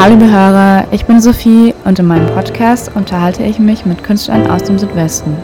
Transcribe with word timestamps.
Hallo 0.00 0.14
liebe 0.14 0.30
Hörer, 0.30 0.86
ich 0.92 1.06
bin 1.06 1.20
Sophie 1.20 1.74
und 1.84 1.98
in 1.98 2.06
meinem 2.06 2.28
Podcast 2.28 2.92
unterhalte 2.94 3.42
ich 3.42 3.58
mich 3.58 3.84
mit 3.84 4.04
Künstlern 4.04 4.48
aus 4.48 4.62
dem 4.62 4.78
Südwesten. 4.78 5.36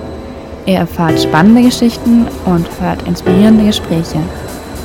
Ihr 0.65 0.77
erfahrt 0.77 1.21
spannende 1.21 1.63
Geschichten 1.63 2.29
und 2.45 2.69
hört 2.81 3.03
inspirierende 3.03 3.65
Gespräche. 3.65 4.19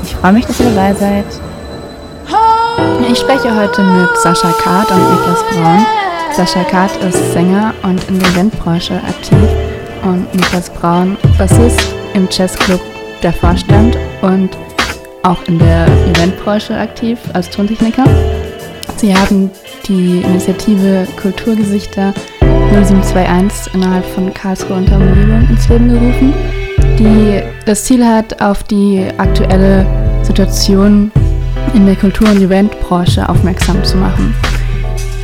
Ich 0.01 0.15
freue 0.15 0.33
mich, 0.33 0.47
dass 0.47 0.59
ihr 0.59 0.71
dabei 0.71 0.95
seid. 0.95 1.25
Ich 3.11 3.19
spreche 3.19 3.55
heute 3.55 3.83
mit 3.83 4.09
Sascha 4.23 4.52
Kart 4.54 4.89
und 4.89 5.07
Niklas 5.11 5.43
Braun. 5.52 5.86
Sascha 6.36 6.63
Kart 6.63 6.97
ist 7.04 7.33
Sänger 7.33 7.75
und 7.83 8.04
in 8.09 8.17
der 8.17 8.29
Eventbranche 8.29 8.95
aktiv 8.95 9.38
und 10.04 10.33
Niklas 10.33 10.71
Braun 10.71 11.15
Bassist 11.38 11.93
im 12.15 12.27
Jazzclub 12.31 12.81
Der 13.21 13.33
Vorstand 13.33 13.95
und 14.23 14.49
auch 15.21 15.43
in 15.45 15.59
der 15.59 15.86
Eventbranche 16.07 16.75
aktiv 16.75 17.20
als 17.33 17.51
Tontechniker. 17.51 18.05
Sie 19.00 19.16
haben 19.16 19.50
die 19.88 20.20
Initiative 20.20 21.08
Kulturgesichter 21.16 22.13
0721 22.73 23.73
innerhalb 23.73 24.03
von 24.03 24.34
Karlsruhe 24.34 24.75
und 24.75 24.89
der 24.89 24.98
Umgebung 24.98 25.48
ins 25.49 25.70
Leben 25.70 25.88
gerufen, 25.88 26.34
die 26.99 27.41
das 27.66 27.85
Ziel 27.85 28.05
hat, 28.05 28.41
auf 28.41 28.63
die 28.63 29.08
aktuelle 29.17 29.85
Situation 30.23 31.13
in 31.73 31.85
der 31.85 31.95
Kultur- 31.95 32.30
und 32.30 32.41
Eventbranche 32.41 33.30
aufmerksam 33.30 33.81
zu 33.85 33.95
machen. 33.95 34.35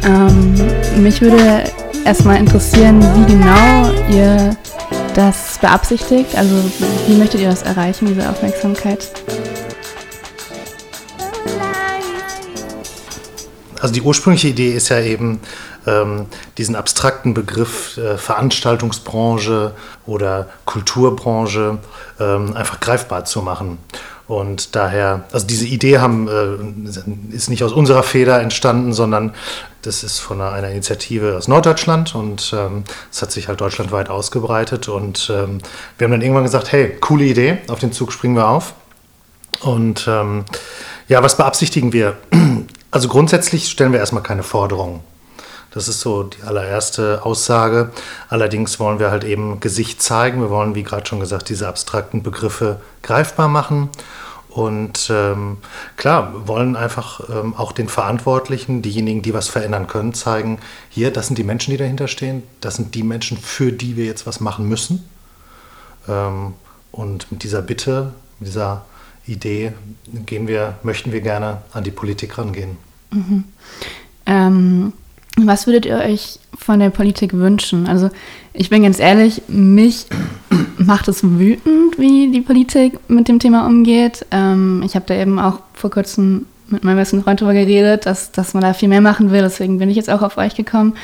Ähm, 0.06 1.04
mich 1.04 1.22
würde 1.22 1.66
erstmal 2.06 2.38
interessieren, 2.38 3.02
wie 3.02 3.34
genau 3.34 3.92
ihr 4.10 4.56
das 5.16 5.58
beabsichtigt. 5.60 6.34
Also 6.38 6.56
wie 7.08 7.16
möchtet 7.16 7.42
ihr 7.42 7.50
das 7.50 7.64
erreichen, 7.64 8.06
diese 8.06 8.30
Aufmerksamkeit? 8.30 9.10
Also 13.82 13.94
die 13.94 14.02
ursprüngliche 14.02 14.50
Idee 14.50 14.72
ist 14.72 14.90
ja 14.90 15.00
eben, 15.00 15.40
ähm, 15.88 16.26
diesen 16.58 16.76
abstrakten 16.76 17.34
Begriff 17.34 17.98
äh, 17.98 18.18
Veranstaltungsbranche 18.18 19.74
oder 20.06 20.48
Kulturbranche 20.66 21.78
ähm, 22.20 22.56
einfach 22.56 22.80
greifbar 22.80 23.26
zu 23.26 23.42
machen. 23.42 23.78
Und 24.28 24.76
daher, 24.76 25.26
also 25.32 25.46
diese 25.46 25.68
Idee 25.68 26.00
haben, 26.00 26.28
äh, 26.28 27.36
ist 27.36 27.50
nicht 27.50 27.64
aus 27.64 27.74
unserer 27.74 28.02
Feder 28.02 28.42
entstanden, 28.42 28.92
sondern 28.92 29.34
das 29.84 30.04
ist 30.04 30.20
von 30.20 30.42
einer, 30.42 30.52
einer 30.52 30.70
Initiative 30.72 31.38
aus 31.38 31.48
Norddeutschland 31.48 32.16
und 32.16 32.52
ähm, 32.58 32.86
es 33.12 33.22
hat 33.22 33.32
sich 33.32 33.48
halt 33.48 33.62
deutschlandweit 33.62 34.10
ausgebreitet. 34.10 34.88
Und 34.88 35.32
ähm, 35.32 35.60
wir 35.98 36.06
haben 36.06 36.12
dann 36.12 36.22
irgendwann 36.22 36.44
gesagt, 36.44 36.72
hey, 36.72 36.98
coole 37.00 37.26
Idee, 37.26 37.60
auf 37.68 37.80
den 37.80 37.92
Zug 37.92 38.12
springen 38.12 38.36
wir 38.36 38.48
auf. 38.48 38.74
Und 39.62 40.08
ähm, 40.08 40.46
ja, 41.08 41.22
was 41.22 41.38
beabsichtigen 41.38 41.94
wir? 41.94 42.18
Also 42.96 43.10
grundsätzlich 43.10 43.68
stellen 43.68 43.92
wir 43.92 44.00
erstmal 44.00 44.24
keine 44.24 44.42
Forderungen. 44.42 45.02
Das 45.72 45.90
ist 45.90 46.00
so 46.00 46.24
die 46.24 46.44
allererste 46.44 47.26
Aussage. 47.26 47.92
Allerdings 48.30 48.80
wollen 48.80 49.00
wir 49.00 49.12
halt 49.12 49.26
eben 49.26 49.60
Gesicht 49.60 50.02
zeigen. 50.02 50.40
Wir 50.40 50.50
wollen, 50.50 50.76
wie 50.76 50.84
gerade 50.84 51.06
schon 51.06 51.20
gesagt, 51.20 51.50
diese 51.50 51.68
abstrakten 51.68 52.24
Begriffe 52.24 52.80
greifbar 53.04 53.50
machen. 53.50 53.90
Und 54.48 55.10
ähm, 55.12 55.58
klar, 55.98 56.48
wollen 56.48 56.78
einfach 56.78 57.20
ähm, 57.30 57.54
auch 57.58 57.74
den 57.74 57.90
Verantwortlichen, 57.90 58.82
diejenigen, 58.82 59.22
die 59.22 59.34
was 59.34 59.50
verändern 59.50 59.88
können, 59.88 60.14
zeigen, 60.14 60.60
hier, 60.90 61.12
das 61.12 61.28
sind 61.28 61.38
die 61.38 61.44
Menschen, 61.44 61.72
die 61.72 61.78
dahinter 61.78 62.08
stehen. 62.08 62.44
Das 62.62 62.76
sind 62.76 62.96
die 62.96 63.04
Menschen, 63.04 63.38
für 63.38 63.74
die 63.74 63.98
wir 63.98 64.06
jetzt 64.06 64.26
was 64.26 64.40
machen 64.40 64.70
müssen. 64.70 65.04
Ähm, 66.08 66.54
und 66.94 67.30
mit 67.30 67.44
dieser 67.44 67.62
Bitte, 67.62 68.14
mit 68.40 68.48
dieser 68.48 68.86
Idee 69.28 69.74
gehen 70.26 70.48
wir, 70.48 70.78
möchten 70.84 71.12
wir 71.12 71.20
gerne 71.20 71.62
an 71.74 71.84
die 71.84 71.92
Politik 71.92 72.38
rangehen. 72.38 72.85
Mhm. 73.12 73.44
Ähm, 74.26 74.94
was 75.38 75.68
würdet 75.68 75.86
ihr 75.86 75.98
euch 75.98 76.40
von 76.58 76.80
der 76.80 76.90
Politik 76.90 77.34
wünschen? 77.34 77.88
Also 77.88 78.10
ich 78.54 78.70
bin 78.70 78.84
ganz 78.84 79.00
ehrlich, 79.00 79.44
mich 79.48 80.06
macht 80.78 81.08
es 81.08 81.24
wütend, 81.24 81.98
wie 81.98 82.32
die 82.32 82.42
Politik 82.42 83.00
mit 83.10 83.28
dem 83.28 83.40
Thema 83.40 83.66
umgeht. 83.68 84.26
Ähm, 84.32 84.82
ich 84.86 84.96
habe 84.96 85.06
da 85.08 85.16
eben 85.16 85.40
auch 85.40 85.60
vor 85.74 85.90
kurzem 85.90 86.46
mit 86.68 86.84
meinem 86.84 86.98
besten 86.98 87.24
Freund 87.24 87.42
darüber 87.42 87.54
geredet, 87.54 88.06
dass, 88.06 88.32
dass 88.32 88.54
man 88.54 88.64
da 88.64 88.74
viel 88.74 88.90
mehr 88.90 89.02
machen 89.02 89.32
will. 89.32 89.42
Deswegen 89.42 89.78
bin 89.78 89.90
ich 89.90 89.98
jetzt 89.98 90.10
auch 90.10 90.22
auf 90.22 90.38
euch 90.38 90.56
gekommen, 90.56 90.96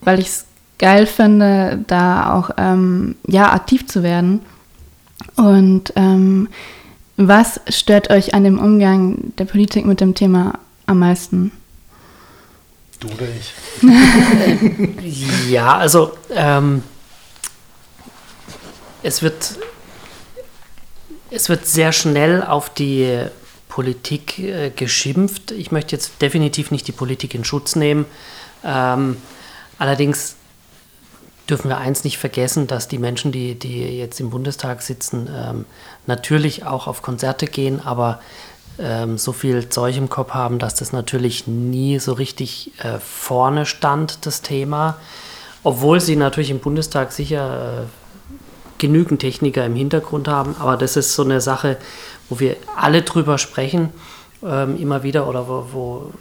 weil 0.00 0.18
ich 0.18 0.26
es 0.26 0.46
geil 0.78 1.06
finde, 1.06 1.84
da 1.86 2.34
auch 2.34 2.50
ähm, 2.56 3.14
ja, 3.26 3.52
aktiv 3.52 3.86
zu 3.86 4.02
werden. 4.02 4.40
Und 5.36 5.92
ähm, 5.96 6.48
was 7.16 7.60
stört 7.68 8.10
euch 8.10 8.34
an 8.34 8.44
dem 8.44 8.58
Umgang 8.58 9.32
der 9.38 9.44
Politik 9.44 9.86
mit 9.86 10.00
dem 10.00 10.14
Thema 10.14 10.58
am 10.86 10.98
meisten? 10.98 11.52
Du 13.00 13.08
oder 13.08 13.26
ich? 13.28 13.52
ja, 15.50 15.76
also 15.76 16.16
ähm, 16.30 16.82
es, 19.02 19.22
wird, 19.22 19.58
es 21.30 21.48
wird 21.48 21.66
sehr 21.66 21.92
schnell 21.92 22.42
auf 22.42 22.70
die 22.70 23.26
Politik 23.68 24.38
äh, 24.38 24.70
geschimpft. 24.70 25.50
Ich 25.50 25.72
möchte 25.72 25.96
jetzt 25.96 26.22
definitiv 26.22 26.70
nicht 26.70 26.86
die 26.86 26.92
Politik 26.92 27.34
in 27.34 27.44
Schutz 27.44 27.76
nehmen. 27.76 28.06
Ähm, 28.62 29.16
allerdings 29.78 30.36
dürfen 31.48 31.68
wir 31.68 31.78
eins 31.78 32.04
nicht 32.04 32.18
vergessen, 32.18 32.66
dass 32.66 32.88
die 32.88 32.98
Menschen, 32.98 33.32
die, 33.32 33.54
die 33.58 33.98
jetzt 33.98 34.20
im 34.20 34.30
Bundestag 34.30 34.80
sitzen, 34.80 35.28
ähm, 35.34 35.66
natürlich 36.06 36.64
auch 36.64 36.86
auf 36.86 37.02
Konzerte 37.02 37.46
gehen, 37.46 37.80
aber 37.84 38.20
ähm, 38.78 39.18
so 39.18 39.32
viel 39.32 39.68
Zeug 39.68 39.96
im 39.96 40.08
Kopf 40.08 40.30
haben, 40.30 40.58
dass 40.58 40.74
das 40.74 40.92
natürlich 40.92 41.46
nie 41.46 41.98
so 41.98 42.12
richtig 42.12 42.72
äh, 42.82 42.98
vorne 42.98 43.66
stand, 43.66 44.26
das 44.26 44.42
Thema. 44.42 44.96
Obwohl 45.62 46.00
sie 46.00 46.16
natürlich 46.16 46.50
im 46.50 46.58
Bundestag 46.58 47.12
sicher 47.12 47.82
äh, 47.82 47.86
genügend 48.78 49.20
Techniker 49.20 49.64
im 49.64 49.74
Hintergrund 49.74 50.28
haben, 50.28 50.56
aber 50.58 50.76
das 50.76 50.96
ist 50.96 51.14
so 51.14 51.22
eine 51.22 51.40
Sache, 51.40 51.78
wo 52.28 52.40
wir 52.40 52.56
alle 52.76 53.02
drüber 53.02 53.38
sprechen, 53.38 53.90
ähm, 54.44 54.76
immer 54.76 55.02
wieder, 55.02 55.26
oder 55.28 55.48
wo, 55.48 55.68
wo 55.72 56.12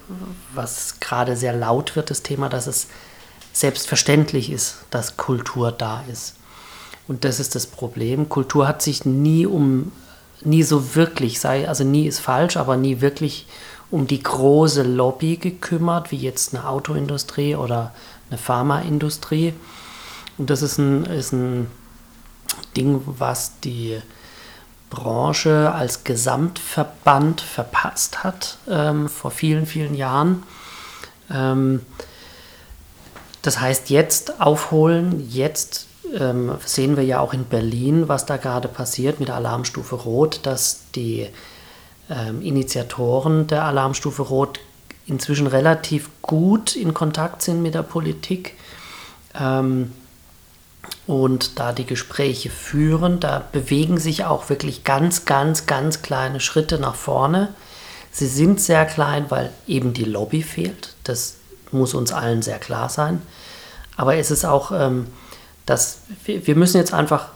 was 0.53 1.00
gerade 1.00 1.35
sehr 1.35 1.53
laut 1.53 1.96
wird, 1.96 2.09
das 2.09 2.24
Thema, 2.24 2.50
dass 2.50 2.68
es 2.68 2.88
selbstverständlich 3.52 4.52
ist, 4.52 4.78
dass 4.90 5.18
Kultur 5.18 5.72
da 5.72 6.03
ist. 6.12 6.35
Und 7.08 7.25
das 7.25 7.40
ist 7.40 7.56
das 7.56 7.68
Problem. 7.68 8.30
Kultur 8.30 8.68
hat 8.68 8.81
sich 8.81 9.06
nie 9.06 9.46
um, 9.46 9.91
nie 10.46 10.64
so 10.64 10.96
wirklich, 10.96 11.40
sei, 11.40 11.68
also 11.68 11.84
nie 11.84 12.08
ist 12.08 12.20
falsch, 12.20 12.58
aber 12.58 12.78
nie 12.78 13.02
wirklich 13.02 13.48
um 13.92 14.08
die 14.08 14.24
große 14.24 14.84
Lobby 14.84 15.38
gekümmert, 15.38 16.12
wie 16.12 16.18
jetzt 16.18 16.54
eine 16.54 16.68
Autoindustrie 16.68 17.56
oder 17.56 17.94
eine 18.30 18.38
Pharmaindustrie. 18.38 19.53
Und 20.38 20.50
das 20.50 20.62
ist 20.62 20.80
ein, 20.80 21.06
ist 21.06 21.32
ein 21.32 21.68
Ding, 22.76 23.02
was 23.06 23.59
die 23.59 24.00
Branche 24.90 25.72
als 25.74 26.03
Gesamtverband 26.03 27.42
verpasst 27.42 28.24
hat 28.24 28.58
ähm, 28.70 29.09
vor 29.09 29.32
vielen, 29.32 29.66
vielen 29.66 29.96
Jahren. 29.96 30.44
Ähm, 31.32 31.82
das 33.42 33.59
heißt, 33.59 33.90
jetzt 33.90 34.40
aufholen, 34.40 35.28
jetzt 35.30 35.88
ähm, 36.13 36.51
sehen 36.66 36.96
wir 36.97 37.03
ja 37.03 37.19
auch 37.19 37.34
in 37.34 37.46
Berlin, 37.46 38.07
was 38.07 38.25
da 38.25 38.38
gerade 38.38 38.68
passiert 38.68 39.19
mit 39.19 39.29
der 39.29 39.35
Alarmstufe 39.35 39.96
Rot, 39.96 40.41
dass 40.44 40.81
die 40.96 41.28
ähm, 42.09 42.41
Initiatoren 42.41 43.47
der 43.47 43.63
Alarmstufe 43.63 44.22
Rot 44.22 44.59
inzwischen 45.06 45.47
relativ 45.47 46.09
gut 46.22 46.75
in 46.75 46.94
Kontakt 46.94 47.41
sind 47.41 47.62
mit 47.62 47.75
der 47.75 47.84
Politik 47.84 48.56
ähm, 49.40 49.91
und 51.07 51.59
da 51.59 51.73
die 51.73 51.85
Gespräche 51.85 52.50
führen. 52.50 53.19
Da 53.19 53.44
bewegen 53.52 53.97
sich 53.97 54.25
auch 54.25 54.50
wirklich 54.50 54.84
ganz, 54.84 55.25
ganz, 55.25 55.66
ganz 55.66 56.02
kleine 56.02 56.40
Schritte 56.40 56.79
nach 56.79 56.96
vorne. 56.96 57.53
Sie 58.12 58.28
sind 58.28 58.62
sehr 58.62 58.85
klein, 58.85 59.25
weil 59.29 59.52
eben 59.68 59.94
die 59.94 60.06
Lobby 60.06 60.44
fehlt. 60.44 60.96
Das 61.03 61.35
muss 61.72 61.93
uns 61.93 62.14
allen 62.14 62.41
sehr 62.41 62.59
klar 62.59 62.88
sein. 62.88 63.22
Aber 63.97 64.16
es 64.16 64.32
ist 64.32 64.46
auch, 64.46 64.72
ähm, 64.72 65.08
dass 65.66 66.00
wir, 66.26 66.46
wir, 66.46 66.56
müssen 66.56 66.78
jetzt 66.78 66.94
einfach 66.94 67.28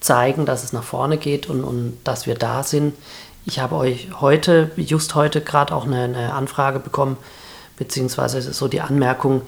zeigen, 0.00 0.46
dass 0.46 0.64
es 0.64 0.72
nach 0.72 0.82
vorne 0.82 1.16
geht 1.16 1.48
und, 1.48 1.64
und 1.64 1.98
dass 2.04 2.26
wir 2.26 2.34
da 2.34 2.62
sind. 2.62 2.94
Ich 3.44 3.58
habe 3.58 3.76
euch 3.76 4.08
heute, 4.20 4.70
just 4.76 5.14
heute 5.14 5.40
gerade 5.40 5.74
auch 5.74 5.86
eine, 5.86 6.04
eine 6.04 6.34
Anfrage 6.34 6.78
bekommen, 6.78 7.16
beziehungsweise 7.76 8.40
so 8.52 8.68
die 8.68 8.80
Anmerkung, 8.80 9.42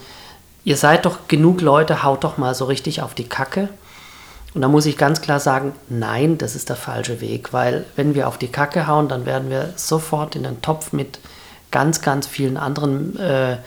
ihr 0.65 0.77
seid 0.77 1.05
doch 1.05 1.29
genug 1.29 1.61
Leute, 1.61 2.03
haut 2.03 2.25
doch 2.25 2.39
mal 2.39 2.55
so 2.55 2.65
richtig 2.65 3.03
auf 3.03 3.15
die 3.15 3.29
Kacke. 3.29 3.69
Und 4.55 4.63
da 4.63 4.69
muss 4.69 4.87
ich 4.87 4.97
ganz 4.97 5.21
klar 5.21 5.39
sagen, 5.39 5.75
nein, 5.89 6.39
das 6.39 6.57
ist 6.57 6.71
der 6.71 6.77
falsche 6.77 7.21
Weg, 7.21 7.53
weil 7.53 7.85
wenn 7.95 8.15
wir 8.15 8.27
auf 8.27 8.37
die 8.37 8.49
Kacke 8.49 8.87
hauen, 8.87 9.09
dann 9.09 9.27
werden 9.27 9.49
wir 9.49 9.73
sofort 9.77 10.35
in 10.35 10.43
den 10.43 10.61
Topf 10.61 10.93
mit 10.93 11.21
ganz, 11.71 12.01
ganz 12.01 12.27
vielen 12.27 12.57
anderen 12.57 13.17
äh, 13.19 13.59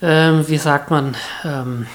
ähm, 0.00 0.48
wie 0.48 0.58
sagt 0.58 0.90
man, 0.90 1.16
ähm, 1.44 1.86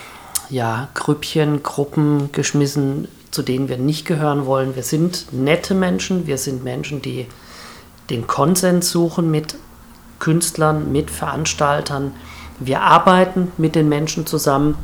ja, 0.50 0.90
Grüppchen, 0.94 1.64
Gruppen 1.64 2.32
geschmissen, 2.32 3.08
zu 3.32 3.42
denen 3.42 3.70
wir 3.70 3.78
nicht 3.78 4.06
gehören 4.06 4.46
wollen. 4.46 4.76
Wir 4.76 4.84
sind 4.84 5.28
nette 5.32 5.74
Menschen, 5.74 6.28
wir 6.28 6.38
sind 6.38 6.64
Menschen, 6.64 7.02
die 7.02 7.28
den 8.10 8.28
Konsens 8.28 8.92
suchen 8.92 9.32
mit 9.32 9.56
Künstlern, 10.20 10.92
mit 10.92 11.10
Veranstaltern. 11.10 12.14
Wir 12.60 12.82
arbeiten 12.82 13.52
mit 13.58 13.76
den 13.76 13.90
Menschen 13.90 14.26
zusammen 14.26 14.78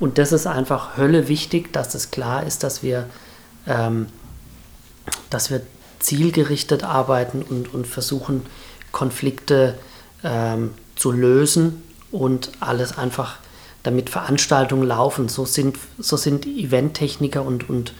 und 0.00 0.18
das 0.18 0.32
ist 0.32 0.46
einfach 0.46 0.96
Hölle 0.96 1.28
wichtig, 1.28 1.72
dass 1.72 1.94
es 1.94 2.10
klar 2.10 2.44
ist, 2.44 2.62
dass 2.62 2.82
wir, 2.82 3.06
ähm, 3.66 4.06
dass 5.30 5.50
wir 5.50 5.62
zielgerichtet 5.98 6.84
arbeiten 6.84 7.42
und, 7.42 7.74
und 7.74 7.86
versuchen, 7.86 8.46
Konflikte 8.92 9.74
ähm, 10.22 10.74
zu 10.96 11.10
lösen 11.10 11.82
und 12.10 12.52
alles 12.60 12.96
einfach, 12.96 13.36
damit 13.82 14.10
Veranstaltungen 14.10 14.86
laufen. 14.86 15.28
So 15.28 15.44
sind, 15.44 15.76
so 15.98 16.16
sind 16.16 16.46
Eventtechniker 16.46 17.42
und, 17.42 17.68
und 17.68 17.92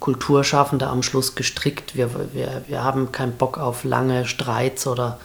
Kulturschaffende 0.00 0.88
am 0.88 1.02
Schluss 1.02 1.34
gestrickt. 1.34 1.96
Wir, 1.96 2.10
wir, 2.32 2.64
wir 2.66 2.84
haben 2.84 3.12
keinen 3.12 3.32
Bock 3.32 3.58
auf 3.58 3.84
lange 3.84 4.26
Streits 4.26 4.86
oder 4.86 5.18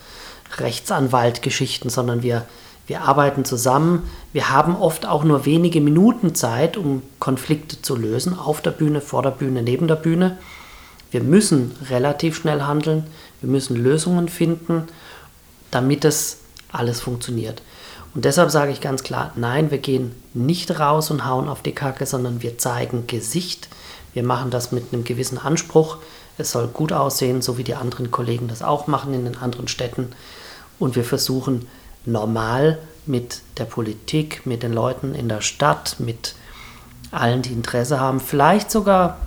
Rechtsanwaltgeschichten, 0.57 1.89
sondern 1.89 2.21
wir, 2.23 2.45
wir 2.85 3.01
arbeiten 3.01 3.43
zusammen. 3.43 4.03
Wir 4.33 4.49
haben 4.49 4.75
oft 4.75 5.05
auch 5.05 5.23
nur 5.23 5.45
wenige 5.45 5.81
Minuten 5.81 6.35
Zeit, 6.35 6.77
um 6.77 7.01
Konflikte 7.19 7.81
zu 7.81 7.95
lösen, 7.95 8.37
auf 8.37 8.61
der 8.61 8.71
Bühne, 8.71 9.01
vor 9.01 9.23
der 9.23 9.31
Bühne, 9.31 9.61
neben 9.61 9.87
der 9.87 9.95
Bühne. 9.95 10.37
Wir 11.11 11.21
müssen 11.23 11.75
relativ 11.89 12.37
schnell 12.37 12.61
handeln, 12.61 13.07
wir 13.41 13.49
müssen 13.49 13.75
Lösungen 13.75 14.29
finden, 14.29 14.83
damit 15.71 16.05
es 16.05 16.37
alles 16.71 17.01
funktioniert. 17.01 17.61
Und 18.13 18.25
deshalb 18.25 18.49
sage 18.49 18.71
ich 18.71 18.81
ganz 18.81 19.03
klar, 19.03 19.31
nein, 19.35 19.69
wir 19.71 19.77
gehen 19.77 20.15
nicht 20.33 20.79
raus 20.79 21.11
und 21.11 21.25
hauen 21.25 21.47
auf 21.47 21.61
die 21.61 21.73
Kacke, 21.73 22.05
sondern 22.05 22.41
wir 22.41 22.57
zeigen 22.57 23.05
Gesicht. 23.07 23.67
Wir 24.13 24.23
machen 24.23 24.49
das 24.49 24.71
mit 24.71 24.91
einem 24.91 25.03
gewissen 25.03 25.37
Anspruch. 25.37 25.97
Es 26.37 26.51
soll 26.51 26.67
gut 26.67 26.93
aussehen, 26.93 27.41
so 27.41 27.57
wie 27.57 27.63
die 27.63 27.75
anderen 27.75 28.11
Kollegen 28.11 28.47
das 28.47 28.61
auch 28.61 28.87
machen 28.87 29.13
in 29.13 29.25
den 29.25 29.37
anderen 29.37 29.67
Städten. 29.67 30.09
Und 30.79 30.95
wir 30.95 31.03
versuchen 31.03 31.67
normal 32.05 32.79
mit 33.05 33.41
der 33.57 33.65
Politik, 33.65 34.45
mit 34.45 34.63
den 34.63 34.73
Leuten 34.73 35.13
in 35.13 35.29
der 35.29 35.41
Stadt, 35.41 35.97
mit 35.99 36.35
allen, 37.11 37.41
die 37.41 37.53
Interesse 37.53 37.99
haben, 37.99 38.19
vielleicht 38.19 38.71
sogar 38.71 39.17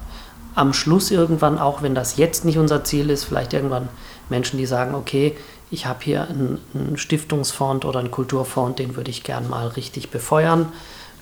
am 0.54 0.72
Schluss 0.72 1.10
irgendwann, 1.10 1.58
auch 1.58 1.82
wenn 1.82 1.94
das 1.94 2.16
jetzt 2.16 2.44
nicht 2.44 2.58
unser 2.58 2.84
Ziel 2.84 3.10
ist, 3.10 3.24
vielleicht 3.24 3.52
irgendwann 3.52 3.88
Menschen, 4.28 4.58
die 4.58 4.66
sagen, 4.66 4.94
okay, 4.94 5.36
ich 5.70 5.86
habe 5.86 6.00
hier 6.02 6.28
einen, 6.28 6.58
einen 6.74 6.96
Stiftungsfonds 6.96 7.86
oder 7.86 8.00
einen 8.00 8.10
Kulturfonds, 8.10 8.76
den 8.76 8.96
würde 8.96 9.10
ich 9.10 9.22
gern 9.22 9.48
mal 9.48 9.68
richtig 9.68 10.10
befeuern 10.10 10.72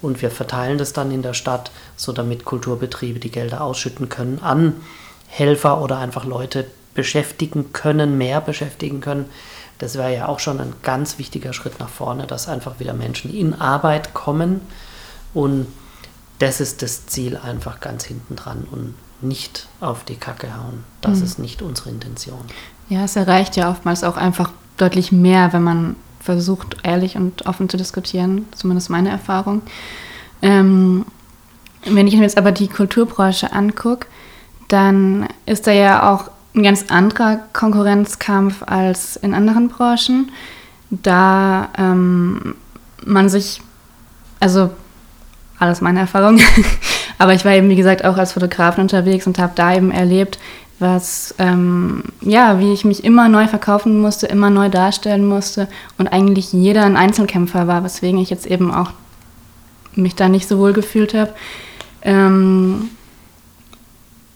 und 0.01 0.23
wir 0.23 0.31
verteilen 0.31 0.79
das 0.79 0.93
dann 0.93 1.11
in 1.11 1.23
der 1.23 1.35
Stadt, 1.35 1.71
so 1.97 2.13
damit 2.13 2.45
Kulturbetriebe 2.45 3.19
die 3.19 3.31
Gelder 3.31 3.63
ausschütten 3.63 4.09
können 4.09 4.41
an 4.41 4.75
Helfer 5.27 5.83
oder 5.83 5.99
einfach 5.99 6.25
Leute 6.25 6.67
beschäftigen 6.95 7.73
können, 7.73 8.17
mehr 8.17 8.41
beschäftigen 8.41 9.01
können. 9.01 9.27
Das 9.79 9.97
wäre 9.97 10.15
ja 10.15 10.29
auch 10.29 10.41
schon 10.41 10.61
ein 10.61 10.73
ganz 10.83 11.19
wichtiger 11.19 11.53
Schritt 11.53 11.79
nach 11.79 11.89
vorne, 11.89 12.27
dass 12.27 12.49
einfach 12.49 12.81
wieder 12.81 12.95
Menschen 12.95 13.33
in 13.33 13.55
Arbeit 13.55 14.15
kommen 14.15 14.61
und 15.35 15.67
das 16.39 16.61
ist 16.61 16.83
das 16.83 17.07
Ziel 17.07 17.37
einfach 17.37 17.81
ganz 17.81 18.05
hinten 18.05 18.37
dran 18.37 18.67
und 18.71 18.95
nicht 19.21 19.69
auf 19.81 20.05
die 20.05 20.17
Kacke 20.17 20.57
hauen. 20.57 20.85
Das 21.01 21.19
mhm. 21.19 21.25
ist 21.25 21.39
nicht 21.39 21.63
unsere 21.63 21.91
Intention. 21.91 22.45
Ja, 22.89 23.05
es 23.05 23.17
erreicht 23.17 23.57
ja 23.57 23.71
oftmals 23.71 24.05
auch 24.05 24.17
einfach 24.17 24.51
deutlich 24.77 25.13
mehr, 25.13 25.53
wenn 25.53 25.63
man 25.63 25.97
versucht, 26.21 26.77
ehrlich 26.83 27.17
und 27.17 27.47
offen 27.47 27.69
zu 27.69 27.77
diskutieren, 27.77 28.47
zumindest 28.53 28.91
meine 28.91 29.11
Erfahrung. 29.11 29.63
Ähm, 30.43 31.05
wenn 31.85 32.07
ich 32.07 32.17
mir 32.17 32.23
jetzt 32.23 32.39
aber 32.39 32.53
die 32.53 32.69
Kulturbranche 32.69 33.53
angucke, 33.53 34.07
dann 34.69 35.27
ist 35.47 35.67
da 35.67 35.73
ja 35.73 36.13
auch 36.13 36.31
ein 36.55 36.63
ganz 36.63 36.87
anderer 36.89 37.41
Konkurrenzkampf 37.53 38.63
als 38.67 39.17
in 39.17 39.35
anderen 39.35 39.69
Branchen, 39.69 40.31
da 40.91 41.69
ähm, 41.79 42.55
man 43.05 43.29
sich, 43.29 43.61
also 44.41 44.71
alles 45.59 45.81
meine 45.81 46.01
Erfahrung, 46.01 46.41
aber 47.19 47.35
ich 47.35 47.45
war 47.45 47.53
eben, 47.53 47.69
wie 47.69 47.77
gesagt, 47.77 48.05
auch 48.05 48.17
als 48.17 48.33
Fotografin 48.33 48.83
unterwegs 48.83 49.27
und 49.27 49.39
habe 49.39 49.53
da 49.55 49.75
eben 49.75 49.91
erlebt, 49.91 50.39
was, 50.79 51.35
ähm, 51.39 52.05
ja, 52.21 52.61
wie 52.61 52.73
ich 52.73 52.85
mich 52.85 53.03
immer 53.05 53.29
neu 53.29 53.49
verkaufen 53.49 54.01
musste, 54.01 54.27
immer 54.27 54.51
neu 54.51 54.69
darstellen 54.69 55.27
musste 55.27 55.69
und 55.99 56.09
eigentlich 56.09 56.53
jeder 56.53 56.85
ein 56.85 56.97
Einzelkämpfer 56.97 57.67
war, 57.67 57.83
weswegen 57.85 58.21
ich 58.21 58.31
jetzt 58.31 58.47
eben 58.47 58.73
auch 58.73 58.93
mich 59.95 60.15
da 60.15 60.29
nicht 60.29 60.47
so 60.47 60.59
wohl 60.59 60.73
gefühlt 60.73 61.15
habe. 61.15 61.35
Ähm, 62.03 62.91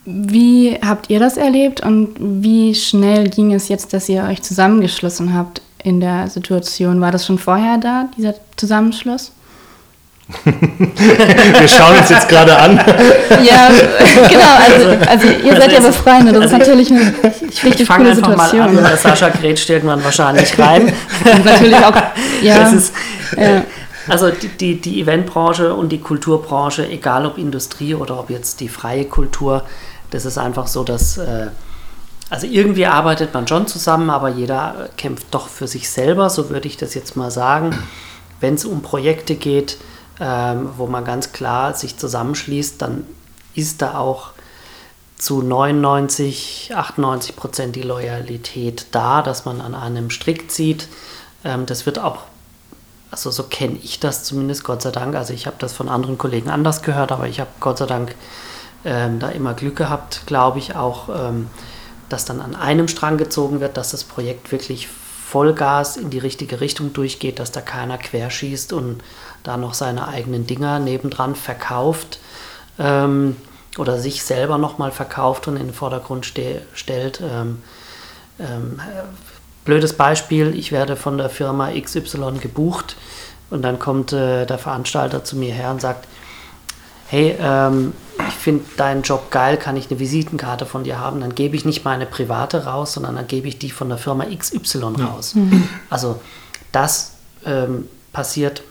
wie 0.04 0.78
habt 0.84 1.10
ihr 1.10 1.20
das 1.20 1.36
erlebt 1.36 1.80
und 1.80 2.16
wie 2.18 2.74
schnell 2.74 3.30
ging 3.30 3.54
es 3.54 3.68
jetzt, 3.68 3.92
dass 3.92 4.08
ihr 4.08 4.24
euch 4.24 4.42
zusammengeschlossen 4.42 5.34
habt 5.34 5.62
in 5.82 6.00
der 6.00 6.28
Situation? 6.28 7.00
War 7.00 7.12
das 7.12 7.24
schon 7.24 7.38
vorher 7.38 7.78
da, 7.78 8.08
dieser 8.16 8.34
Zusammenschluss? 8.56 9.30
Wir 10.44 11.69
schauen 11.69 11.98
uns 11.98 12.08
jetzt 12.08 12.28
gerade 12.28 12.56
an. 12.56 12.76
Ja, 13.42 13.69
genau. 14.28 14.54
Also, 14.58 15.10
also 15.10 15.26
ihr 15.26 15.56
seid 15.56 15.72
ja 15.72 15.78
also 15.78 15.88
Befreunde. 15.88 16.32
Das 16.32 16.42
also 16.42 16.44
ist 16.44 16.58
natürlich 16.58 16.90
eine 16.90 17.14
ich, 17.50 17.64
richtig 17.64 17.80
ich 17.82 17.88
coole 17.88 18.14
Situation. 18.14 18.74
Mal 18.74 18.86
an, 18.86 18.96
Sascha 18.96 19.28
grätscht 19.28 19.69
irgendwann 19.69 20.02
wahrscheinlich 20.04 20.58
rein. 20.58 20.92
natürlich 21.44 21.76
auch. 21.76 21.94
Ja. 22.42 22.69
Ist, 22.69 22.94
ja. 23.36 23.64
Also 24.08 24.30
die, 24.30 24.48
die, 24.48 24.80
die 24.80 25.00
Eventbranche 25.00 25.74
und 25.74 25.90
die 25.90 26.00
Kulturbranche, 26.00 26.88
egal 26.88 27.26
ob 27.26 27.38
Industrie 27.38 27.94
oder 27.94 28.18
ob 28.18 28.30
jetzt 28.30 28.60
die 28.60 28.68
freie 28.68 29.04
Kultur, 29.04 29.64
das 30.10 30.25
ist 30.25 30.38
einfach 30.38 30.66
so, 30.66 30.82
dass 30.82 31.18
äh, 31.18 31.48
also 32.30 32.46
irgendwie 32.46 32.86
arbeitet 32.86 33.34
man 33.34 33.46
schon 33.46 33.66
zusammen, 33.66 34.10
aber 34.10 34.30
jeder 34.30 34.88
kämpft 34.96 35.26
doch 35.32 35.48
für 35.48 35.68
sich 35.68 35.90
selber, 35.90 36.30
so 36.30 36.50
würde 36.50 36.66
ich 36.66 36.76
das 36.76 36.94
jetzt 36.94 37.16
mal 37.16 37.30
sagen. 37.30 37.76
Wenn 38.40 38.54
es 38.54 38.64
um 38.64 38.82
Projekte 38.82 39.34
geht, 39.34 39.76
ähm, 40.20 40.70
wo 40.76 40.87
man 40.87 41.05
ganz 41.05 41.32
klar 41.32 41.75
sich 41.75 41.97
zusammenschließt, 41.97 42.81
dann 42.81 43.06
ist 43.55 43.82
da 43.82 43.99
auch 43.99 44.31
zu 45.17 45.41
99, 45.41 46.73
98 46.75 47.37
Prozent 47.37 47.76
die 47.76 47.82
Loyalität 47.82 48.87
da, 48.91 49.23
dass 49.23 49.44
man 49.44 49.61
an 49.61 49.75
einem 49.75 50.11
Strick 50.11 50.50
zieht. 50.50 50.88
Ähm, 51.44 51.64
das 51.67 51.87
wird 51.87 51.99
auch, 51.99 52.23
also 53.11 53.31
so 53.31 53.44
kenne 53.44 53.79
ich 53.82 54.00
das 54.00 54.25
zumindest, 54.25 54.64
Gott 54.64 54.82
sei 54.82 54.91
Dank. 54.91 55.14
Also 55.14 55.32
ich 55.32 55.47
habe 55.47 55.56
das 55.61 55.73
von 55.73 55.88
anderen 55.88 56.19
Kollegen 56.19 56.50
anders 56.50 56.82
gehört, 56.82 57.12
aber 57.12 57.29
ich 57.29 57.38
habe 57.38 57.50
Gott 57.61 57.79
sei 57.79 57.87
Dank 57.87 58.17
ähm, 58.85 59.20
da 59.20 59.29
immer 59.29 59.55
Glück 59.55 59.76
gehabt, 59.76 60.23
glaube 60.26 60.59
ich 60.59 60.75
auch, 60.75 61.09
ähm, 61.09 61.49
dass 62.09 62.25
dann 62.25 62.41
an 62.41 62.56
einem 62.56 62.88
Strang 62.88 63.17
gezogen 63.17 63.61
wird, 63.61 63.76
dass 63.76 63.93
das 63.93 64.05
Projekt 64.05 64.50
wirklich 64.50 64.88
Vollgas 64.88 65.97
in 65.97 66.11
die 66.11 66.19
richtige 66.19 66.61
Richtung 66.61 66.93
durchgeht, 66.93 67.38
dass 67.38 67.53
da 67.53 67.61
keiner 67.61 67.97
querschießt 67.97 68.73
und 68.73 69.02
da 69.42 69.56
noch 69.56 69.75
seine 69.75 70.08
eigenen 70.08 70.46
Dinger 70.46 70.78
nebendran 70.78 71.34
verkauft 71.34 72.18
ähm, 72.78 73.37
oder 73.78 73.99
sich 73.99 74.22
selber 74.22 74.58
nochmal 74.58 74.90
verkauft 74.92 75.49
und 75.49 75.56
in 75.56 75.66
den 75.66 75.75
Vordergrund 75.75 76.26
ste 76.26 76.62
stellt. 76.75 77.20
Ähm, 77.20 77.62
ähm, 78.38 78.80
blödes 79.64 79.94
Beispiel, 79.94 80.54
ich 80.56 80.72
werde 80.72 80.96
von 80.96 81.18
der 81.18 81.30
Firma 81.30 81.70
XY 81.70 82.38
gebucht 82.40 82.96
und 83.50 83.62
dann 83.62 83.78
kommt 83.78 84.12
äh, 84.12 84.46
der 84.46 84.58
Veranstalter 84.58 85.25
zu 85.25 85.37
mir 85.37 85.52
her 85.52 85.70
und 85.70 85.80
sagt, 85.80 86.06
hey, 87.08 87.37
ähm, 87.38 87.92
ich 88.28 88.34
finde 88.34 88.64
deinen 88.76 89.02
Job 89.02 89.30
geil, 89.30 89.58
kann 89.58 89.76
ich 89.76 89.90
eine 89.90 90.00
Visitenkarte 90.00 90.64
von 90.64 90.84
dir 90.84 90.99
haben? 90.99 91.20
Dann 91.20 91.34
gebe 91.34 91.56
ich 91.56 91.64
nicht 91.64 91.84
meine 91.84 92.06
private 92.06 92.64
raus, 92.64 92.94
sondern 92.94 93.16
dann 93.16 93.26
gebe 93.26 93.49
ich 93.49 93.58
die 93.58 93.70
von 93.70 93.88
der 93.88 93.99
Firma 93.99 94.25
XY 94.25 95.02
raus. 95.02 95.34
Mhm. 95.34 95.68
Also 95.90 96.20
das 96.72 97.12
ähm, 97.44 97.88
passiert 98.12 98.62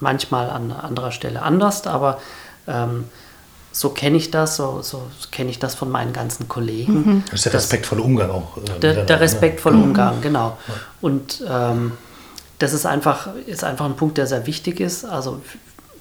manchmal 0.00 0.50
an 0.50 0.72
anderer 0.72 1.12
Stelle 1.12 1.42
anders, 1.42 1.86
aber 1.86 2.18
ähm, 2.66 3.04
so 3.72 3.90
kenne 3.90 4.16
ich 4.16 4.30
das, 4.30 4.56
so, 4.56 4.80
so 4.82 5.02
kenne 5.30 5.50
ich 5.50 5.58
das 5.58 5.74
von 5.74 5.90
meinen 5.90 6.12
ganzen 6.12 6.48
Kollegen. 6.48 6.94
Mhm. 6.94 7.22
Das 7.26 7.40
ist 7.40 7.44
der 7.46 7.54
respektvolle 7.54 8.02
Umgang 8.02 8.30
auch. 8.30 8.56
Äh, 8.56 8.80
der, 8.80 9.04
der, 9.04 9.20
respektvolle 9.20 9.76
mhm. 9.76 9.82
Umgang, 9.84 10.20
genau. 10.20 10.58
Und 11.00 11.44
ähm, 11.48 11.92
das 12.58 12.72
ist 12.72 12.84
einfach, 12.84 13.28
ist 13.46 13.64
einfach 13.64 13.84
ein 13.84 13.96
Punkt, 13.96 14.18
der 14.18 14.26
sehr 14.26 14.46
wichtig 14.46 14.80
ist. 14.80 15.04
Also 15.04 15.40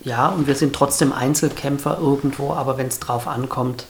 ja, 0.03 0.29
und 0.29 0.47
wir 0.47 0.55
sind 0.55 0.73
trotzdem 0.73 1.13
Einzelkämpfer 1.13 1.97
irgendwo, 2.01 2.53
aber 2.53 2.77
wenn 2.77 2.87
es 2.87 2.99
drauf 2.99 3.27
ankommt, 3.27 3.85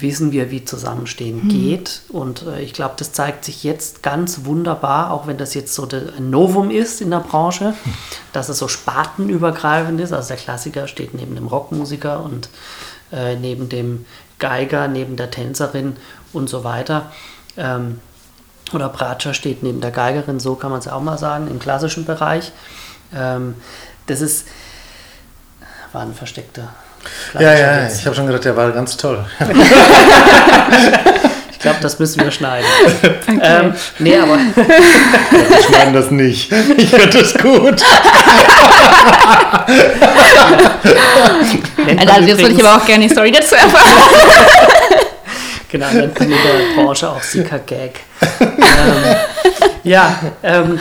wissen 0.00 0.32
wir, 0.32 0.50
wie 0.50 0.64
Zusammenstehen 0.64 1.44
mhm. 1.44 1.48
geht. 1.48 2.02
Und 2.08 2.46
äh, 2.46 2.60
ich 2.60 2.72
glaube, 2.72 2.94
das 2.96 3.12
zeigt 3.12 3.44
sich 3.44 3.64
jetzt 3.64 4.02
ganz 4.02 4.44
wunderbar, 4.44 5.10
auch 5.10 5.26
wenn 5.26 5.38
das 5.38 5.54
jetzt 5.54 5.74
so 5.74 5.88
ein 5.88 6.30
Novum 6.30 6.70
ist 6.70 7.00
in 7.00 7.10
der 7.10 7.20
Branche, 7.20 7.74
dass 8.32 8.48
es 8.48 8.58
so 8.58 8.68
spartenübergreifend 8.68 10.00
ist. 10.00 10.12
Also 10.12 10.28
der 10.28 10.36
Klassiker 10.36 10.88
steht 10.88 11.14
neben 11.14 11.34
dem 11.34 11.46
Rockmusiker 11.46 12.22
und 12.22 12.48
äh, 13.12 13.36
neben 13.36 13.68
dem 13.68 14.06
Geiger, 14.38 14.88
neben 14.88 15.16
der 15.16 15.30
Tänzerin 15.30 15.96
und 16.32 16.48
so 16.48 16.64
weiter. 16.64 17.10
Ähm, 17.56 18.00
oder 18.72 18.88
Bratscher 18.88 19.34
steht 19.34 19.62
neben 19.62 19.80
der 19.80 19.90
Geigerin, 19.90 20.40
so 20.40 20.54
kann 20.54 20.70
man 20.70 20.80
es 20.80 20.88
auch 20.88 21.00
mal 21.00 21.18
sagen, 21.18 21.48
im 21.48 21.58
klassischen 21.58 22.04
Bereich. 22.04 22.52
Ähm, 23.14 23.54
das 24.06 24.20
ist, 24.20 24.46
war 25.92 26.02
ein 26.02 26.14
versteckter 26.14 26.74
ja, 27.38 27.54
ja, 27.54 27.88
ich 27.88 28.04
habe 28.06 28.16
schon 28.16 28.26
gedacht, 28.26 28.44
der 28.44 28.56
war 28.56 28.70
ganz 28.72 28.96
toll. 28.96 29.24
ich 31.50 31.58
glaube, 31.58 31.78
das 31.80 31.98
müssen 31.98 32.22
wir 32.22 32.30
schneiden. 32.30 32.66
Okay. 33.02 33.40
Ähm, 33.42 33.74
nee, 33.98 34.16
aber. 34.16 34.38
wir 34.38 35.62
schneiden 35.62 35.94
das 35.94 36.10
nicht. 36.10 36.52
Ich 36.76 36.90
finde 36.90 37.18
das 37.18 37.34
gut. 37.34 37.82
also, 42.08 42.28
jetzt 42.28 42.40
würde 42.40 42.54
ich 42.54 42.64
aber 42.64 42.76
auch 42.76 42.86
gerne 42.86 43.06
die 43.06 43.12
Story 43.12 43.32
dazu 43.32 43.54
erfahren. 43.54 43.92
genau, 45.68 45.86
dann 45.92 46.14
kommt 46.14 46.30
in 46.30 46.36
der 46.36 46.74
Branche 46.82 47.08
auch 47.08 47.22
Sika-Gag. 47.22 48.00
ähm, 48.40 48.48
ja, 49.84 50.18
ähm, 50.42 50.78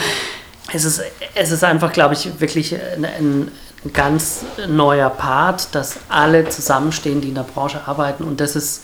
es, 0.73 0.85
ist, 0.85 1.01
es 1.35 1.51
ist 1.51 1.63
einfach, 1.63 1.91
glaube 1.91 2.13
ich, 2.13 2.39
wirklich 2.39 2.75
ein, 2.75 3.05
ein 3.05 3.51
ganz 3.93 4.41
neuer 4.67 5.09
Part, 5.09 5.75
dass 5.75 5.97
alle 6.09 6.49
zusammenstehen, 6.49 7.21
die 7.21 7.29
in 7.29 7.35
der 7.35 7.43
Branche 7.43 7.87
arbeiten. 7.87 8.23
Und 8.23 8.41
das 8.41 8.55
ist, 8.55 8.83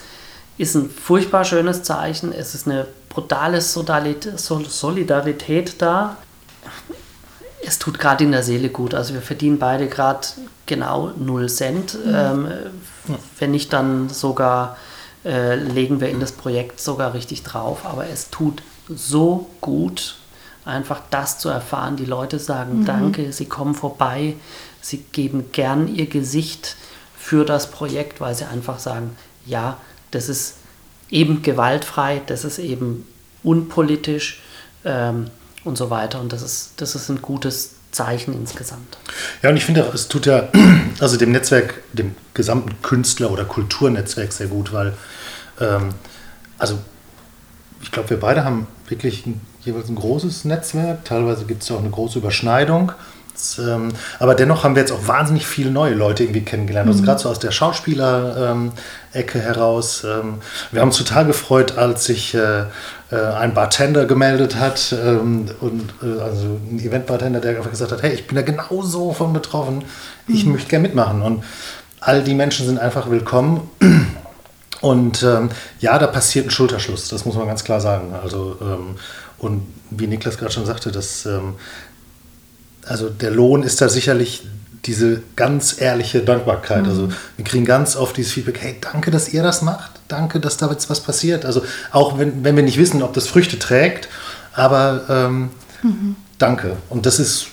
ist 0.57 0.75
ein 0.75 0.89
furchtbar 0.89 1.45
schönes 1.45 1.83
Zeichen. 1.83 2.31
Es 2.31 2.55
ist 2.55 2.67
eine 2.67 2.87
brutale 3.09 3.61
Solidarität 3.61 5.81
da. 5.81 6.17
Es 7.65 7.79
tut 7.79 7.97
gerade 7.97 8.23
in 8.23 8.31
der 8.31 8.43
Seele 8.43 8.69
gut. 8.69 8.93
Also 8.93 9.13
wir 9.13 9.21
verdienen 9.21 9.57
beide 9.57 9.87
gerade 9.87 10.27
genau 10.65 11.11
0 11.17 11.49
Cent. 11.49 11.97
Mhm. 12.05 12.15
Ähm, 12.15 12.47
wenn 13.39 13.51
nicht, 13.51 13.73
dann 13.73 14.09
sogar 14.09 14.77
äh, 15.25 15.55
legen 15.55 16.01
wir 16.01 16.09
in 16.09 16.19
das 16.19 16.31
Projekt 16.31 16.79
sogar 16.79 17.13
richtig 17.13 17.43
drauf. 17.43 17.85
Aber 17.85 18.07
es 18.07 18.29
tut 18.29 18.61
so 18.89 19.49
gut, 19.61 20.17
einfach 20.65 21.01
das 21.09 21.39
zu 21.39 21.49
erfahren. 21.49 21.95
Die 21.95 22.05
Leute 22.05 22.39
sagen 22.39 22.79
mhm. 22.79 22.85
Danke, 22.85 23.31
sie 23.31 23.45
kommen 23.45 23.75
vorbei, 23.75 24.35
Sie 24.83 24.97
geben 25.13 25.51
gern 25.53 25.87
ihr 25.87 26.07
Gesicht 26.07 26.75
für 27.17 27.45
das 27.45 27.71
Projekt, 27.71 28.19
weil 28.19 28.35
sie 28.35 28.45
einfach 28.45 28.79
sagen, 28.79 29.15
ja, 29.45 29.77
das 30.11 30.27
ist 30.27 30.55
eben 31.09 31.41
gewaltfrei, 31.41 32.21
das 32.25 32.43
ist 32.43 32.59
eben 32.59 33.07
unpolitisch 33.43 34.41
ähm, 34.83 35.27
und 35.63 35.77
so 35.77 35.89
weiter. 35.89 36.19
Und 36.19 36.33
das 36.33 36.41
ist, 36.41 36.73
das 36.77 36.95
ist 36.95 37.09
ein 37.09 37.21
gutes 37.21 37.75
Zeichen 37.91 38.33
insgesamt. 38.33 38.97
Ja, 39.41 39.49
und 39.49 39.57
ich 39.57 39.63
finde 39.63 39.87
auch, 39.87 39.93
es 39.93 40.09
tut 40.09 40.25
ja 40.25 40.49
also 40.99 41.15
dem 41.15 41.31
Netzwerk, 41.31 41.81
dem 41.93 42.15
gesamten 42.33 42.81
Künstler- 42.81 43.31
oder 43.31 43.45
Kulturnetzwerk 43.45 44.33
sehr 44.33 44.47
gut, 44.47 44.73
weil 44.73 44.93
ähm, 45.61 45.89
also 46.57 46.77
ich 47.81 47.91
glaube, 47.91 48.09
wir 48.09 48.19
beide 48.19 48.43
haben 48.43 48.67
wirklich 48.89 49.25
ein, 49.25 49.39
jeweils 49.61 49.87
ein 49.87 49.95
großes 49.95 50.45
Netzwerk. 50.45 51.05
Teilweise 51.05 51.45
gibt 51.45 51.63
es 51.63 51.71
auch 51.71 51.79
eine 51.79 51.89
große 51.89 52.19
Überschneidung. 52.19 52.91
Ähm, 53.59 53.89
aber 54.19 54.35
dennoch 54.35 54.63
haben 54.63 54.75
wir 54.75 54.81
jetzt 54.81 54.91
auch 54.91 55.07
wahnsinnig 55.07 55.47
viele 55.47 55.71
neue 55.71 55.93
Leute 55.93 56.23
irgendwie 56.23 56.41
kennengelernt. 56.41 56.87
Also 56.87 57.01
mhm. 57.01 57.05
gerade 57.05 57.19
so 57.19 57.29
aus 57.29 57.39
der 57.39 57.51
Schauspieler-Ecke 57.51 59.39
heraus. 59.39 60.03
Ähm, 60.03 60.35
wir 60.71 60.81
haben 60.81 60.89
uns 60.89 60.97
total 60.97 61.25
gefreut, 61.25 61.77
als 61.77 62.05
sich 62.05 62.33
äh, 62.33 62.61
äh, 63.11 63.15
ein 63.15 63.53
Bartender 63.53 64.05
gemeldet 64.05 64.55
hat 64.55 64.93
ähm, 64.93 65.47
und 65.61 65.93
äh, 66.01 66.21
also 66.21 66.59
ein 66.71 66.79
Event-Bartender, 66.79 67.39
der 67.39 67.57
einfach 67.57 67.71
gesagt 67.71 67.91
hat, 67.91 68.03
hey, 68.03 68.13
ich 68.13 68.27
bin 68.27 68.35
da 68.35 68.41
genauso 68.41 69.13
von 69.13 69.33
betroffen, 69.33 69.83
ich 70.27 70.45
mhm. 70.45 70.53
möchte 70.53 70.69
gerne 70.69 70.83
mitmachen. 70.87 71.21
Und 71.21 71.43
all 71.99 72.23
die 72.23 72.33
Menschen 72.33 72.65
sind 72.65 72.79
einfach 72.79 73.09
willkommen. 73.09 73.69
Und 74.81 75.25
ja, 75.79 75.97
da 75.97 76.07
passiert 76.07 76.47
ein 76.47 76.51
Schulterschluss, 76.51 77.07
das 77.07 77.23
muss 77.23 77.35
man 77.35 77.47
ganz 77.47 77.63
klar 77.63 77.79
sagen. 77.79 78.13
Also 78.21 78.57
und 79.43 79.67
wie 79.89 80.07
Niklas 80.07 80.37
gerade 80.37 80.51
schon 80.51 80.65
sagte, 80.65 80.91
dass 80.91 81.25
ähm, 81.25 81.55
also 82.87 83.09
der 83.09 83.31
Lohn 83.31 83.63
ist 83.63 83.81
da 83.81 83.89
sicherlich 83.89 84.43
diese 84.85 85.21
ganz 85.35 85.79
ehrliche 85.79 86.21
Dankbarkeit. 86.21 86.85
Also 86.85 87.03
mhm. 87.03 87.07
Also 87.07 87.17
wir 87.37 87.45
kriegen 87.45 87.65
ganz 87.65 87.95
oft 87.95 88.17
dieses 88.17 88.33
Feedback, 88.33 88.61
hey, 88.61 88.75
danke, 88.81 89.11
dass 89.11 89.29
ihr 89.29 89.43
das 89.43 89.61
macht, 89.61 89.91
danke, 90.07 90.39
dass 90.39 90.57
da 90.57 90.69
jetzt 90.69 90.89
was 90.89 90.99
passiert. 90.99 91.45
Also 91.45 91.63
auch 91.91 92.17
wenn, 92.19 92.43
wenn 92.43 92.55
wir 92.55 92.63
nicht 92.63 92.77
wissen, 92.77 93.01
ob 93.01 93.13
das 93.13 93.27
Früchte 93.27 93.57
trägt, 93.59 94.09
aber 94.53 95.03
ähm, 95.09 95.49
mhm. 95.81 96.15
danke. 96.37 96.77
Und 96.89 97.05
das 97.05 97.19
ist, 97.19 97.47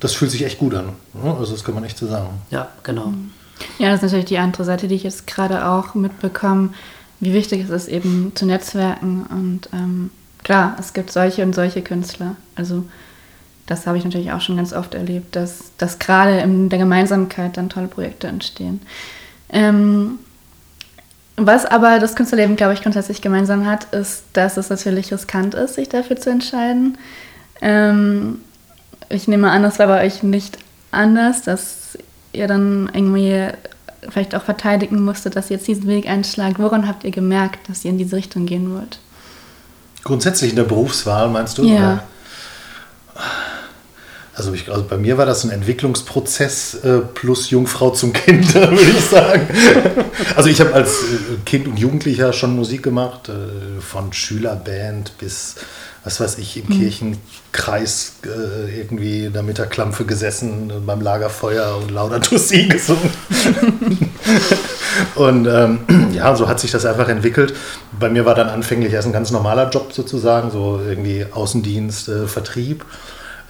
das 0.00 0.12
fühlt 0.12 0.30
sich 0.30 0.44
echt 0.44 0.58
gut 0.58 0.74
an. 0.74 0.92
Ne? 1.14 1.34
Also 1.38 1.52
das 1.52 1.64
kann 1.64 1.74
man 1.74 1.84
echt 1.84 1.98
so 1.98 2.06
sagen. 2.06 2.28
Ja, 2.50 2.68
genau. 2.82 3.06
Mhm. 3.06 3.30
Ja, 3.78 3.88
das 3.88 3.96
ist 3.96 4.02
natürlich 4.02 4.26
die 4.26 4.38
andere 4.38 4.64
Seite, 4.64 4.86
die 4.86 4.94
ich 4.94 5.02
jetzt 5.02 5.26
gerade 5.26 5.66
auch 5.66 5.94
mitbekomme, 5.94 6.70
wie 7.20 7.32
wichtig 7.32 7.64
es 7.64 7.70
ist, 7.70 7.88
eben 7.88 8.32
zu 8.34 8.44
netzwerken. 8.44 9.24
Und 9.30 9.70
ähm, 9.72 10.10
klar, 10.44 10.76
es 10.78 10.92
gibt 10.92 11.10
solche 11.10 11.42
und 11.42 11.54
solche 11.54 11.80
Künstler. 11.80 12.36
Also 12.54 12.84
das 13.66 13.86
habe 13.86 13.98
ich 13.98 14.04
natürlich 14.04 14.32
auch 14.32 14.40
schon 14.40 14.56
ganz 14.56 14.72
oft 14.72 14.94
erlebt, 14.94 15.34
dass, 15.34 15.72
dass 15.76 15.98
gerade 15.98 16.38
in 16.38 16.68
der 16.68 16.78
Gemeinsamkeit 16.78 17.56
dann 17.56 17.68
tolle 17.68 17.88
Projekte 17.88 18.28
entstehen. 18.28 18.80
Ähm, 19.50 20.18
was 21.36 21.66
aber 21.66 21.98
das 21.98 22.16
Künstlerleben, 22.16 22.56
glaube 22.56 22.72
ich, 22.72 22.82
grundsätzlich 22.82 23.20
gemeinsam 23.20 23.66
hat, 23.66 23.92
ist, 23.92 24.24
dass 24.32 24.56
es 24.56 24.70
natürlich 24.70 25.12
riskant 25.12 25.54
ist, 25.54 25.74
sich 25.74 25.88
dafür 25.88 26.16
zu 26.16 26.30
entscheiden. 26.30 26.96
Ähm, 27.60 28.40
ich 29.08 29.28
nehme 29.28 29.50
an, 29.50 29.62
das 29.62 29.78
war 29.78 29.86
bei 29.86 30.04
euch 30.04 30.22
nicht 30.22 30.58
anders, 30.92 31.42
dass 31.42 31.98
ihr 32.32 32.46
dann 32.46 32.88
irgendwie 32.92 33.48
vielleicht 34.08 34.34
auch 34.34 34.42
verteidigen 34.42 35.04
musstet, 35.04 35.36
dass 35.36 35.50
ihr 35.50 35.56
jetzt 35.56 35.66
diesen 35.66 35.88
Weg 35.88 36.08
einschlagt. 36.08 36.58
Woran 36.58 36.88
habt 36.88 37.04
ihr 37.04 37.10
gemerkt, 37.10 37.68
dass 37.68 37.84
ihr 37.84 37.90
in 37.90 37.98
diese 37.98 38.16
Richtung 38.16 38.46
gehen 38.46 38.72
wollt? 38.74 38.98
Grundsätzlich 40.04 40.50
in 40.50 40.56
der 40.56 40.64
Berufswahl, 40.64 41.28
meinst 41.28 41.58
du? 41.58 41.64
Ja. 41.64 41.74
Oder? 41.74 42.02
Also, 44.36 44.52
ich, 44.52 44.70
also, 44.70 44.84
bei 44.84 44.98
mir 44.98 45.16
war 45.16 45.24
das 45.24 45.44
ein 45.44 45.50
Entwicklungsprozess 45.50 46.74
äh, 46.84 46.98
plus 46.98 47.48
Jungfrau 47.48 47.90
zum 47.90 48.12
Kind, 48.12 48.54
würde 48.54 48.82
ich 48.82 49.00
sagen. 49.00 49.48
also 50.36 50.50
ich 50.50 50.60
habe 50.60 50.74
als 50.74 50.90
äh, 51.04 51.36
Kind 51.46 51.66
und 51.66 51.78
Jugendlicher 51.78 52.34
schon 52.34 52.54
Musik 52.54 52.82
gemacht, 52.82 53.30
äh, 53.30 53.80
von 53.80 54.12
Schülerband 54.12 55.16
bis, 55.16 55.54
was 56.04 56.20
weiß 56.20 56.36
ich, 56.36 56.58
im 56.58 56.66
mhm. 56.66 56.80
Kirchenkreis 56.80 58.16
äh, 58.26 58.78
irgendwie 58.78 59.24
in 59.24 59.32
der 59.32 59.42
Mittagklampfe 59.42 60.04
gesessen, 60.04 60.70
beim 60.84 61.00
Lagerfeuer 61.00 61.74
und 61.78 61.90
Laudato 61.90 62.36
Si 62.36 62.68
gesungen. 62.68 63.10
und 65.14 65.46
ähm, 65.46 65.78
ja, 66.12 66.36
so 66.36 66.46
hat 66.46 66.60
sich 66.60 66.70
das 66.70 66.84
einfach 66.84 67.08
entwickelt. 67.08 67.54
Bei 67.98 68.10
mir 68.10 68.26
war 68.26 68.34
dann 68.34 68.50
anfänglich 68.50 68.92
erst 68.92 69.06
ein 69.06 69.14
ganz 69.14 69.30
normaler 69.30 69.70
Job 69.70 69.94
sozusagen, 69.94 70.50
so 70.50 70.78
irgendwie 70.86 71.24
Außendienst, 71.32 72.10
äh, 72.10 72.26
Vertrieb. 72.26 72.84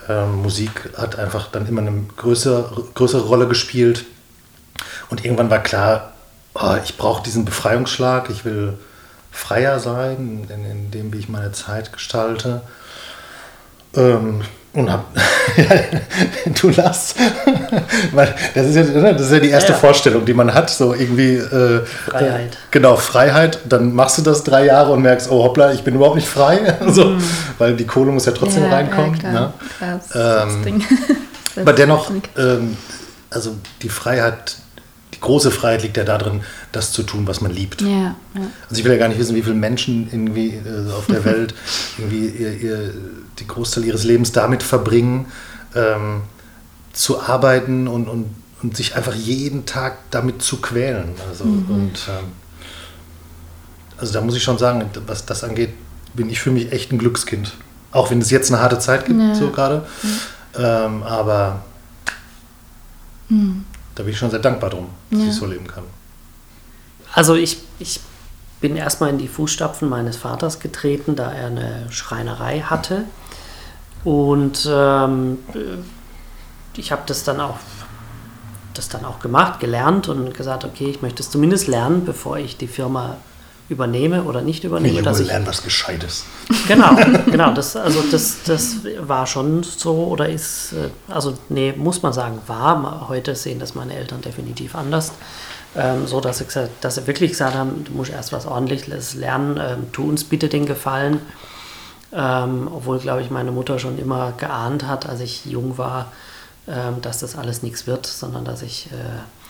Ähm, 0.09 0.43
Musik 0.43 0.91
hat 0.97 1.19
einfach 1.19 1.49
dann 1.49 1.67
immer 1.67 1.81
eine 1.81 2.05
größere, 2.17 2.85
größere 2.95 3.23
Rolle 3.23 3.49
gespielt. 3.49 4.05
Und 5.11 5.25
irgendwann 5.25 5.51
war 5.51 5.63
klar, 5.63 6.13
oh, 6.55 6.77
ich 6.83 6.97
brauche 6.97 7.23
diesen 7.23 7.45
Befreiungsschlag, 7.45 8.31
ich 8.31 8.45
will 8.45 8.79
freier 9.31 9.79
sein 9.81 10.47
in, 10.49 10.65
in, 10.65 10.91
dem, 10.91 11.13
wie 11.13 11.19
ich 11.19 11.29
meine 11.29 11.53
Zeit 11.53 11.93
gestalte. 11.93 12.63
Ähm, 13.95 14.43
und 14.77 14.93
hab, 14.93 15.07
du 16.61 16.69
lachst, 16.71 17.17
weil 18.13 18.35
das 18.55 18.67
ist, 18.67 18.77
ja, 18.77 18.85
ne, 18.85 19.13
das 19.15 19.23
ist 19.23 19.33
ja 19.33 19.41
die 19.41 19.51
erste 19.51 19.73
ja, 19.73 19.75
ja. 19.75 19.81
Vorstellung, 19.81 20.25
die 20.25 20.35
man 20.35 20.53
hat, 20.53 20.71
so 20.71 20.95
irgendwie 20.95 21.37
äh, 21.37 21.81
Freiheit. 21.85 22.55
Äh, 22.55 22.57
genau, 22.71 22.97
Freiheit. 22.97 23.61
Dann 23.67 23.95
machst 23.95 24.19
du 24.19 24.23
das 24.23 24.45
drei 24.45 24.67
Jahre 24.67 24.93
und 24.93 25.03
merkst, 25.03 25.31
oh 25.31 25.45
hoppla, 25.45 25.73
ich 25.73 25.83
bin 25.83 25.95
überhaupt 25.95 26.17
nicht 26.17 26.29
frei, 26.29 26.77
so, 26.89 27.07
mhm. 27.07 27.25
weil 27.59 27.75
die 27.75 27.87
Kohle 27.87 28.13
muss 28.13 28.27
ja 28.27 28.33
trotzdem 28.33 28.65
ja, 28.65 28.71
reinkommen. 28.71 29.15
Ja, 29.15 29.21
klar. 29.21 29.55
Ne? 29.81 30.01
Klar, 30.13 30.47
ähm, 30.67 30.83
aber 31.57 31.73
dennoch, 31.73 32.11
ähm, 32.37 32.77
also 33.31 33.57
die 33.83 33.89
Freiheit 33.89 34.57
die 35.17 35.21
große 35.21 35.51
Freiheit 35.51 35.83
liegt 35.83 35.97
ja 35.97 36.05
darin, 36.05 36.43
das 36.73 36.93
zu 36.93 37.03
tun, 37.03 37.27
was 37.27 37.41
man 37.41 37.51
liebt. 37.51 37.81
Ja, 37.81 37.89
ja. 37.89 38.17
Also 38.69 38.79
ich 38.79 38.85
will 38.85 38.93
ja 38.93 38.99
gar 38.99 39.09
nicht 39.09 39.19
wissen, 39.19 39.35
wie 39.35 39.43
viele 39.43 39.55
Menschen 39.55 40.09
irgendwie 40.13 40.49
äh, 40.49 40.93
auf 40.93 41.07
der 41.07 41.25
Welt 41.25 41.55
irgendwie 41.97 42.27
ihr, 42.27 42.53
ihr, 42.53 42.95
die 43.39 43.47
Großteil 43.47 43.85
ihres 43.85 44.05
Lebens 44.05 44.33
damit 44.33 44.63
verbringen, 44.63 45.27
ähm, 45.75 46.23
zu 46.93 47.21
arbeiten 47.21 47.89
und, 47.89 48.09
und, 48.09 48.27
und 48.63 48.77
sich 48.77 48.95
einfach 48.95 49.15
jeden 49.15 49.65
Tag 49.65 49.99
damit 50.11 50.43
zu 50.43 50.59
quälen. 50.59 51.15
Also, 51.29 51.45
mhm. 51.45 51.71
und, 51.71 52.09
ähm, 52.09 52.33
also 53.97 54.13
da 54.13 54.21
muss 54.21 54.37
ich 54.37 54.43
schon 54.43 54.59
sagen, 54.59 54.85
was 55.07 55.25
das 55.25 55.45
angeht, 55.45 55.71
bin 56.13 56.29
ich 56.29 56.41
für 56.41 56.51
mich 56.51 56.73
echt 56.73 56.93
ein 56.93 56.99
Glückskind. 56.99 57.55
Auch 57.91 58.11
wenn 58.11 58.19
es 58.19 58.31
jetzt 58.31 58.53
eine 58.53 58.61
harte 58.61 58.79
Zeit 58.79 59.07
gibt, 59.07 59.19
ja. 59.19 59.35
so 59.35 59.51
gerade. 59.51 59.87
Ähm, 60.59 61.03
aber 61.03 61.63
mhm 63.31 63.65
da 63.97 64.05
bin 64.05 64.13
ich 64.13 64.19
schon 64.19 64.31
sehr 64.31 64.39
dankbar 64.39 64.71
drum, 64.71 64.91
dass 65.11 65.21
ja. 65.21 65.27
ich 65.27 65.35
so 65.35 65.47
leben 65.47 65.67
kann. 65.67 65.85
Also 67.13 67.35
ich, 67.35 67.59
ich 67.79 68.01
bin 68.61 68.77
erstmal 68.77 69.11
in 69.11 69.19
die 69.19 69.27
Fußstapfen 69.27 69.89
meines 69.89 70.17
Vaters 70.17 70.61
getreten, 70.61 71.17
da 71.17 71.33
er 71.33 71.47
eine 71.47 71.87
Schreinerei 71.91 72.61
hatte. 72.61 73.05
Und 74.05 74.69
ähm, 74.71 75.39
ich 76.77 76.93
habe 76.93 77.03
das 77.07 77.25
dann 77.25 77.41
auch 77.41 77.59
das 78.75 78.89
dann 78.91 79.07
auch 79.07 79.21
gemacht, 79.21 79.59
gelernt 79.59 80.09
und 80.09 80.35
gesagt, 80.35 80.65
okay, 80.65 80.91
ich 80.91 81.01
möchte 81.01 81.23
es 81.23 81.31
zumindest 81.31 81.67
lernen, 81.67 82.05
bevor 82.05 82.37
ich 82.37 82.59
die 82.59 82.67
Firma 82.67 83.17
übernehme 83.69 84.25
oder 84.25 84.43
nicht 84.43 84.65
übernehme. 84.65 84.99
Die 84.99 85.03
dass 85.03 85.21
ich, 85.21 85.29
lernen 85.29 85.47
was 85.47 85.63
Gescheites. 85.63 86.25
Genau, 86.69 86.97
genau. 87.27 87.53
Das, 87.53 87.77
also 87.77 88.03
das, 88.11 88.39
das 88.45 88.79
war 88.99 89.27
schon 89.27 89.63
so 89.63 90.07
oder 90.07 90.29
ist, 90.29 90.73
äh, 90.73 91.13
also 91.13 91.35
nee, 91.49 91.73
muss 91.77 92.03
man 92.03 92.13
sagen, 92.13 92.41
war. 92.49 93.09
Heute 93.09 93.37
sehen 93.37 93.61
das 93.61 93.77
meine 93.77 93.95
Eltern 93.95 94.21
definitiv 94.21 94.75
anders. 94.75 95.13
Ähm, 95.77 96.07
so 96.07 96.21
dass 96.21 96.39
sie, 96.39 96.45
gesagt, 96.45 96.71
dass 96.81 96.97
sie 96.97 97.07
wirklich 97.07 97.33
gesagt 97.33 97.55
haben, 97.55 97.85
du 97.85 97.93
musst 97.93 98.11
erst 98.11 98.33
was 98.33 98.47
ordentliches 98.47 99.15
lernen, 99.15 99.61
ähm, 99.61 99.93
tu 99.93 100.09
uns 100.09 100.25
bitte 100.25 100.49
den 100.49 100.67
Gefallen. 100.67 101.21
Ähm, 102.13 102.69
obwohl, 102.73 102.99
glaube 102.99 103.21
ich, 103.21 103.31
meine 103.31 103.53
Mutter 103.53 103.79
schon 103.79 103.99
immer 103.99 104.33
geahnt 104.33 104.87
hat, 104.87 105.09
als 105.09 105.21
ich 105.21 105.45
jung 105.45 105.77
war, 105.77 106.13
ähm, 106.67 107.03
dass 107.03 107.19
das 107.19 107.37
alles 107.37 107.63
nichts 107.63 107.87
wird, 107.87 108.07
sondern 108.07 108.45
dass 108.45 108.63
ich 108.63 108.87
äh, 108.87 109.46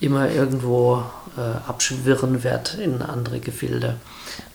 immer 0.00 0.30
irgendwo 0.30 1.02
äh, 1.36 1.68
abschwirren 1.68 2.44
werde 2.44 2.82
in 2.82 3.02
andere 3.02 3.40
Gefilde. 3.40 3.96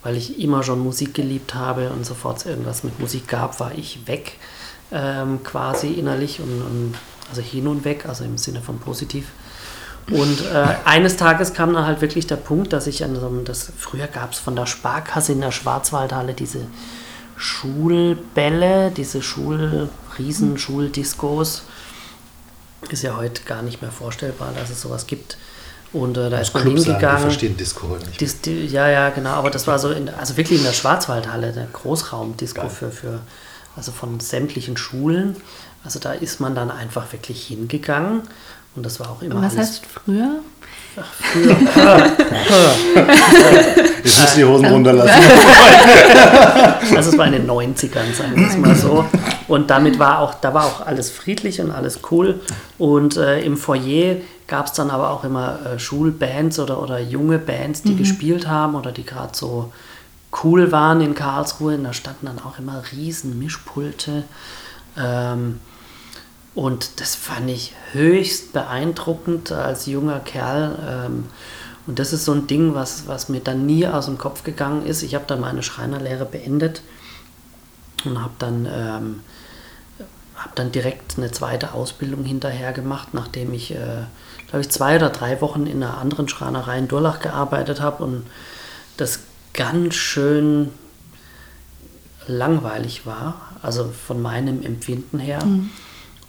Weil 0.02 0.16
ich 0.16 0.40
immer 0.40 0.62
schon 0.62 0.80
Musik 0.80 1.14
geliebt 1.14 1.54
habe 1.54 1.90
und 1.90 2.06
sofort 2.06 2.46
irgendwas 2.46 2.84
mit 2.84 3.00
Musik 3.00 3.28
gab, 3.28 3.58
war 3.60 3.72
ich 3.76 4.06
weg, 4.06 4.38
ähm, 4.92 5.42
quasi 5.42 5.88
innerlich 5.92 6.40
und, 6.40 6.62
und 6.62 6.94
also 7.30 7.42
hin 7.42 7.66
und 7.66 7.84
weg, 7.84 8.06
also 8.06 8.24
im 8.24 8.38
Sinne 8.38 8.60
von 8.60 8.78
positiv. 8.78 9.26
Und 10.10 10.44
äh, 10.52 10.66
eines 10.84 11.16
Tages 11.16 11.54
kam 11.54 11.72
dann 11.72 11.86
halt 11.86 12.00
wirklich 12.00 12.26
der 12.26 12.36
Punkt, 12.36 12.72
dass 12.72 12.86
ich 12.86 13.04
an 13.04 13.14
so 13.18 13.26
einem, 13.26 13.44
das 13.44 13.72
früher 13.78 14.08
gab 14.08 14.32
es 14.32 14.38
von 14.38 14.56
der 14.56 14.66
Sparkasse 14.66 15.32
in 15.32 15.40
der 15.40 15.52
Schwarzwaldhalle 15.52 16.34
diese 16.34 16.66
Schulbälle, 17.36 18.90
diese 18.90 19.22
Schul, 19.22 19.88
Riesenschuldiscos. 20.18 21.62
Ist 22.90 23.02
ja 23.02 23.16
heute 23.16 23.42
gar 23.44 23.62
nicht 23.62 23.80
mehr 23.80 23.90
vorstellbar, 23.90 24.52
dass 24.54 24.70
es 24.70 24.80
sowas 24.80 25.06
gibt. 25.06 25.36
Und 25.92 26.16
äh, 26.16 26.30
da 26.30 26.38
ist 26.38 26.54
man 26.54 26.62
Club 26.62 26.78
sagen, 26.78 26.92
hingegangen. 26.92 27.16
Die 27.18 27.22
verstehen 27.22 27.56
Disco 27.56 27.88
heute 27.88 28.06
nicht. 28.06 28.20
Dis, 28.20 28.40
die, 28.40 28.66
ja, 28.66 28.88
ja, 28.88 29.10
genau. 29.10 29.30
Aber 29.30 29.50
das 29.50 29.66
war 29.66 29.78
so, 29.78 29.90
in, 29.90 30.08
also 30.08 30.36
wirklich 30.36 30.58
in 30.58 30.64
der 30.64 30.72
Schwarzwaldhalle, 30.72 31.52
der 31.52 31.66
Großraumdisco 31.66 32.68
für, 32.68 32.90
für, 32.90 33.20
also 33.76 33.92
von 33.92 34.20
sämtlichen 34.20 34.76
Schulen. 34.76 35.36
Also 35.84 35.98
da 35.98 36.12
ist 36.12 36.40
man 36.40 36.54
dann 36.54 36.70
einfach 36.70 37.12
wirklich 37.12 37.46
hingegangen. 37.46 38.22
Und 38.74 38.86
das 38.86 39.00
war 39.00 39.10
auch 39.10 39.22
immer 39.22 39.42
Was 39.42 39.56
alles 39.56 39.70
heißt 39.70 39.86
früher? 39.86 40.40
Früher. 40.94 41.56
Jetzt 44.04 44.20
müssen 44.20 44.36
die 44.36 44.44
Hosen 44.44 44.66
runterlassen. 44.66 45.12
Also 46.96 47.10
es 47.10 47.18
war 47.18 47.26
in 47.26 47.32
den 47.32 47.48
90ern, 47.48 48.12
sagen 48.12 48.36
wir 48.36 48.48
es 48.48 48.56
mal 48.56 48.74
so. 48.74 49.04
Und 49.48 49.70
damit 49.70 49.98
war 49.98 50.18
auch, 50.18 50.34
da 50.34 50.52
war 50.52 50.66
auch 50.66 50.86
alles 50.86 51.10
friedlich 51.10 51.60
und 51.60 51.70
alles 51.70 52.00
cool. 52.10 52.40
Und 52.78 53.16
äh, 53.16 53.40
im 53.40 53.56
Foyer 53.56 54.16
gab 54.46 54.66
es 54.66 54.72
dann 54.72 54.90
aber 54.90 55.10
auch 55.10 55.24
immer 55.24 55.58
äh, 55.64 55.78
Schulbands 55.78 56.58
oder, 56.58 56.82
oder 56.82 56.98
junge 56.98 57.38
Bands, 57.38 57.82
die 57.82 57.96
gespielt 57.96 58.46
haben 58.46 58.74
oder 58.74 58.92
die 58.92 59.04
gerade 59.04 59.34
so 59.34 59.72
cool 60.44 60.70
waren 60.72 61.00
in 61.00 61.14
Karlsruhe. 61.14 61.76
Und 61.76 61.84
da 61.84 61.92
standen 61.92 62.26
dann 62.26 62.38
auch 62.38 62.58
immer 62.58 62.82
riesen 62.92 63.38
Mischpulte. 63.38 64.24
Ähm, 64.98 65.60
und 66.54 67.00
das 67.00 67.14
fand 67.14 67.48
ich 67.48 67.74
höchst 67.92 68.52
beeindruckend 68.52 69.52
als 69.52 69.86
junger 69.86 70.20
Kerl. 70.20 70.78
Ähm, 70.86 71.24
und 71.86 71.98
das 71.98 72.12
ist 72.12 72.24
so 72.24 72.32
ein 72.32 72.46
Ding, 72.46 72.74
was, 72.74 73.08
was 73.08 73.28
mir 73.28 73.40
dann 73.40 73.66
nie 73.66 73.86
aus 73.86 74.06
dem 74.06 74.18
Kopf 74.18 74.44
gegangen 74.44 74.86
ist. 74.86 75.02
Ich 75.02 75.14
habe 75.14 75.24
dann 75.26 75.40
meine 75.40 75.62
Schreinerlehre 75.62 76.26
beendet 76.26 76.82
und 78.04 78.22
habe 78.22 78.34
dann, 78.38 78.68
ähm, 78.70 79.20
hab 80.36 80.54
dann 80.54 80.70
direkt 80.72 81.16
eine 81.16 81.32
zweite 81.32 81.72
Ausbildung 81.72 82.24
hinterher 82.24 82.72
gemacht, 82.72 83.08
nachdem 83.12 83.52
ich, 83.54 83.72
äh, 83.72 84.04
glaube 84.48 84.60
ich, 84.60 84.68
zwei 84.68 84.96
oder 84.96 85.10
drei 85.10 85.40
Wochen 85.40 85.66
in 85.66 85.82
einer 85.82 85.98
anderen 85.98 86.28
Schreinerei 86.28 86.78
in 86.78 86.88
Durlach 86.88 87.20
gearbeitet 87.20 87.80
habe 87.80 88.04
und 88.04 88.26
das 88.98 89.20
ganz 89.54 89.94
schön 89.94 90.68
langweilig 92.26 93.06
war, 93.06 93.34
also 93.62 93.90
von 94.06 94.20
meinem 94.22 94.62
Empfinden 94.62 95.18
her. 95.18 95.40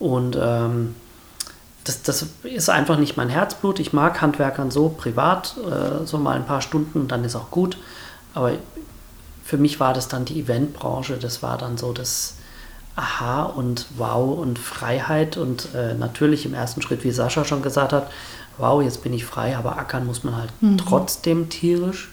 Und 0.03 0.37
ähm, 0.37 0.95
das, 1.85 2.03
das 2.03 2.25
ist 2.43 2.69
einfach 2.69 2.97
nicht 2.97 3.15
mein 3.15 3.29
Herzblut. 3.29 3.79
Ich 3.79 3.93
mag 3.93 4.21
Handwerkern 4.21 4.69
so 4.69 4.89
privat, 4.89 5.55
äh, 5.57 6.05
so 6.05 6.17
mal 6.17 6.35
ein 6.35 6.45
paar 6.45 6.61
Stunden 6.61 6.99
und 6.99 7.07
dann 7.13 7.23
ist 7.23 7.37
auch 7.37 7.51
gut. 7.51 7.77
Aber 8.33 8.51
für 9.45 9.57
mich 9.57 9.79
war 9.79 9.93
das 9.93 10.09
dann 10.09 10.25
die 10.25 10.41
Eventbranche, 10.41 11.15
das 11.15 11.41
war 11.41 11.57
dann 11.57 11.77
so 11.77 11.93
das 11.93 12.35
Aha 12.97 13.43
und 13.43 13.85
Wow 13.95 14.37
und 14.39 14.59
Freiheit 14.59 15.37
und 15.37 15.73
äh, 15.73 15.93
natürlich 15.93 16.45
im 16.45 16.53
ersten 16.53 16.81
Schritt, 16.81 17.05
wie 17.05 17.11
Sascha 17.11 17.45
schon 17.45 17.61
gesagt 17.61 17.93
hat, 17.93 18.11
wow, 18.57 18.83
jetzt 18.83 19.03
bin 19.03 19.13
ich 19.13 19.23
frei, 19.23 19.55
aber 19.55 19.77
ackern 19.77 20.05
muss 20.05 20.25
man 20.25 20.35
halt 20.35 20.51
trotzdem 20.85 21.47
tierisch. 21.47 22.09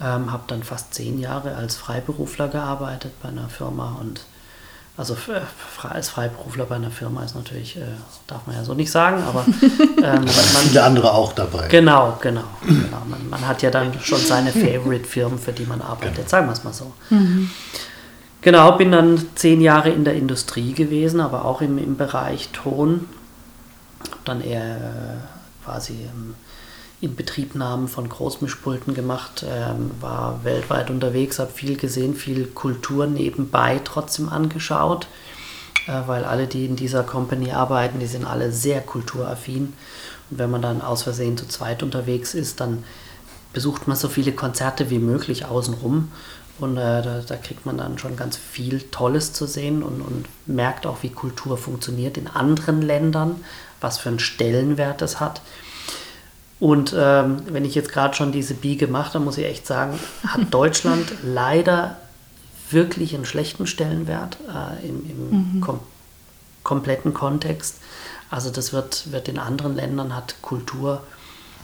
Ähm, 0.00 0.32
habe 0.32 0.42
dann 0.48 0.64
fast 0.64 0.94
zehn 0.94 1.20
Jahre 1.20 1.54
als 1.54 1.76
Freiberufler 1.76 2.48
gearbeitet 2.48 3.12
bei 3.22 3.28
einer 3.28 3.48
Firma 3.48 3.98
und 4.00 4.22
also 4.96 5.16
als 5.82 6.10
Freiberufler 6.10 6.66
bei 6.66 6.76
einer 6.76 6.90
Firma 6.90 7.24
ist 7.24 7.34
natürlich, 7.34 7.76
äh, 7.76 7.80
darf 8.26 8.46
man 8.46 8.56
ja 8.56 8.64
so 8.64 8.74
nicht 8.74 8.90
sagen, 8.90 9.22
aber 9.22 9.44
ähm, 10.02 10.24
man, 10.24 10.28
Viele 10.28 10.82
andere 10.82 11.12
auch 11.12 11.32
dabei. 11.32 11.68
Genau, 11.68 12.18
genau. 12.20 12.44
genau. 12.66 13.02
Man, 13.08 13.30
man 13.30 13.48
hat 13.48 13.62
ja 13.62 13.70
dann 13.70 13.98
schon 14.00 14.20
seine 14.20 14.52
Favorite-Firmen, 14.52 15.38
für 15.38 15.52
die 15.52 15.64
man 15.64 15.80
arbeitet, 15.80 16.28
sagen 16.28 16.46
wir 16.46 16.52
es 16.52 16.62
mal 16.62 16.74
so. 16.74 16.92
Genau, 18.42 18.72
bin 18.72 18.90
dann 18.90 19.28
zehn 19.36 19.60
Jahre 19.60 19.90
in 19.90 20.04
der 20.04 20.14
Industrie 20.14 20.72
gewesen, 20.72 21.20
aber 21.20 21.44
auch 21.44 21.62
im, 21.62 21.78
im 21.78 21.96
Bereich 21.96 22.50
Ton. 22.52 23.08
Hab 24.10 24.24
dann 24.24 24.40
eher 24.40 24.76
äh, 24.76 25.64
quasi 25.64 25.92
ähm, 25.92 26.34
Inbetriebnahmen 27.02 27.88
von 27.88 28.08
Großmischpulten 28.08 28.94
gemacht, 28.94 29.44
ähm, 29.46 29.90
war 30.00 30.44
weltweit 30.44 30.88
unterwegs, 30.88 31.40
habe 31.40 31.50
viel 31.50 31.76
gesehen, 31.76 32.14
viel 32.14 32.46
Kultur 32.46 33.06
nebenbei 33.06 33.80
trotzdem 33.84 34.28
angeschaut, 34.28 35.08
äh, 35.88 36.02
weil 36.06 36.24
alle, 36.24 36.46
die 36.46 36.64
in 36.64 36.76
dieser 36.76 37.02
Company 37.02 37.50
arbeiten, 37.50 37.98
die 37.98 38.06
sind 38.06 38.24
alle 38.24 38.52
sehr 38.52 38.80
kulturaffin. 38.80 39.72
Und 40.30 40.38
wenn 40.38 40.50
man 40.50 40.62
dann 40.62 40.80
aus 40.80 41.02
Versehen 41.02 41.36
zu 41.36 41.48
zweit 41.48 41.82
unterwegs 41.82 42.34
ist, 42.34 42.60
dann 42.60 42.84
besucht 43.52 43.88
man 43.88 43.96
so 43.96 44.08
viele 44.08 44.32
Konzerte 44.32 44.88
wie 44.88 45.00
möglich 45.00 45.44
außenrum. 45.44 46.12
Und 46.60 46.76
äh, 46.76 47.02
da, 47.02 47.20
da 47.26 47.36
kriegt 47.36 47.66
man 47.66 47.78
dann 47.78 47.98
schon 47.98 48.14
ganz 48.14 48.36
viel 48.36 48.80
Tolles 48.92 49.32
zu 49.32 49.46
sehen 49.46 49.82
und, 49.82 50.00
und 50.02 50.26
merkt 50.46 50.86
auch, 50.86 51.02
wie 51.02 51.10
Kultur 51.10 51.58
funktioniert 51.58 52.16
in 52.16 52.28
anderen 52.28 52.80
Ländern, 52.80 53.42
was 53.80 53.98
für 53.98 54.10
einen 54.10 54.20
Stellenwert 54.20 55.02
das 55.02 55.18
hat. 55.18 55.40
Und 56.62 56.94
ähm, 56.96 57.42
wenn 57.50 57.64
ich 57.64 57.74
jetzt 57.74 57.90
gerade 57.90 58.14
schon 58.14 58.30
diese 58.30 58.54
Biege 58.54 58.86
mache, 58.86 59.14
dann 59.14 59.24
muss 59.24 59.36
ich 59.36 59.46
echt 59.46 59.66
sagen, 59.66 59.98
hat 60.24 60.54
Deutschland 60.54 61.12
leider 61.24 61.96
wirklich 62.70 63.16
einen 63.16 63.24
schlechten 63.24 63.66
Stellenwert 63.66 64.38
äh, 64.48 64.86
im, 64.86 65.10
im 65.10 65.60
kom 65.60 65.80
kompletten 66.62 67.14
Kontext. 67.14 67.78
Also 68.30 68.50
das 68.50 68.72
wird, 68.72 69.10
wird 69.10 69.26
in 69.26 69.40
anderen 69.40 69.74
Ländern 69.74 70.14
hat 70.14 70.36
Kultur 70.40 71.02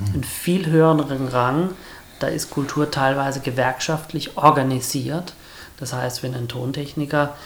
einen 0.01 0.25
viel 0.25 0.67
höheren 0.67 1.29
Rang. 1.29 1.71
Da 2.19 2.27
ist 2.27 2.51
Kultur 2.51 2.91
teilweise 2.91 3.39
gewerkschaftlich 3.39 4.37
organisiert. 4.37 5.35
Das 5.77 5.93
heißt, 5.93 6.25
wenn 6.25 6.35
ein 6.35 6.49
Tontechniker 6.49 7.37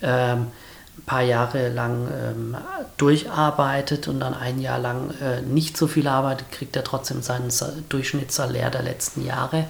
ähm, 0.00 0.46
paar 1.04 1.22
Jahre 1.22 1.68
lang 1.68 2.08
ähm, 2.12 2.56
durcharbeitet 2.96 4.08
und 4.08 4.20
dann 4.20 4.34
ein 4.34 4.60
Jahr 4.60 4.78
lang 4.78 5.10
äh, 5.20 5.42
nicht 5.42 5.76
so 5.76 5.86
viel 5.86 6.08
arbeitet, 6.08 6.50
kriegt 6.50 6.74
er 6.74 6.84
trotzdem 6.84 7.22
seinen 7.22 7.50
Sa- 7.50 7.72
Durchschnittssalär 7.88 8.70
der 8.70 8.82
letzten 8.82 9.24
Jahre. 9.24 9.66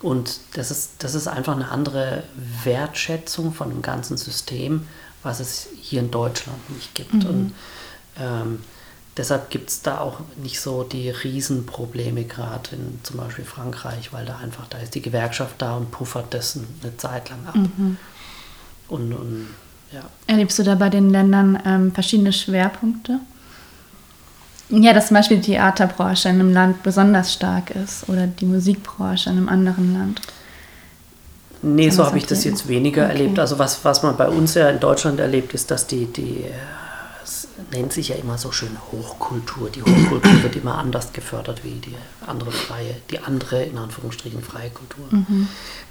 Und 0.00 0.40
das 0.54 0.70
ist, 0.70 0.90
das 0.98 1.14
ist 1.14 1.28
einfach 1.28 1.54
eine 1.54 1.70
andere 1.70 2.24
Wertschätzung 2.64 3.52
von 3.52 3.68
dem 3.70 3.82
ganzen 3.82 4.16
System, 4.16 4.88
was 5.22 5.38
es 5.38 5.68
hier 5.80 6.00
in 6.00 6.10
Deutschland 6.10 6.70
nicht 6.70 6.94
gibt. 6.96 7.24
Und 7.24 7.54
ähm, 8.18 8.64
deshalb 9.16 9.48
gibt 9.50 9.70
es 9.70 9.82
da 9.82 10.00
auch 10.00 10.18
nicht 10.36 10.60
so 10.60 10.82
die 10.82 11.08
Riesenprobleme 11.08 12.24
gerade 12.24 12.74
in 12.74 12.98
zum 13.04 13.18
Beispiel 13.18 13.44
Frankreich, 13.44 14.12
weil 14.12 14.26
da 14.26 14.38
einfach, 14.38 14.66
da 14.66 14.78
ist 14.78 14.96
die 14.96 15.02
Gewerkschaft 15.02 15.54
da 15.58 15.76
und 15.76 15.92
puffert 15.92 16.34
das 16.34 16.58
eine 16.82 16.96
Zeit 16.96 17.30
lang 17.30 17.46
ab. 17.46 17.54
Und, 18.88 19.12
und 19.12 19.46
ja. 19.92 20.02
Erlebst 20.26 20.58
du 20.58 20.62
da 20.62 20.74
bei 20.74 20.88
den 20.88 21.10
Ländern 21.10 21.58
ähm, 21.64 21.92
verschiedene 21.92 22.32
Schwerpunkte? 22.32 23.20
Ja, 24.68 24.94
dass 24.94 25.08
zum 25.08 25.16
Beispiel 25.16 25.36
die 25.38 25.52
Theaterbranche 25.52 26.30
in 26.30 26.40
einem 26.40 26.52
Land 26.52 26.82
besonders 26.82 27.32
stark 27.32 27.70
ist 27.70 28.08
oder 28.08 28.26
die 28.26 28.46
Musikbranche 28.46 29.28
in 29.28 29.36
einem 29.36 29.48
anderen 29.48 29.92
Land. 29.92 30.22
Nee, 31.60 31.90
so 31.90 32.04
habe 32.04 32.18
ich 32.18 32.26
das 32.26 32.42
jetzt 32.44 32.66
weniger 32.68 33.04
Okay. 33.04 33.12
erlebt. 33.12 33.38
Also 33.38 33.58
was, 33.58 33.84
was 33.84 34.02
man 34.02 34.16
bei 34.16 34.28
uns 34.28 34.54
ja 34.54 34.68
in 34.70 34.80
Deutschland 34.80 35.20
erlebt, 35.20 35.52
ist, 35.54 35.70
dass 35.70 35.86
die, 35.86 36.06
die 36.06 36.44
äh, 36.44 36.52
es 37.22 37.46
nennt 37.70 37.92
sich 37.92 38.08
ja 38.08 38.16
immer 38.16 38.36
so 38.36 38.50
schön 38.50 38.76
Hochkultur. 38.90 39.70
Die 39.70 39.82
Hochkultur 39.82 40.42
wird 40.42 40.56
immer 40.56 40.78
anders 40.78 41.12
gefördert 41.12 41.62
wie 41.64 41.74
die 41.74 41.94
andere 42.26 42.50
freie, 42.50 42.96
die 43.10 43.20
andere 43.20 43.62
in 43.62 43.78
Anführungsstrichen 43.78 44.42
freie 44.42 44.70
Kultur. 44.70 45.06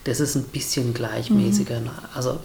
Das 0.03 0.19
ist 0.19 0.35
ein 0.35 0.43
bisschen 0.43 0.93
gleichmäßiger. 0.93 1.75
Also 2.13 2.39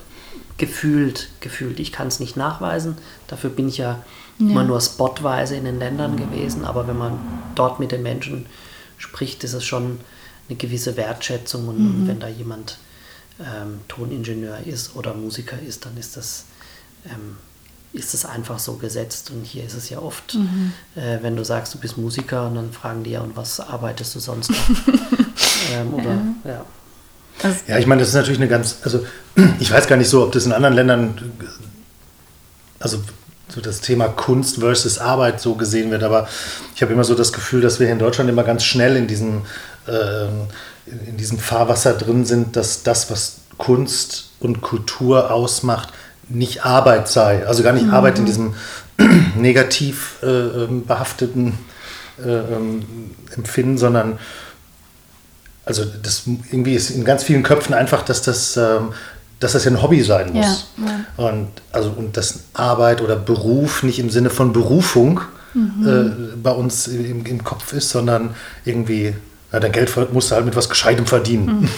gefühlt, 0.57 1.29
gefühlt. 1.39 1.79
Ich 1.79 1.91
kann 1.91 2.07
es 2.07 2.19
nicht 2.19 2.35
nachweisen. 2.35 2.97
Dafür 3.27 3.49
bin 3.49 3.67
ich 3.67 3.77
ja, 3.77 4.03
immer 4.39 4.63
nur 4.63 4.81
spotweise 4.81 5.55
in 5.55 5.65
den 5.65 5.79
Ländern 5.79 6.17
gewesen. 6.17 6.65
Aber 6.65 6.87
wenn 6.87 6.97
man 6.97 7.19
dort 7.55 7.79
mit 7.79 7.91
den 7.91 8.03
Menschen 8.03 8.45
spricht, 8.97 9.43
ist 9.43 9.53
es 9.53 9.65
schon 9.65 9.99
eine 10.49 10.57
gewisse 10.57 10.95
Wertschätzung 10.95 11.67
und, 11.67 11.79
mhm. 11.79 12.07
wenn 12.07 12.19
da 12.19 12.27
jemand 12.27 12.77
ähm, 13.39 13.79
Toningenieur 13.87 14.59
ist 14.65 14.95
oder 14.95 15.13
Musiker 15.13 15.59
ist, 15.59 15.85
dann 15.85 15.97
ist 15.97 16.17
das, 16.17 16.45
ähm, 17.05 17.37
ist 17.93 18.13
das 18.13 18.25
einfach 18.25 18.59
so 18.59 18.73
gesetzt. 18.73 19.31
Und 19.31 19.43
hier 19.45 19.63
ist 19.63 19.73
es 19.73 19.89
ja 19.89 19.99
oft, 19.99 20.35
mhm. 20.35 20.73
äh, 20.95 21.19
wenn 21.21 21.35
du 21.35 21.43
sagst, 21.43 21.73
du 21.73 21.79
bist 21.79 21.97
Musiker 21.97 22.47
und 22.47 22.55
dann 22.55 22.71
fragen 22.71 23.03
die 23.03 23.11
ja, 23.11 23.21
und 23.21 23.35
was 23.35 23.59
arbeitest 23.59 24.15
du 24.15 24.19
sonst 24.19 24.51
noch? 24.51 24.57
ähm, 25.73 25.93
oder, 25.93 26.21
ja. 26.43 26.51
ja. 26.51 26.65
Also, 27.43 27.57
ja, 27.67 27.77
ich 27.77 27.85
meine, 27.85 27.99
das 27.99 28.09
ist 28.09 28.15
natürlich 28.15 28.39
eine 28.39 28.49
ganz, 28.49 28.77
also 28.83 29.05
ich 29.59 29.71
weiß 29.71 29.87
gar 29.87 29.97
nicht 29.97 30.09
so, 30.09 30.23
ob 30.23 30.31
das 30.31 30.45
in 30.45 30.53
anderen 30.53 30.75
Ländern, 30.75 31.31
also 32.79 33.01
so 33.49 33.61
das 33.61 33.81
Thema 33.81 34.07
Kunst 34.09 34.59
versus 34.59 34.99
Arbeit 34.99 35.39
so 35.39 35.55
gesehen 35.55 35.91
wird, 35.91 36.03
aber 36.03 36.27
ich 36.75 36.81
habe 36.81 36.93
immer 36.93 37.03
so 37.03 37.15
das 37.15 37.31
Gefühl, 37.31 37.61
dass 37.61 37.79
wir 37.79 37.87
hier 37.87 37.93
in 37.93 37.99
Deutschland 37.99 38.29
immer 38.29 38.43
ganz 38.43 38.63
schnell 38.63 38.97
in 38.97 39.07
diesem, 39.07 39.43
äh, 39.87 40.25
in 41.07 41.17
diesem 41.17 41.39
Fahrwasser 41.39 41.93
drin 41.93 42.25
sind, 42.25 42.55
dass 42.55 42.83
das, 42.83 43.09
was 43.09 43.37
Kunst 43.57 44.31
und 44.39 44.61
Kultur 44.61 45.31
ausmacht, 45.31 45.89
nicht 46.29 46.65
Arbeit 46.65 47.07
sei. 47.07 47.47
Also 47.47 47.63
gar 47.63 47.73
nicht 47.73 47.87
mhm. 47.87 47.93
Arbeit 47.93 48.19
in 48.19 48.25
diesem 48.25 48.53
negativ 49.35 50.17
äh, 50.23 50.27
ähm, 50.27 50.85
behafteten 50.85 51.57
äh, 52.23 52.29
ähm, 52.29 52.83
Empfinden, 53.35 53.77
sondern 53.77 54.19
also 55.67 55.83
das 55.85 56.23
irgendwie 56.25 56.75
ist 56.75 56.89
in 56.89 57.03
ganz 57.03 57.23
vielen 57.23 57.43
Köpfen 57.43 57.75
einfach, 57.75 58.03
dass 58.03 58.21
das, 58.21 58.57
ähm, 58.57 58.93
dass 59.39 59.51
das 59.51 59.65
ja 59.65 59.71
ein 59.71 59.81
Hobby 59.81 60.01
sein 60.01 60.33
muss. 60.33 60.69
Ja, 60.77 60.85
ja. 61.17 61.29
Und 61.29 61.49
also 61.71 61.93
und 61.95 62.17
dass 62.17 62.39
Arbeit 62.53 63.01
oder 63.01 63.15
Beruf 63.15 63.83
nicht 63.83 63.99
im 63.99 64.09
Sinne 64.09 64.29
von 64.29 64.53
Berufung 64.53 65.21
mhm. 65.53 65.87
äh, 65.87 66.35
bei 66.41 66.51
uns 66.51 66.87
im, 66.87 67.25
im, 67.25 67.43
Kopf 67.43 67.73
ist, 67.73 67.89
sondern 67.89 68.33
irgendwie, 68.65 69.13
ja, 69.51 69.59
dein 69.59 69.71
Geld 69.71 69.91
musst 70.13 70.31
du 70.31 70.35
halt 70.35 70.45
mit 70.45 70.55
was 70.55 70.69
Gescheitem 70.69 71.05
verdienen. 71.05 71.61
Mhm. 71.61 71.69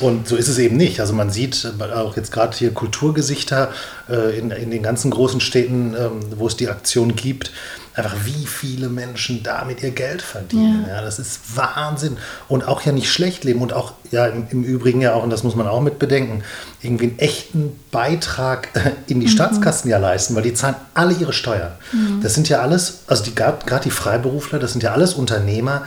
Und 0.00 0.28
so 0.28 0.36
ist 0.36 0.48
es 0.48 0.58
eben 0.58 0.76
nicht. 0.76 1.00
Also 1.00 1.12
man 1.12 1.30
sieht 1.30 1.70
auch 1.94 2.16
jetzt 2.16 2.32
gerade 2.32 2.56
hier 2.56 2.72
Kulturgesichter 2.72 3.72
äh, 4.08 4.38
in, 4.38 4.50
in 4.50 4.70
den 4.70 4.82
ganzen 4.82 5.10
großen 5.10 5.40
Städten, 5.40 5.94
ähm, 5.94 6.20
wo 6.36 6.46
es 6.46 6.56
die 6.56 6.68
Aktion 6.68 7.16
gibt, 7.16 7.52
einfach 7.98 8.16
wie 8.24 8.46
viele 8.46 8.88
Menschen 8.88 9.42
damit 9.42 9.82
ihr 9.82 9.90
Geld 9.90 10.22
verdienen. 10.22 10.84
Ja. 10.86 10.96
ja. 10.96 11.02
das 11.02 11.18
ist 11.18 11.56
Wahnsinn. 11.56 12.16
Und 12.48 12.66
auch 12.66 12.82
ja 12.82 12.92
nicht 12.92 13.10
schlecht 13.10 13.44
leben 13.44 13.60
und 13.60 13.72
auch 13.72 13.92
ja 14.10 14.26
im, 14.26 14.46
im, 14.50 14.64
Übrigen 14.64 15.00
ja 15.00 15.14
auch, 15.14 15.22
und 15.22 15.30
das 15.30 15.42
muss 15.42 15.56
man 15.56 15.66
auch 15.66 15.80
mit 15.80 15.98
bedenken, 15.98 16.44
irgendwie 16.80 17.06
einen 17.06 17.18
echten 17.18 17.78
Beitrag 17.90 18.68
äh, 18.74 18.92
in 19.08 19.20
die 19.20 19.26
mhm. 19.26 19.30
Staatskassen 19.30 19.90
ja 19.90 19.98
leisten, 19.98 20.34
weil 20.36 20.42
die 20.42 20.54
zahlen 20.54 20.76
alle 20.94 21.12
ihre 21.14 21.32
Steuern. 21.32 21.72
Mhm. 21.92 22.20
Das 22.22 22.34
sind 22.34 22.48
ja 22.48 22.60
alles, 22.60 23.00
also 23.08 23.24
gerade 23.34 23.84
die 23.84 23.90
Freiberufler, 23.90 24.58
das 24.58 24.72
sind 24.72 24.82
ja 24.82 24.92
alles 24.92 25.14
Unternehmer, 25.14 25.84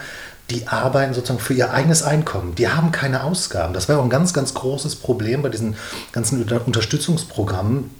die 0.52 0.68
arbeiten 0.68 1.14
sozusagen 1.14 1.40
für 1.40 1.54
ihr 1.54 1.72
eigenes 1.72 2.02
Einkommen. 2.02 2.54
Die 2.54 2.68
haben 2.68 2.92
keine 2.92 3.24
Ausgaben. 3.24 3.72
Das 3.72 3.88
wäre 3.88 3.98
auch 3.98 4.04
ein 4.04 4.10
ganz, 4.10 4.32
ganz 4.34 4.54
großes 4.54 4.96
Problem 4.96 5.42
bei 5.42 5.48
diesen 5.48 5.76
ganzen 6.12 6.42
Unterstützungsprogrammen 6.44 7.90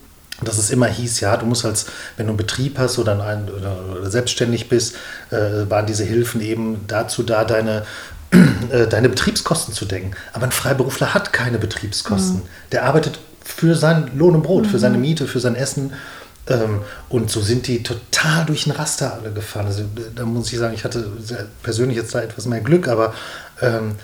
dass 0.45 0.59
es 0.59 0.71
immer 0.71 0.87
hieß, 0.87 1.21
ja, 1.21 1.37
du 1.37 1.47
musst 1.47 1.65
als, 1.65 1.87
wenn 2.17 2.27
du 2.27 2.31
einen 2.31 2.37
Betrieb 2.37 2.79
hast 2.79 2.99
oder, 2.99 3.23
ein, 3.23 3.49
oder, 3.49 3.77
oder 4.01 4.11
selbstständig 4.11 4.69
bist, 4.69 4.97
äh, 5.31 5.71
waren 5.71 5.87
diese 5.87 6.03
Hilfen 6.03 6.41
eben 6.41 6.85
dazu 6.89 7.23
da, 7.23 7.45
deine, 7.45 7.85
äh, 8.71 8.89
deine 8.89 9.09
Betriebskosten 9.09 9.73
zu 9.73 9.85
decken. 9.85 10.13
Aber 10.33 10.45
ein 10.45 10.51
Freiberufler 10.51 11.15
hat 11.15 11.33
keine 11.33 11.59
Betriebskosten. 11.59 12.39
Mhm. 12.39 12.49
Der 12.73 12.85
arbeitet 12.85 13.21
für 13.45 13.77
sein 13.77 14.11
Lohn 14.17 14.35
und 14.35 14.43
Brot, 14.43 14.65
mhm. 14.65 14.71
für 14.71 14.79
seine 14.79 14.99
Miete, 14.99 15.27
für 15.27 15.41
sein 15.41 15.55
Essen. 15.55 15.93
Ähm, 16.49 16.81
und 17.09 17.31
so 17.31 17.41
sind 17.41 17.67
die 17.67 17.83
total 17.83 18.45
durch 18.47 18.65
den 18.65 18.73
Raster 18.73 19.15
alle 19.15 19.31
gefahren. 19.33 19.67
Also, 19.67 19.85
da 20.15 20.25
muss 20.25 20.53
ich 20.53 20.59
sagen, 20.59 20.75
ich 20.75 20.85
hatte 20.85 21.11
persönlich 21.63 21.97
jetzt 21.97 22.15
da 22.15 22.21
etwas 22.21 22.47
mehr 22.47 22.61
Glück, 22.61 22.89
aber 22.89 23.15
ähm, 23.61 23.97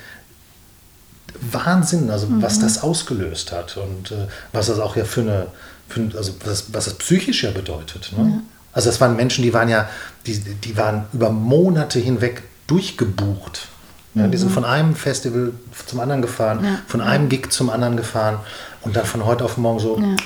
Wahnsinn, 1.40 2.11
also 2.11 2.27
mhm. 2.27 2.42
was 2.42 2.59
das 2.59 2.83
ausgelöst 2.83 3.53
hat 3.53 3.77
und 3.77 4.12
äh, 4.12 4.27
was 4.53 4.66
das 4.66 4.79
auch 4.79 4.96
ja 4.96 5.05
für 5.05 5.20
eine 5.20 5.46
für, 5.88 6.09
also 6.16 6.35
was, 6.44 6.72
was 6.72 6.85
das 6.85 6.94
psychisch 6.94 7.44
ja 7.44 7.51
bedeutet. 7.51 8.12
Ne? 8.16 8.24
Ja. 8.24 8.40
Also 8.72 8.90
das 8.90 9.01
waren 9.01 9.16
Menschen, 9.16 9.42
die 9.42 9.53
waren 9.53 9.68
ja, 9.68 9.88
die, 10.27 10.38
die 10.38 10.77
waren 10.77 11.07
über 11.12 11.31
Monate 11.31 11.98
hinweg 11.98 12.42
durchgebucht. 12.66 13.68
Ja. 14.14 14.27
Die 14.27 14.37
sind 14.37 14.51
mhm. 14.51 14.55
von 14.55 14.64
einem 14.64 14.94
Festival 14.94 15.53
zum 15.87 16.01
anderen 16.01 16.22
gefahren, 16.22 16.64
ja. 16.64 16.79
von 16.87 17.01
einem 17.01 17.29
Gig 17.29 17.51
zum 17.51 17.70
anderen 17.70 17.96
gefahren 17.96 18.40
und 18.83 18.96
dann 18.96 19.07
von 19.07 19.24
heute 19.24 19.44
auf 19.44 19.57
morgen 19.57 19.81
so 19.81 19.98
ja. 19.98 20.16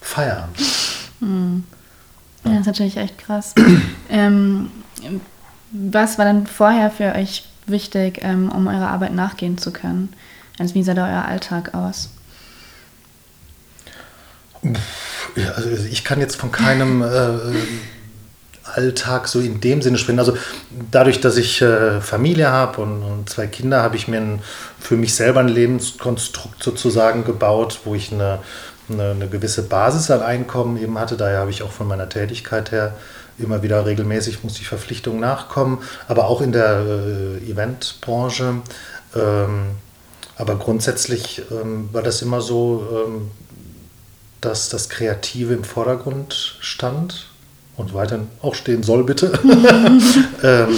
Feierabend. 0.00 0.56
Mhm. 1.24 1.64
Ja, 2.44 2.50
das 2.50 2.60
ist 2.60 2.66
natürlich 2.66 2.96
echt 2.96 3.18
krass. 3.18 3.54
ähm, 4.10 4.70
was 5.70 6.18
war 6.18 6.24
dann 6.24 6.46
vorher 6.46 6.90
für 6.90 7.14
euch 7.14 7.48
wichtig, 7.66 8.20
ähm, 8.22 8.50
um 8.50 8.66
eurer 8.66 8.88
Arbeit 8.88 9.14
nachgehen 9.14 9.58
zu 9.58 9.72
können? 9.72 10.12
Also 10.58 10.74
wie 10.74 10.82
sah 10.82 10.94
da 10.94 11.06
euer 11.08 11.24
Alltag 11.24 11.74
aus? 11.74 12.10
Ja, 15.36 15.50
also 15.52 15.68
ich 15.70 16.04
kann 16.04 16.20
jetzt 16.20 16.36
von 16.36 16.52
keinem 16.52 17.02
äh, 17.02 17.38
Alltag 18.64 19.28
so 19.28 19.40
in 19.40 19.60
dem 19.60 19.82
Sinne 19.82 19.98
sprechen. 19.98 20.18
Also 20.18 20.36
dadurch, 20.90 21.20
dass 21.20 21.36
ich 21.36 21.60
äh, 21.62 22.00
Familie 22.00 22.50
habe 22.50 22.82
und, 22.82 23.02
und, 23.02 23.30
zwei 23.30 23.46
Kinder, 23.46 23.82
habe 23.82 23.96
ich 23.96 24.08
mir 24.08 24.18
ein, 24.18 24.42
für 24.78 24.96
mich 24.96 25.14
selber 25.14 25.40
ein 25.40 25.48
Lebenskonstrukt 25.48 26.62
sozusagen 26.62 27.24
gebaut, 27.24 27.80
wo 27.84 27.94
ich 27.94 28.12
eine, 28.12 28.40
eine, 28.88 29.10
eine, 29.10 29.28
gewisse 29.28 29.62
Basis 29.62 30.10
an 30.10 30.22
Einkommen 30.22 30.76
eben 30.76 30.98
hatte. 30.98 31.16
Daher 31.16 31.38
habe 31.40 31.50
ich 31.50 31.62
auch 31.62 31.72
von 31.72 31.88
meiner 31.88 32.08
Tätigkeit 32.08 32.70
her 32.72 32.94
immer 33.38 33.62
wieder 33.62 33.84
regelmäßig 33.84 34.44
muss 34.44 34.60
ich 34.60 34.68
Verpflichtungen 34.68 35.20
nachkommen, 35.20 35.78
aber 36.06 36.26
auch 36.28 36.40
in 36.40 36.52
der 36.52 36.84
äh, 36.86 37.50
Eventbranche. 37.50 38.56
Ähm, 39.16 39.66
aber 40.36 40.56
grundsätzlich 40.56 41.42
ähm, 41.50 41.88
war 41.92 42.02
das 42.02 42.22
immer 42.22 42.40
so, 42.40 42.86
ähm, 42.92 43.30
dass 44.40 44.68
das 44.68 44.88
Kreative 44.88 45.54
im 45.54 45.64
Vordergrund 45.64 46.56
stand 46.60 47.28
und 47.76 47.94
weiterhin 47.94 48.28
auch 48.42 48.54
stehen 48.54 48.82
soll, 48.82 49.04
bitte. 49.04 49.32
ähm, 50.42 50.76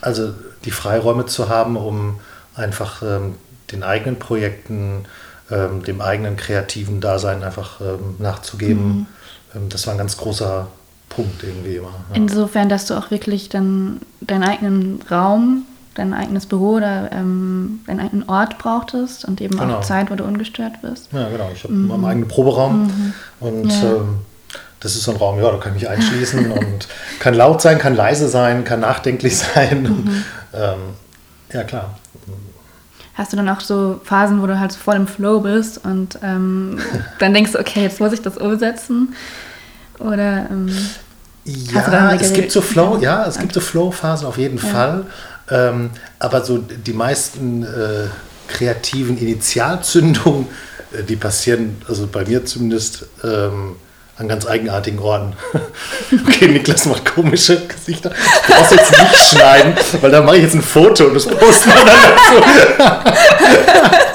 also 0.00 0.32
die 0.64 0.70
Freiräume 0.70 1.26
zu 1.26 1.48
haben, 1.48 1.76
um 1.76 2.20
einfach 2.54 3.02
ähm, 3.02 3.34
den 3.72 3.82
eigenen 3.82 4.18
Projekten, 4.18 5.04
ähm, 5.50 5.82
dem 5.82 6.00
eigenen 6.00 6.36
kreativen 6.36 7.00
Dasein 7.00 7.42
einfach 7.42 7.80
ähm, 7.80 8.16
nachzugeben. 8.18 8.86
Mhm. 8.86 9.06
Ähm, 9.54 9.68
das 9.68 9.86
war 9.86 9.94
ein 9.94 9.98
ganz 9.98 10.16
großer 10.16 10.68
Punkt 11.08 11.42
irgendwie 11.42 11.76
immer. 11.76 11.88
Ja. 11.88 12.16
Insofern, 12.16 12.68
dass 12.68 12.86
du 12.86 12.94
auch 12.94 13.10
wirklich 13.10 13.48
dann 13.48 14.00
deinen 14.20 14.44
eigenen 14.44 15.00
Raum 15.10 15.64
dein 15.94 16.14
eigenes 16.14 16.46
Büro 16.46 16.76
oder 16.76 17.10
ähm, 17.12 17.80
deinen 17.86 18.00
eigenen 18.00 18.28
Ort 18.28 18.58
brauchtest 18.58 19.24
und 19.24 19.40
eben 19.40 19.58
genau. 19.58 19.78
auch 19.78 19.80
Zeit, 19.82 20.10
wo 20.10 20.14
du 20.14 20.24
ungestört 20.24 20.80
bist. 20.82 21.08
Ja, 21.12 21.28
genau. 21.28 21.50
Ich 21.52 21.64
habe 21.64 21.74
mhm. 21.74 21.88
meinen 21.88 22.04
eigenen 22.04 22.28
Proberaum 22.28 22.84
mhm. 22.84 23.12
und 23.40 23.70
ja. 23.70 23.96
ähm, 23.96 24.18
das 24.80 24.94
ist 24.94 25.02
so 25.02 25.10
ein 25.10 25.18
Raum, 25.18 25.38
ja, 25.38 25.50
da 25.50 25.58
kann 25.58 25.76
ich 25.76 25.82
mich 25.82 25.90
einschließen 25.90 26.50
und 26.52 26.88
kann 27.18 27.34
laut 27.34 27.60
sein, 27.60 27.78
kann 27.78 27.94
leise 27.94 28.28
sein, 28.28 28.64
kann 28.64 28.80
nachdenklich 28.80 29.36
sein. 29.54 29.82
Mhm. 29.82 29.86
Und, 29.86 30.24
ähm, 30.54 30.78
ja, 31.52 31.64
klar. 31.64 31.98
Hast 33.20 33.34
du 33.34 33.36
dann 33.36 33.50
auch 33.50 33.60
so 33.60 34.00
Phasen, 34.02 34.40
wo 34.40 34.46
du 34.46 34.58
halt 34.58 34.72
so 34.72 34.78
voll 34.78 34.96
im 34.96 35.06
Flow 35.06 35.40
bist 35.40 35.84
und 35.84 36.18
ähm, 36.22 36.78
dann 37.18 37.34
denkst 37.34 37.52
du, 37.52 37.58
okay, 37.58 37.82
jetzt 37.82 38.00
muss 38.00 38.14
ich 38.14 38.22
das 38.22 38.38
umsetzen? 38.38 39.14
Oder 39.98 40.46
ähm, 40.50 40.74
ja, 41.44 42.14
es 42.14 42.32
gibt 42.32 42.50
so 42.50 42.62
Flow, 42.62 42.96
ja, 42.98 43.26
es 43.26 43.38
gibt 43.38 43.52
so 43.52 43.60
Flow-Phasen 43.60 44.26
auf 44.26 44.38
jeden 44.38 44.56
ja. 44.56 44.64
Fall. 44.64 45.06
Ähm, 45.50 45.90
aber 46.18 46.42
so 46.42 46.56
die 46.56 46.94
meisten 46.94 47.62
äh, 47.62 48.06
kreativen 48.48 49.18
Initialzündungen, 49.18 50.46
äh, 50.90 51.02
die 51.02 51.16
passieren, 51.16 51.76
also 51.86 52.06
bei 52.06 52.24
mir 52.24 52.46
zumindest, 52.46 53.04
ähm, 53.22 53.76
an 54.20 54.28
ganz 54.28 54.46
eigenartigen 54.46 55.00
Orten. 55.00 55.32
okay, 56.26 56.48
Niklas 56.48 56.84
macht 56.84 57.06
komische 57.06 57.66
Gesichter. 57.66 58.10
Du 58.10 58.52
brauchst 58.52 58.72
jetzt 58.72 58.92
nicht 58.92 59.16
schneiden, 59.30 59.72
weil 60.00 60.10
da 60.10 60.20
mache 60.20 60.36
ich 60.36 60.42
jetzt 60.42 60.54
ein 60.54 60.62
Foto 60.62 61.06
und 61.06 61.14
das 61.14 61.26
posten 61.26 61.70
wir 61.70 61.84
dann 61.84 61.86
dazu. 61.86 62.42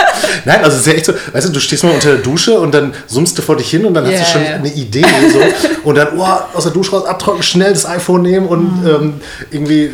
Nein, 0.46 0.64
also 0.64 0.78
es 0.78 0.82
ist 0.82 0.88
ja 0.88 0.94
echt 0.94 1.06
so, 1.06 1.14
weißt 1.34 1.48
du, 1.48 1.54
du 1.54 1.60
stehst 1.60 1.84
mal 1.84 1.92
unter 1.92 2.10
der 2.10 2.20
Dusche 2.20 2.60
und 2.60 2.74
dann 2.74 2.94
summst 3.08 3.38
du 3.38 3.42
vor 3.42 3.58
dich 3.58 3.70
hin 3.70 3.86
und 3.86 3.96
dann 3.96 4.06
yeah, 4.06 4.20
hast 4.20 4.28
du 4.28 4.32
schon 4.34 4.44
yeah. 4.44 4.56
eine 4.56 4.72
Idee 4.72 5.06
so, 5.32 5.40
und 5.84 5.96
dann 5.96 6.18
oh, 6.18 6.26
aus 6.54 6.64
der 6.64 6.72
Dusche 6.72 6.92
raus 6.92 7.06
abtrocknen, 7.06 7.44
schnell 7.44 7.74
das 7.74 7.86
iPhone 7.86 8.22
nehmen 8.22 8.48
und 8.48 8.82
mhm. 8.82 8.88
ähm, 8.88 9.14
irgendwie 9.50 9.86
äh, 9.86 9.94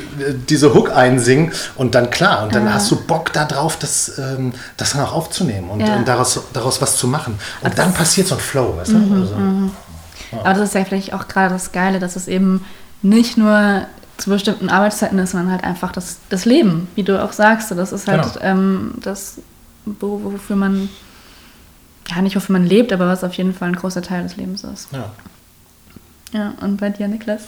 diese 0.50 0.74
Hook 0.74 0.96
einsingen 0.96 1.54
und 1.76 1.96
dann 1.96 2.10
klar, 2.10 2.44
und 2.44 2.54
dann 2.54 2.66
ja. 2.66 2.74
hast 2.74 2.92
du 2.92 2.98
Bock 2.98 3.32
darauf, 3.32 3.78
das, 3.78 4.18
ähm, 4.18 4.54
das 4.76 4.94
dann 4.94 5.04
auch 5.04 5.14
aufzunehmen 5.14 5.70
und, 5.70 5.82
ja. 5.82 5.96
und 5.96 6.08
daraus, 6.08 6.40
daraus 6.54 6.82
was 6.82 6.98
zu 6.98 7.08
machen. 7.08 7.40
Und 7.62 7.66
also 7.66 7.78
dann 7.78 7.94
passiert 7.94 8.28
so 8.28 8.36
ein 8.36 8.42
Flow, 8.42 8.76
weißt 8.78 8.92
du? 8.92 8.98
Mhm, 8.98 9.22
also, 9.22 9.36
mhm. 9.36 9.72
Ja. 10.32 10.40
Aber 10.40 10.54
das 10.54 10.70
ist 10.70 10.76
ja 10.76 10.86
vielleicht 10.86 11.14
auch 11.14 11.28
gerade 11.28 11.54
das 11.54 11.72
Geile, 11.72 12.00
dass 12.00 12.16
es 12.16 12.28
eben 12.28 12.66
nicht 13.02 13.38
nur 13.38 13.86
zu 14.18 14.30
bestimmten 14.30 14.70
Arbeitszeiten 14.70 15.18
ist, 15.20 15.32
sondern 15.32 15.52
halt 15.52 15.64
einfach 15.64 15.92
das, 15.92 16.20
das 16.30 16.46
Leben, 16.46 16.88
wie 16.96 17.04
du 17.04 17.22
auch 17.22 17.34
sagst. 17.34 17.72
Das 17.72 17.92
ist 17.92 18.08
halt 18.08 18.34
genau. 18.34 18.46
ähm, 18.46 18.94
das 19.02 19.40
wofür 19.86 20.56
man, 20.56 20.90
ja 22.08 22.22
nicht 22.22 22.36
wofür 22.36 22.54
man 22.54 22.66
lebt, 22.66 22.94
aber 22.94 23.08
was 23.08 23.24
auf 23.24 23.34
jeden 23.34 23.54
Fall 23.54 23.70
ein 23.70 23.76
großer 23.76 24.02
Teil 24.02 24.24
des 24.24 24.38
Lebens 24.38 24.64
ist. 24.64 24.90
Ja. 24.92 25.12
Ja, 26.34 26.54
und 26.62 26.78
bei 26.78 26.90
dir, 26.90 27.10
Niklas? 27.10 27.42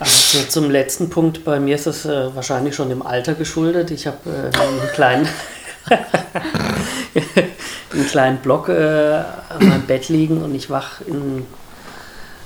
also 0.00 0.42
zum 0.48 0.70
letzten 0.70 1.08
Punkt, 1.08 1.44
bei 1.44 1.60
mir 1.60 1.76
ist 1.76 1.86
es 1.86 2.04
äh, 2.04 2.34
wahrscheinlich 2.34 2.74
schon 2.74 2.88
dem 2.88 3.02
Alter 3.02 3.34
geschuldet. 3.34 3.92
Ich 3.92 4.08
habe 4.08 4.18
äh, 4.26 4.58
einen 4.58 4.92
kleinen, 4.92 5.28
einen 7.92 8.06
kleinen 8.08 8.38
Block 8.38 8.70
äh, 8.70 9.22
an 9.50 9.68
meinem 9.68 9.82
Bett 9.82 10.08
liegen 10.08 10.42
und 10.42 10.52
ich 10.52 10.68
wach 10.68 11.00
in, 11.02 11.46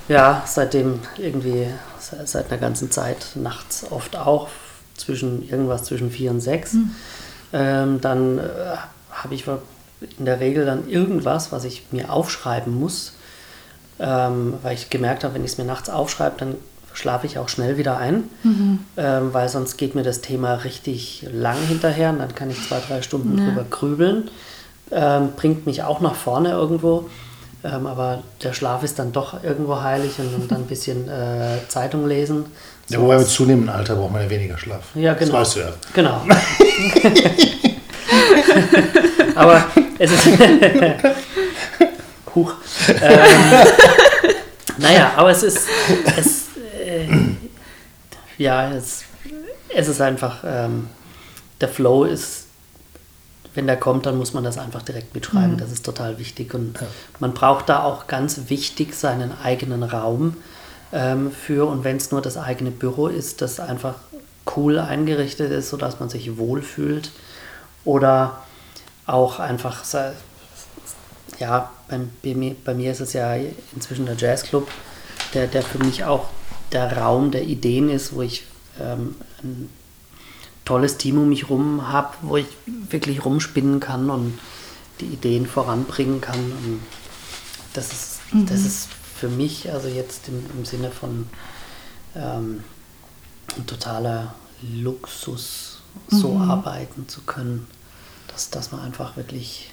ja, 0.07 0.43
seitdem 0.45 0.99
irgendwie, 1.17 1.67
seit 1.99 2.51
einer 2.51 2.59
ganzen 2.59 2.91
Zeit, 2.91 3.27
nachts 3.35 3.85
oft 3.89 4.15
auch, 4.15 4.49
zwischen 4.95 5.47
irgendwas 5.49 5.83
zwischen 5.85 6.11
vier 6.11 6.31
und 6.31 6.41
sechs. 6.41 6.73
Mhm. 6.73 6.91
Ähm, 7.51 8.01
dann 8.01 8.37
äh, 8.37 8.41
habe 9.11 9.33
ich 9.33 9.45
in 10.19 10.25
der 10.25 10.39
Regel 10.39 10.65
dann 10.65 10.87
irgendwas, 10.87 11.51
was 11.51 11.63
ich 11.63 11.87
mir 11.91 12.11
aufschreiben 12.11 12.73
muss 12.79 13.13
ähm, 13.99 14.55
weil 14.61 14.75
ich 14.75 14.89
gemerkt 14.89 15.23
habe, 15.23 15.35
wenn 15.35 15.45
ich 15.45 15.51
es 15.51 15.57
mir 15.57 15.65
nachts 15.65 15.89
aufschreibe, 15.89 16.35
dann 16.37 16.55
schlafe 16.93 17.25
ich 17.25 17.39
auch 17.39 17.49
schnell 17.49 17.77
wieder 17.77 17.97
ein, 17.97 18.29
mhm. 18.43 18.79
ähm, 18.97 19.33
weil 19.33 19.49
sonst 19.49 19.77
geht 19.77 19.95
mir 19.95 20.03
das 20.03 20.21
Thema 20.21 20.55
richtig 20.55 21.25
lang 21.31 21.57
hinterher 21.67 22.09
und 22.09 22.19
dann 22.19 22.35
kann 22.35 22.51
ich 22.51 22.67
zwei, 22.67 22.79
drei 22.87 23.01
Stunden 23.01 23.37
ja. 23.37 23.45
drüber 23.45 23.65
grübeln. 23.69 24.29
Ähm, 24.91 25.29
bringt 25.35 25.65
mich 25.65 25.83
auch 25.83 26.01
nach 26.01 26.15
vorne 26.15 26.51
irgendwo, 26.51 27.09
ähm, 27.63 27.87
aber 27.87 28.21
der 28.41 28.53
Schlaf 28.53 28.83
ist 28.83 28.99
dann 28.99 29.13
doch 29.13 29.43
irgendwo 29.43 29.81
heilig 29.81 30.19
und, 30.19 30.35
und 30.35 30.51
dann 30.51 30.61
ein 30.61 30.67
bisschen 30.67 31.09
äh, 31.09 31.57
Zeitung 31.69 32.07
lesen. 32.07 32.45
Ja, 32.89 32.99
wobei 32.99 33.17
mit 33.17 33.27
zunehmendem 33.27 33.73
Alter 33.73 33.95
braucht 33.95 34.11
man 34.11 34.21
ja 34.23 34.29
weniger 34.29 34.57
Schlaf. 34.57 34.83
Ja, 34.95 35.13
genau. 35.13 35.31
Das 35.31 35.41
weißt 35.41 35.55
du 35.55 35.59
ja. 35.61 35.71
Genau. 35.93 36.21
aber 39.35 39.65
es 39.97 40.11
ist. 40.11 40.27
Huch. 42.35 42.53
Ähm, 42.89 43.65
naja, 44.77 45.13
aber 45.15 45.31
es 45.31 45.43
ist. 45.43 45.61
Es, 46.17 46.47
äh, 46.85 47.07
ja, 48.37 48.73
es, 48.73 49.05
es 49.69 49.87
ist 49.87 50.01
einfach. 50.01 50.43
Ähm, 50.45 50.89
der 51.61 51.69
Flow 51.69 52.03
ist. 52.03 52.42
Wenn 53.55 53.67
der 53.67 53.77
kommt, 53.77 54.05
dann 54.05 54.17
muss 54.17 54.33
man 54.33 54.43
das 54.43 54.57
einfach 54.57 54.81
direkt 54.81 55.13
mitschreiben. 55.13 55.53
Mhm. 55.53 55.57
Das 55.57 55.71
ist 55.71 55.85
total 55.85 56.17
wichtig. 56.17 56.53
Und 56.53 56.79
ja. 56.79 56.87
man 57.19 57.33
braucht 57.33 57.69
da 57.69 57.83
auch 57.83 58.07
ganz 58.07 58.49
wichtig 58.49 58.95
seinen 58.95 59.31
eigenen 59.43 59.83
Raum 59.83 60.37
ähm, 60.91 61.31
für. 61.31 61.67
Und 61.67 61.83
wenn 61.83 61.97
es 61.97 62.11
nur 62.11 62.21
das 62.21 62.37
eigene 62.37 62.71
Büro 62.71 63.07
ist, 63.07 63.41
das 63.41 63.59
einfach 63.59 63.95
cool 64.55 64.79
eingerichtet 64.79 65.51
ist, 65.51 65.69
sodass 65.69 65.99
man 65.99 66.09
sich 66.09 66.37
wohlfühlt. 66.37 67.11
Oder 67.85 68.37
auch 69.05 69.39
einfach 69.39 69.83
ja, 71.39 71.71
bei, 71.89 72.33
mir, 72.33 72.55
bei 72.63 72.73
mir 72.73 72.91
ist 72.91 73.01
es 73.01 73.13
ja 73.13 73.35
inzwischen 73.75 74.05
der 74.05 74.15
Jazzclub, 74.15 74.67
der, 75.33 75.47
der 75.47 75.63
für 75.63 75.79
mich 75.79 76.03
auch 76.03 76.27
der 76.71 76.97
Raum 76.97 77.31
der 77.31 77.43
Ideen 77.43 77.89
ist, 77.89 78.15
wo 78.15 78.21
ich 78.21 78.45
ähm, 78.79 79.15
ein 79.43 79.69
tolles 80.65 80.97
Team 80.97 81.17
um 81.17 81.29
mich 81.29 81.43
herum 81.43 81.89
habe, 81.89 82.13
wo 82.21 82.37
ich 82.37 82.47
wirklich 82.65 83.25
rumspinnen 83.25 83.79
kann 83.79 84.09
und 84.09 84.39
die 84.99 85.05
Ideen 85.05 85.45
voranbringen 85.45 86.21
kann. 86.21 86.39
Und 86.39 86.81
das 87.73 87.91
ist, 87.91 88.19
mhm. 88.31 88.45
das 88.45 88.61
ist 88.61 88.89
für 89.15 89.29
mich, 89.29 89.71
also 89.71 89.87
jetzt 89.87 90.27
im, 90.27 90.45
im 90.57 90.65
Sinne 90.65 90.91
von 90.91 91.27
ähm, 92.15 92.63
ein 93.57 93.65
totaler 93.67 94.35
Luxus, 94.61 95.81
so 96.07 96.33
mhm. 96.33 96.49
arbeiten 96.49 97.07
zu 97.07 97.21
können, 97.21 97.67
dass, 98.29 98.49
dass 98.49 98.71
man 98.71 98.81
einfach 98.81 99.15
wirklich 99.15 99.69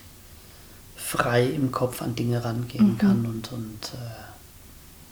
frei 0.96 1.46
im 1.46 1.72
Kopf 1.72 2.02
an 2.02 2.14
Dinge 2.14 2.44
rangehen 2.44 2.92
mhm. 2.92 2.98
kann 2.98 3.26
und, 3.26 3.52
und 3.52 3.92
äh, 3.94 4.29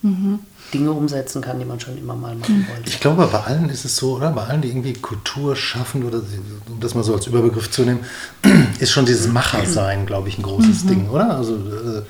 mhm. 0.03 0.41
Dinge 0.73 0.93
umsetzen 0.93 1.41
kann, 1.41 1.59
die 1.59 1.65
man 1.65 1.81
schon 1.81 1.97
immer 1.97 2.15
mal 2.15 2.35
machen 2.35 2.67
wollte. 2.69 2.89
Ich 2.89 3.01
glaube, 3.01 3.27
bei 3.27 3.41
allen 3.41 3.71
ist 3.71 3.85
es 3.85 3.97
so, 3.97 4.17
oder? 4.17 4.31
Bei 4.31 4.45
allen, 4.45 4.61
die 4.61 4.69
irgendwie 4.69 4.93
Kultur 4.93 5.57
schaffen, 5.57 6.05
oder 6.05 6.19
um 6.19 6.81
das 6.81 6.95
mal 6.95 7.05
so 7.05 7.15
als 7.15 7.27
Überbegriff 7.27 7.71
zu 7.71 7.83
nehmen, 7.83 8.01
ist 8.79 8.91
schon 8.91 9.07
dieses 9.07 9.29
Machersein, 9.29 10.05
glaube 10.05 10.29
ich, 10.29 10.39
ein 10.39 10.43
großes 10.43 10.85
mhm. 10.85 10.89
Ding, 10.89 11.09
oder? 11.09 11.37
Also 11.37 11.55
äh, 11.55 12.03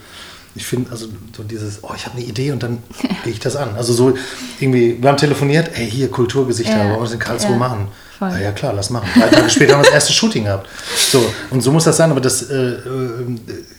ich 0.55 0.67
finde, 0.67 0.91
also 0.91 1.07
so 1.37 1.45
dieses, 1.45 1.85
oh, 1.85 1.93
ich 1.95 2.05
habe 2.05 2.17
eine 2.17 2.27
Idee 2.27 2.51
und 2.51 2.63
dann 2.63 2.79
gehe 3.25 3.33
ich 3.33 3.39
das 3.39 3.55
an. 3.55 3.77
Also 3.77 3.93
so 3.93 4.15
irgendwie, 4.59 5.01
wir 5.01 5.09
haben 5.09 5.19
telefoniert, 5.19 5.71
ey, 5.75 5.89
hier 5.89 6.11
Kulturgesichter, 6.11 6.77
ja. 6.77 6.85
wollen 6.85 6.97
wir 6.97 7.03
das 7.05 7.13
in 7.13 7.19
Karlsruhe 7.21 7.53
ja. 7.53 7.59
machen? 7.59 7.89
Voll. 8.19 8.31
Ah, 8.31 8.41
ja 8.41 8.51
klar, 8.51 8.73
lass 8.73 8.91
machen. 8.91 9.09
Drei 9.15 9.29
Tage 9.29 9.49
später 9.49 9.75
haben 9.75 9.81
wir 9.81 9.85
das 9.85 9.95
erste 9.95 10.13
Shooting 10.13 10.45
gehabt. 10.45 10.69
So, 10.97 11.25
und 11.51 11.61
so 11.61 11.71
muss 11.71 11.85
das 11.85 11.97
sein, 11.97 12.11
aber 12.11 12.21
das, 12.21 12.43
äh, 12.51 12.55
äh 12.55 12.81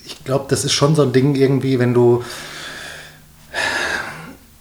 ich 0.05 0.23
glaube, 0.23 0.45
das 0.47 0.63
ist 0.63 0.71
schon 0.71 0.95
so 0.95 1.01
ein 1.01 1.11
Ding 1.11 1.35
irgendwie, 1.35 1.77
wenn 1.79 1.93
du. 1.93 2.23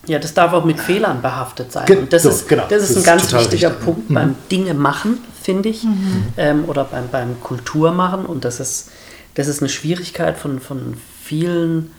Ja, 0.08 0.18
das 0.18 0.34
darf 0.34 0.52
auch 0.52 0.64
mit 0.64 0.80
Fehlern 0.80 1.22
behaftet 1.22 1.70
sein. 1.70 1.86
und 1.98 2.12
das, 2.12 2.22
so, 2.22 2.30
ist, 2.30 2.48
genau, 2.48 2.64
das 2.68 2.82
ist 2.82 2.96
das 2.96 2.96
ein 2.98 3.04
ganz 3.04 3.32
wichtiger 3.32 3.70
wichtig. 3.70 3.84
Punkt 3.84 4.10
mhm. 4.10 4.14
beim 4.14 4.34
Dinge 4.50 4.74
machen, 4.74 5.18
finde 5.40 5.68
ich, 5.68 5.84
mhm. 5.84 6.26
ähm, 6.36 6.64
oder 6.66 6.84
beim, 6.84 7.08
beim 7.08 7.40
Kultur 7.40 7.92
machen. 7.92 8.26
Und 8.26 8.44
das 8.44 8.60
ist, 8.60 8.90
das 9.34 9.46
ist 9.48 9.60
eine 9.60 9.68
Schwierigkeit 9.68 10.36
von, 10.36 10.60
von 10.60 10.96
vielen 11.22 11.92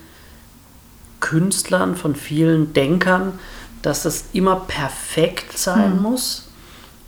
Künstlern, 1.20 1.96
von 1.96 2.14
vielen 2.14 2.72
Denkern, 2.72 3.38
dass 3.82 4.02
das 4.02 4.24
immer 4.32 4.56
perfekt 4.56 5.56
sein 5.56 5.96
mhm. 5.96 6.02
muss 6.02 6.50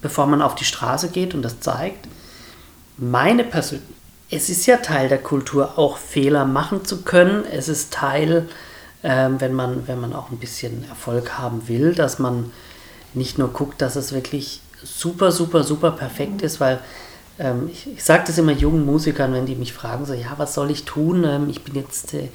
bevor 0.03 0.27
man 0.27 0.43
auf 0.43 0.57
die 0.57 0.65
Straße 0.65 1.09
geht 1.09 1.33
und 1.33 1.43
das 1.43 1.61
zeigt. 1.61 2.07
Meine 2.99 3.45
Person 3.45 3.81
es 4.35 4.49
ist 4.49 4.65
ja 4.65 4.79
Teil 4.79 5.11
der 5.11 5.19
Kultur, 5.19 5.79
auch 5.79 5.99
Fehler 5.99 6.47
machen 6.47 6.87
zu 6.87 7.03
können. 7.03 7.45
Es 7.45 7.69
ist 7.69 7.93
Teil, 7.93 8.49
ähm, 9.03 9.41
wenn, 9.41 9.53
man, 9.53 9.87
wenn 9.89 10.01
man 10.01 10.13
auch 10.13 10.31
ein 10.31 10.39
bisschen 10.39 10.85
Erfolg 10.89 11.39
haben 11.39 11.69
will, 11.69 11.95
dass 11.95 12.19
man 12.19 12.53
nicht 13.15 13.39
nur 13.39 13.49
guckt, 13.49 13.83
dass 13.83 13.97
es 13.97 14.13
wirklich 14.13 14.61
super, 14.83 15.33
super, 15.33 15.65
super 15.65 15.91
perfekt 15.91 16.43
ist, 16.43 16.61
weil 16.61 16.81
ähm, 17.39 17.69
ich, 17.71 17.89
ich 17.89 18.05
sage 18.05 18.25
das 18.27 18.39
immer 18.39 18.53
jungen 18.53 18.87
Musikern, 18.87 19.33
wenn 19.33 19.47
die 19.47 19.55
mich 19.55 19.73
fragen, 19.73 20.07
so, 20.07 20.15
ja, 20.15 20.35
was 20.37 20.55
soll 20.55 20.71
ich 20.71 20.85
tun? 20.85 21.25
Ähm, 21.25 21.49
ich 21.51 21.63
bin 21.63 21.75
jetzt 21.75 22.15
äh, 22.15 22.29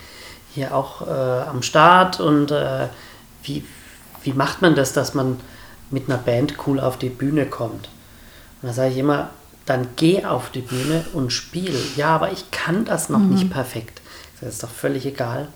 hier 0.54 0.76
auch 0.76 1.08
äh, 1.08 1.48
am 1.48 1.62
Start 1.62 2.20
und 2.20 2.52
äh, 2.52 2.88
wie, 3.44 3.64
wie 4.24 4.34
macht 4.34 4.62
man 4.62 4.76
das, 4.76 4.94
dass 4.94 5.14
man 5.14 5.40
mit 5.90 6.10
einer 6.10 6.18
Band 6.18 6.56
cool 6.66 6.80
auf 6.80 6.98
die 6.98 7.10
Bühne 7.10 7.46
kommt. 7.46 7.90
Und 8.62 8.70
da 8.70 8.74
sage 8.74 8.92
ich 8.92 8.98
immer, 8.98 9.30
dann 9.66 9.88
geh 9.96 10.26
auf 10.26 10.50
die 10.50 10.62
Bühne 10.62 11.06
und 11.14 11.32
spiel. 11.32 11.76
Ja, 11.96 12.16
aber 12.16 12.32
ich 12.32 12.52
kann 12.52 12.86
das 12.86 13.10
noch 13.10 13.20
mhm. 13.20 13.30
nicht 13.30 13.50
perfekt. 13.52 14.02
Das 14.40 14.50
ist 14.50 14.64
doch 14.64 14.70
völlig 14.70 15.06
egal. 15.06 15.48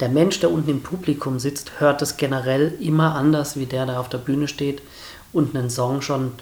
Der 0.00 0.08
Mensch, 0.08 0.38
der 0.40 0.52
unten 0.52 0.70
im 0.70 0.82
Publikum 0.82 1.38
sitzt, 1.38 1.72
hört 1.78 2.02
es 2.02 2.16
generell 2.16 2.74
immer 2.80 3.14
anders, 3.14 3.56
wie 3.56 3.66
der, 3.66 3.86
der 3.86 4.00
auf 4.00 4.08
der 4.08 4.18
Bühne 4.18 4.46
steht 4.46 4.80
und 5.32 5.56
einen 5.56 5.70
Song 5.70 6.02
schon 6.02 6.32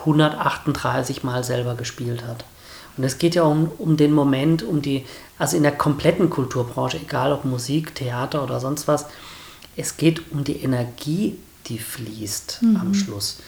138 0.00 1.24
Mal 1.24 1.42
selber 1.42 1.74
gespielt 1.74 2.24
hat. 2.24 2.44
Und 2.96 3.04
es 3.04 3.18
geht 3.18 3.34
ja 3.34 3.42
um, 3.42 3.70
um 3.78 3.96
den 3.96 4.12
Moment, 4.12 4.62
um 4.62 4.80
die, 4.82 5.04
also 5.38 5.56
in 5.56 5.62
der 5.62 5.72
kompletten 5.72 6.30
Kulturbranche, 6.30 6.98
egal 6.98 7.32
ob 7.32 7.44
Musik, 7.44 7.94
Theater 7.94 8.42
oder 8.42 8.60
sonst 8.60 8.88
was, 8.88 9.06
es 9.76 9.96
geht 9.96 10.32
um 10.32 10.44
die 10.44 10.62
Energie, 10.62 11.36
die 11.66 11.78
fließt 11.78 12.62
mhm. 12.62 12.76
am 12.76 12.94
Schluss. 12.94 13.38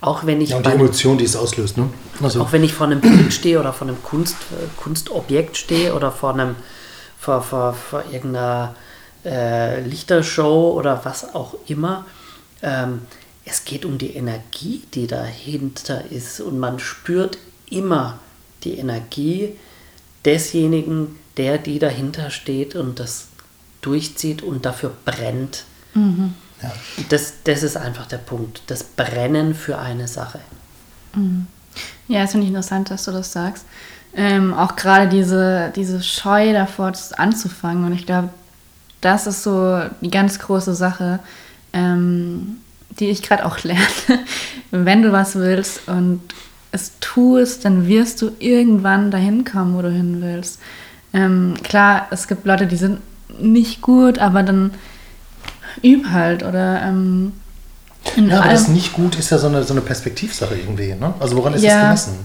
Auch 0.00 0.26
wenn 0.26 0.40
ich 0.40 0.50
ja, 0.50 0.58
und 0.58 0.66
die 0.66 0.70
Emotion, 0.70 1.18
die 1.18 1.24
es 1.24 1.36
auslöst, 1.36 1.78
ne? 1.78 1.88
Also. 2.22 2.42
Auch 2.42 2.52
wenn 2.52 2.62
ich 2.62 2.74
vor 2.74 2.86
einem 2.86 3.00
Bild 3.00 3.32
stehe 3.32 3.58
oder 3.58 3.72
vor 3.72 3.88
einem 3.88 4.02
Kunst, 4.02 4.36
äh, 4.52 4.66
Kunstobjekt 4.76 5.56
stehe 5.56 5.94
oder 5.94 6.12
vor 6.12 6.34
einem 6.34 6.56
vor, 7.24 7.42
vor, 7.42 7.72
vor 7.72 8.04
irgendeiner 8.12 8.74
äh, 9.24 9.80
Lichtershow 9.80 10.72
oder 10.72 11.04
was 11.04 11.34
auch 11.34 11.54
immer. 11.66 12.04
Ähm, 12.62 13.02
es 13.46 13.64
geht 13.64 13.84
um 13.84 13.96
die 13.98 14.14
Energie, 14.14 14.82
die 14.92 15.06
dahinter 15.06 16.10
ist 16.10 16.40
und 16.40 16.58
man 16.58 16.78
spürt 16.78 17.38
immer 17.70 18.18
die 18.62 18.78
Energie 18.78 19.56
desjenigen, 20.24 21.18
der 21.36 21.58
die 21.58 21.78
dahinter 21.78 22.30
steht 22.30 22.74
und 22.74 23.00
das 23.00 23.28
durchzieht 23.80 24.42
und 24.42 24.66
dafür 24.66 24.92
brennt. 25.04 25.64
Mhm. 25.94 26.34
Ja. 26.62 26.72
Das, 27.08 27.34
das 27.44 27.62
ist 27.62 27.76
einfach 27.76 28.06
der 28.06 28.18
Punkt. 28.18 28.62
Das 28.66 28.84
Brennen 28.84 29.54
für 29.54 29.78
eine 29.78 30.08
Sache. 30.08 30.40
Mhm. 31.14 31.46
Ja, 32.08 32.22
es 32.22 32.32
finde 32.32 32.44
ich 32.44 32.50
interessant, 32.50 32.90
dass 32.90 33.04
du 33.04 33.12
das 33.12 33.32
sagst. 33.32 33.64
Ähm, 34.16 34.54
auch 34.54 34.76
gerade 34.76 35.08
diese, 35.08 35.72
diese 35.74 36.02
Scheu 36.02 36.52
davor, 36.52 36.90
das 36.90 37.12
anzufangen. 37.12 37.84
Und 37.84 37.92
ich 37.92 38.06
glaube, 38.06 38.28
das 39.00 39.26
ist 39.26 39.42
so 39.42 39.80
die 40.00 40.10
ganz 40.10 40.38
große 40.38 40.74
Sache, 40.74 41.18
ähm, 41.72 42.58
die 42.98 43.10
ich 43.10 43.22
gerade 43.22 43.44
auch 43.44 43.58
lerne. 43.64 43.82
Wenn 44.70 45.02
du 45.02 45.12
was 45.12 45.34
willst 45.34 45.88
und 45.88 46.20
es 46.72 46.92
tust, 47.00 47.64
dann 47.64 47.86
wirst 47.86 48.20
du 48.22 48.32
irgendwann 48.38 49.10
dahin 49.10 49.44
kommen, 49.44 49.76
wo 49.76 49.82
du 49.82 49.90
hin 49.90 50.20
willst. 50.20 50.60
Ähm, 51.12 51.54
klar, 51.62 52.08
es 52.10 52.26
gibt 52.26 52.46
Leute, 52.46 52.66
die 52.66 52.76
sind 52.76 53.00
nicht 53.38 53.80
gut, 53.80 54.18
aber 54.18 54.42
dann 54.42 54.72
üb 55.82 56.10
halt 56.10 56.42
oder 56.42 56.82
ähm, 56.82 57.32
ja, 58.16 58.40
aber 58.40 58.50
das 58.50 58.68
nicht 58.68 58.92
gut 58.92 59.16
ist 59.16 59.30
ja 59.30 59.38
so 59.38 59.46
eine, 59.46 59.62
so 59.64 59.72
eine 59.72 59.80
Perspektivsache 59.80 60.54
irgendwie. 60.54 60.94
Ne? 60.94 61.14
Also 61.20 61.36
woran 61.36 61.54
ist 61.54 61.62
ja, 61.62 61.90
das 61.90 62.06
gemessen? 62.06 62.24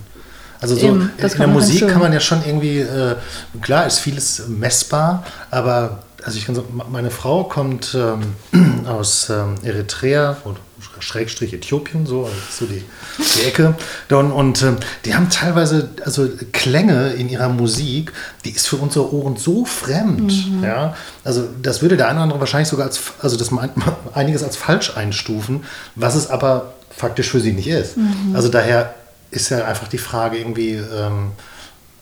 Also 0.61 0.75
so 0.75 0.87
eben, 0.87 1.11
in 1.17 1.37
der 1.37 1.47
Musik 1.47 1.87
kann 1.87 1.99
man 1.99 2.13
ja 2.13 2.19
schon 2.19 2.43
irgendwie, 2.45 2.79
äh, 2.79 3.15
klar 3.61 3.87
ist 3.87 3.99
vieles 3.99 4.47
messbar, 4.47 5.23
aber 5.51 5.99
also 6.23 6.37
ich 6.37 6.45
kann 6.45 6.55
sagen, 6.55 6.67
meine 6.91 7.11
Frau 7.11 7.45
kommt 7.45 7.95
ähm, 7.95 8.85
aus 8.87 9.29
ähm, 9.29 9.55
Eritrea 9.63 10.37
oder 10.43 10.57
Schrägstrich 10.99 11.53
Äthiopien, 11.53 12.05
so, 12.05 12.25
also 12.25 12.35
so 12.51 12.65
die, 12.65 12.83
die 13.17 13.47
Ecke. 13.47 13.75
Und, 14.09 14.31
und 14.31 14.61
ähm, 14.63 14.77
die 15.05 15.15
haben 15.15 15.29
teilweise 15.29 15.89
also 16.03 16.27
Klänge 16.51 17.13
in 17.13 17.29
ihrer 17.29 17.49
Musik, 17.49 18.11
die 18.43 18.51
ist 18.51 18.67
für 18.67 18.77
unsere 18.77 19.13
Ohren 19.13 19.37
so 19.37 19.65
fremd. 19.65 20.33
Mhm. 20.51 20.63
Ja? 20.63 20.95
Also 21.23 21.47
das 21.61 21.81
würde 21.81 21.95
der 21.95 22.07
eine 22.07 22.17
oder 22.17 22.23
andere 22.23 22.39
wahrscheinlich 22.39 22.67
sogar 22.67 22.87
als, 22.87 22.99
also 23.21 23.37
das 23.37 23.49
einiges 24.13 24.43
als 24.43 24.57
falsch 24.57 24.95
einstufen, 24.97 25.63
was 25.95 26.15
es 26.15 26.29
aber 26.29 26.73
faktisch 26.89 27.29
für 27.29 27.39
sie 27.39 27.53
nicht 27.53 27.67
ist. 27.67 27.95
Mhm. 27.97 28.35
Also 28.35 28.49
daher 28.49 28.95
ist 29.31 29.49
ja 29.49 29.65
einfach 29.65 29.87
die 29.87 29.97
Frage 29.97 30.37
irgendwie, 30.37 30.73
ähm, 30.73 31.31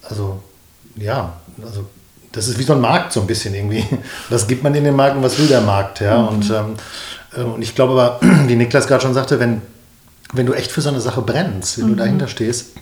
also 0.04 0.42
ja, 0.96 1.34
also 1.64 1.86
das 2.32 2.48
ist 2.48 2.60
wie 2.60 2.64
so 2.64 2.74
ein 2.74 2.82
Markt 2.82 3.14
so 3.14 3.22
ein 3.22 3.28
bisschen 3.28 3.54
irgendwie. 3.54 3.86
Was 4.30 4.48
gibt 4.48 4.64
man 4.64 4.74
in 4.76 4.84
den 4.84 4.96
Markt 4.96 5.16
und 5.16 5.24
was 5.24 5.38
will 5.40 5.48
der 5.48 5.62
Markt, 5.62 6.02
ja. 6.02 6.22
Mhm. 6.22 6.28
Und, 6.28 6.50
ähm, 6.50 6.76
äh, 7.36 7.42
und 7.42 7.62
ich 7.62 7.74
glaube 7.76 7.94
aber, 7.94 8.20
wie 8.48 8.56
Niklas 8.56 8.88
gerade 8.88 9.02
schon 9.02 9.14
sagte, 9.14 9.40
wenn, 9.40 9.62
wenn 10.34 10.46
du 10.46 10.54
echt 10.54 10.72
für 10.72 10.82
so 10.82 10.90
eine 10.90 11.02
Sache 11.02 11.22
brennst, 11.22 11.78
wenn 11.78 11.86
mhm. 11.86 11.90
du 11.90 11.96
dahinter 11.96 12.28
stehst, 12.28 12.74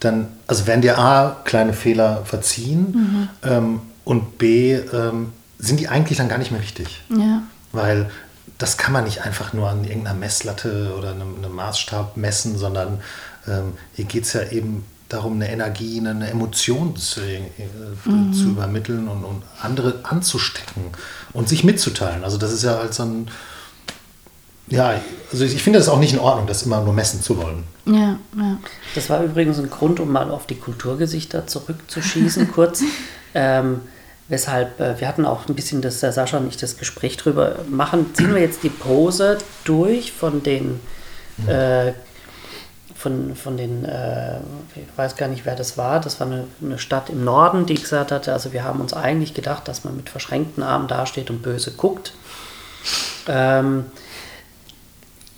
dann 0.00 0.28
also 0.46 0.66
werden 0.66 0.82
dir 0.82 0.98
A, 0.98 1.36
kleine 1.44 1.72
Fehler 1.72 2.22
verziehen 2.24 3.28
mhm. 3.42 3.48
ähm, 3.48 3.80
und 4.04 4.38
B, 4.38 4.74
ähm, 4.74 5.32
sind 5.58 5.80
die 5.80 5.88
eigentlich 5.88 6.18
dann 6.18 6.28
gar 6.28 6.38
nicht 6.38 6.50
mehr 6.50 6.60
wichtig. 6.60 7.02
Ja. 7.08 7.42
Weil 7.72 8.10
das 8.58 8.76
kann 8.76 8.92
man 8.92 9.04
nicht 9.04 9.22
einfach 9.22 9.52
nur 9.52 9.68
an 9.68 9.84
irgendeiner 9.84 10.16
Messlatte 10.16 10.94
oder 10.96 11.10
einem, 11.10 11.36
einem 11.36 11.54
Maßstab 11.54 12.16
messen, 12.16 12.56
sondern 12.56 12.88
ähm, 12.88 12.98
hier 13.94 14.04
geht 14.04 14.24
es 14.24 14.32
ja 14.32 14.42
eben 14.50 14.84
darum, 15.08 15.34
eine 15.34 15.50
Energie, 15.50 16.00
eine 16.00 16.28
Emotion 16.30 16.96
zu, 16.96 17.20
äh, 17.20 17.40
mhm. 18.04 18.32
zu 18.32 18.48
übermitteln 18.48 19.08
und, 19.08 19.24
und, 19.24 19.42
andere 19.60 20.00
anzustecken 20.02 20.84
und 21.32 21.48
sich 21.48 21.64
mitzuteilen. 21.64 22.24
Also 22.24 22.38
das 22.38 22.52
ist 22.52 22.64
ja 22.64 22.78
als 22.78 22.98
ein, 23.00 23.28
ja, 24.68 25.00
also 25.30 25.44
ich 25.44 25.62
finde 25.62 25.78
das 25.78 25.88
auch 25.88 26.00
nicht 26.00 26.12
in 26.12 26.18
Ordnung, 26.18 26.46
das 26.46 26.64
immer 26.64 26.80
nur 26.80 26.92
messen 26.92 27.22
zu 27.22 27.36
wollen. 27.36 27.64
Ja, 27.84 28.18
ja. 28.36 28.58
Das 28.94 29.08
war 29.10 29.22
übrigens 29.22 29.58
ein 29.58 29.70
Grund, 29.70 30.00
um 30.00 30.10
mal 30.10 30.30
auf 30.30 30.46
die 30.46 30.56
Kulturgesichter 30.56 31.46
zurückzuschießen, 31.46 32.50
kurz. 32.52 32.82
Ähm, 33.32 33.82
weshalb, 34.28 34.80
äh, 34.80 34.98
wir 34.98 35.06
hatten 35.06 35.24
auch 35.24 35.48
ein 35.48 35.54
bisschen, 35.54 35.82
das 35.82 36.00
der 36.00 36.12
Sascha 36.12 36.38
und 36.38 36.48
ich 36.48 36.56
das 36.56 36.78
Gespräch 36.78 37.16
drüber 37.16 37.60
machen, 37.70 38.12
ziehen 38.14 38.34
wir 38.34 38.40
jetzt 38.40 38.64
die 38.64 38.70
Pose 38.70 39.38
durch 39.64 40.10
von 40.10 40.42
den 40.42 40.80
äh, 41.46 41.92
von, 42.96 43.36
von 43.36 43.56
den, 43.56 43.84
äh, 43.84 44.38
ich 44.74 44.96
weiß 44.96 45.16
gar 45.16 45.28
nicht, 45.28 45.44
wer 45.44 45.54
das 45.54 45.76
war, 45.76 46.00
das 46.00 46.18
war 46.18 46.26
eine, 46.26 46.44
eine, 46.62 46.78
Stadt 46.78 47.10
im 47.10 47.24
Norden, 47.24 47.66
die 47.66 47.74
gesagt 47.74 48.10
hatte, 48.10 48.32
also 48.32 48.52
wir 48.52 48.64
haben 48.64 48.80
uns 48.80 48.94
eigentlich 48.94 49.34
gedacht, 49.34 49.68
dass 49.68 49.84
man 49.84 49.96
mit 49.96 50.08
verschränkten 50.08 50.62
Armen 50.62 50.88
dasteht 50.88 51.30
und 51.30 51.42
böse 51.42 51.72
guckt. 51.72 52.12
Ähm, 53.28 53.86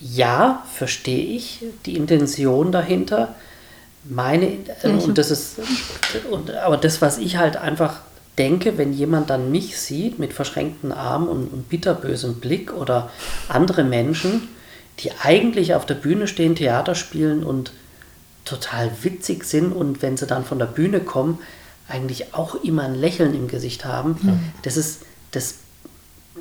ja, 0.00 0.62
verstehe 0.72 1.24
ich 1.24 1.64
die 1.84 1.96
Intention 1.96 2.70
dahinter. 2.70 3.34
Meine, 4.04 4.46
äh, 4.82 4.88
und 4.88 5.18
das 5.18 5.30
ist, 5.30 5.56
und, 6.30 6.52
aber 6.52 6.76
das, 6.76 7.02
was 7.02 7.18
ich 7.18 7.36
halt 7.36 7.56
einfach 7.56 8.00
denke, 8.38 8.78
wenn 8.78 8.92
jemand 8.92 9.30
dann 9.30 9.50
mich 9.50 9.78
sieht 9.80 10.20
mit 10.20 10.32
verschränkten 10.32 10.92
Armen 10.92 11.28
und, 11.28 11.52
und 11.52 11.68
bitterbösem 11.68 12.36
Blick 12.36 12.72
oder 12.72 13.10
andere 13.48 13.82
Menschen, 13.82 14.48
die 15.00 15.12
eigentlich 15.12 15.74
auf 15.74 15.86
der 15.86 15.94
Bühne 15.94 16.26
stehen, 16.26 16.56
Theater 16.56 16.94
spielen 16.94 17.44
und 17.44 17.72
total 18.44 18.90
witzig 19.02 19.44
sind 19.44 19.72
und 19.72 20.02
wenn 20.02 20.16
sie 20.16 20.26
dann 20.26 20.44
von 20.44 20.58
der 20.58 20.66
Bühne 20.66 21.00
kommen, 21.00 21.38
eigentlich 21.88 22.34
auch 22.34 22.54
immer 22.62 22.84
ein 22.84 22.94
Lächeln 22.94 23.34
im 23.34 23.48
Gesicht 23.48 23.84
haben. 23.84 24.18
Mhm. 24.22 24.40
Das 24.62 24.76
ist, 24.76 25.00
das 25.30 25.54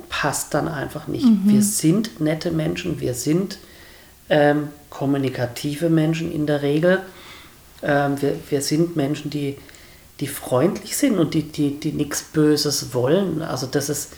passt 0.08 0.54
dann 0.54 0.68
einfach 0.68 1.06
nicht. 1.08 1.24
Mhm. 1.24 1.42
Wir 1.46 1.62
sind 1.62 2.20
nette 2.20 2.50
Menschen, 2.50 3.00
wir 3.00 3.14
sind 3.14 3.58
ähm, 4.28 4.68
kommunikative 4.90 5.88
Menschen 5.88 6.32
in 6.32 6.46
der 6.46 6.62
Regel. 6.62 7.00
Ähm, 7.82 8.20
wir, 8.20 8.34
wir 8.50 8.62
sind 8.62 8.96
Menschen, 8.96 9.30
die, 9.30 9.56
die 10.20 10.26
freundlich 10.26 10.96
sind 10.96 11.18
und 11.18 11.34
die, 11.34 11.42
die, 11.42 11.78
die 11.78 11.92
nichts 11.92 12.22
Böses 12.22 12.92
wollen. 12.92 13.42
Also 13.42 13.66
das 13.66 13.88
ist, 13.88 14.12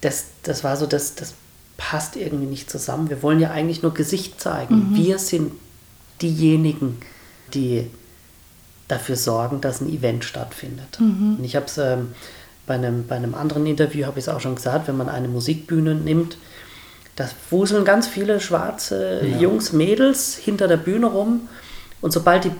das, 0.00 0.26
das 0.42 0.64
war 0.64 0.76
so 0.76 0.86
das, 0.86 1.14
das 1.14 1.34
passt 1.80 2.14
irgendwie 2.14 2.44
nicht 2.44 2.70
zusammen. 2.70 3.08
Wir 3.08 3.22
wollen 3.22 3.40
ja 3.40 3.50
eigentlich 3.52 3.82
nur 3.82 3.94
Gesicht 3.94 4.38
zeigen. 4.38 4.90
Mhm. 4.90 4.96
Wir 4.96 5.18
sind 5.18 5.52
diejenigen, 6.20 6.98
die 7.54 7.86
dafür 8.86 9.16
sorgen, 9.16 9.62
dass 9.62 9.80
ein 9.80 9.88
Event 9.88 10.24
stattfindet. 10.24 11.00
Mhm. 11.00 11.36
Und 11.38 11.44
ich 11.44 11.56
habe 11.56 11.64
es 11.64 11.78
ähm, 11.78 12.08
bei, 12.66 12.74
einem, 12.74 13.06
bei 13.06 13.16
einem 13.16 13.34
anderen 13.34 13.64
Interview, 13.64 14.04
habe 14.04 14.18
ich 14.18 14.26
es 14.26 14.28
auch 14.28 14.40
schon 14.40 14.56
gesagt, 14.56 14.88
wenn 14.88 14.98
man 14.98 15.08
eine 15.08 15.28
Musikbühne 15.28 15.94
nimmt, 15.94 16.36
da 17.16 17.26
wuseln 17.48 17.86
ganz 17.86 18.06
viele 18.06 18.40
schwarze 18.40 19.22
ja. 19.24 19.38
Jungs, 19.38 19.72
Mädels 19.72 20.36
hinter 20.36 20.68
der 20.68 20.76
Bühne 20.76 21.06
rum. 21.06 21.48
Und 22.02 22.12
sobald 22.12 22.44
die 22.44 22.52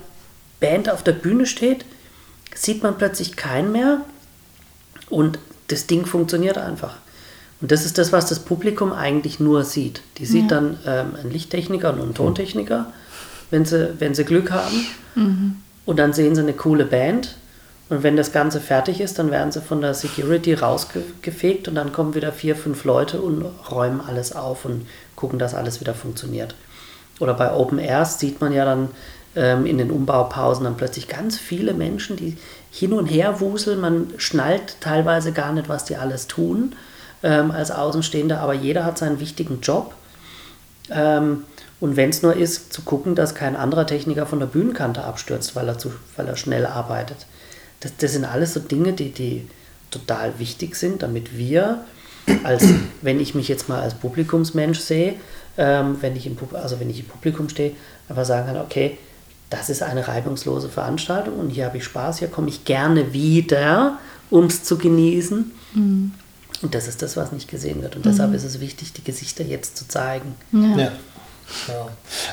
Band 0.60 0.90
auf 0.90 1.02
der 1.02 1.12
Bühne 1.12 1.44
steht, 1.44 1.84
sieht 2.54 2.82
man 2.82 2.96
plötzlich 2.96 3.36
keinen 3.36 3.70
mehr. 3.70 4.00
Und 5.10 5.38
das 5.68 5.86
Ding 5.86 6.06
funktioniert 6.06 6.56
einfach. 6.56 6.96
Und 7.60 7.70
das 7.70 7.84
ist 7.84 7.98
das, 7.98 8.12
was 8.12 8.26
das 8.26 8.40
Publikum 8.40 8.92
eigentlich 8.92 9.38
nur 9.38 9.64
sieht. 9.64 10.02
Die 10.18 10.26
sieht 10.26 10.50
ja. 10.50 10.60
dann 10.60 10.78
ähm, 10.86 11.14
einen 11.20 11.30
Lichttechniker 11.30 11.92
und 11.92 12.00
einen 12.00 12.14
Tontechniker, 12.14 12.86
wenn 13.50 13.64
sie, 13.64 13.94
wenn 13.98 14.14
sie 14.14 14.24
Glück 14.24 14.50
haben. 14.50 14.86
Mhm. 15.14 15.56
Und 15.84 15.98
dann 15.98 16.12
sehen 16.12 16.34
sie 16.34 16.40
eine 16.40 16.54
coole 16.54 16.84
Band. 16.84 17.36
Und 17.90 18.02
wenn 18.02 18.16
das 18.16 18.32
Ganze 18.32 18.60
fertig 18.60 19.00
ist, 19.00 19.18
dann 19.18 19.30
werden 19.30 19.50
sie 19.50 19.60
von 19.60 19.80
der 19.80 19.94
Security 19.94 20.54
rausgefegt 20.54 21.66
und 21.66 21.74
dann 21.74 21.92
kommen 21.92 22.14
wieder 22.14 22.32
vier, 22.32 22.54
fünf 22.54 22.84
Leute 22.84 23.20
und 23.20 23.44
räumen 23.70 24.00
alles 24.00 24.34
auf 24.34 24.64
und 24.64 24.86
gucken, 25.16 25.40
dass 25.40 25.54
alles 25.54 25.80
wieder 25.80 25.92
funktioniert. 25.92 26.54
Oder 27.18 27.34
bei 27.34 27.52
Open 27.52 27.80
Airs 27.80 28.20
sieht 28.20 28.40
man 28.40 28.52
ja 28.52 28.64
dann 28.64 28.90
ähm, 29.34 29.66
in 29.66 29.76
den 29.76 29.90
Umbaupausen 29.90 30.64
dann 30.64 30.76
plötzlich 30.76 31.08
ganz 31.08 31.36
viele 31.36 31.74
Menschen, 31.74 32.16
die 32.16 32.36
hin 32.70 32.92
und 32.92 33.06
her 33.06 33.40
wuseln. 33.40 33.80
Man 33.80 34.12
schnallt 34.18 34.76
teilweise 34.80 35.32
gar 35.32 35.52
nicht, 35.52 35.68
was 35.68 35.84
die 35.84 35.96
alles 35.96 36.28
tun 36.28 36.74
ähm, 37.22 37.50
als 37.50 37.70
Außenstehender, 37.70 38.40
aber 38.40 38.54
jeder 38.54 38.84
hat 38.84 38.98
seinen 38.98 39.20
wichtigen 39.20 39.60
Job. 39.60 39.94
Ähm, 40.90 41.44
und 41.80 41.96
wenn 41.96 42.10
es 42.10 42.22
nur 42.22 42.36
ist, 42.36 42.72
zu 42.72 42.82
gucken, 42.82 43.14
dass 43.14 43.34
kein 43.34 43.56
anderer 43.56 43.86
Techniker 43.86 44.26
von 44.26 44.38
der 44.38 44.46
Bühnenkante 44.46 45.02
abstürzt, 45.02 45.56
weil 45.56 45.68
er, 45.68 45.78
zu, 45.78 45.92
weil 46.16 46.28
er 46.28 46.36
schnell 46.36 46.66
arbeitet. 46.66 47.26
Das, 47.80 47.96
das 47.96 48.12
sind 48.12 48.24
alles 48.24 48.54
so 48.54 48.60
Dinge, 48.60 48.92
die, 48.92 49.10
die 49.10 49.48
total 49.90 50.38
wichtig 50.38 50.76
sind, 50.76 51.02
damit 51.02 51.36
wir, 51.36 51.84
als 52.44 52.64
wenn 53.02 53.18
ich 53.18 53.34
mich 53.34 53.48
jetzt 53.48 53.68
mal 53.68 53.80
als 53.80 53.94
Publikumsmensch 53.94 54.78
sehe, 54.78 55.14
ähm, 55.56 55.96
wenn, 56.00 56.16
ich 56.16 56.26
im, 56.26 56.36
also 56.52 56.80
wenn 56.80 56.90
ich 56.90 57.00
im 57.00 57.06
Publikum 57.06 57.48
stehe, 57.48 57.72
einfach 58.08 58.24
sagen 58.24 58.46
kann, 58.46 58.56
okay, 58.58 58.98
das 59.48 59.68
ist 59.68 59.82
eine 59.82 60.06
reibungslose 60.06 60.68
Veranstaltung 60.68 61.38
und 61.38 61.50
hier 61.50 61.66
habe 61.66 61.78
ich 61.78 61.84
Spaß, 61.84 62.20
hier 62.20 62.28
komme 62.28 62.48
ich 62.48 62.64
gerne 62.64 63.12
wieder, 63.12 63.98
um 64.30 64.46
es 64.46 64.62
zu 64.62 64.78
genießen. 64.78 65.50
Mhm. 65.74 66.12
Und 66.62 66.74
das 66.74 66.88
ist 66.88 67.02
das, 67.02 67.16
was 67.16 67.32
nicht 67.32 67.48
gesehen 67.48 67.82
wird. 67.82 67.96
Und 67.96 68.04
mhm. 68.04 68.10
deshalb 68.10 68.34
ist 68.34 68.44
es 68.44 68.60
wichtig, 68.60 68.92
die 68.92 69.04
Gesichter 69.04 69.44
jetzt 69.44 69.76
zu 69.76 69.88
zeigen. 69.88 70.34
Ja. 70.52 70.78
ja. 70.78 70.92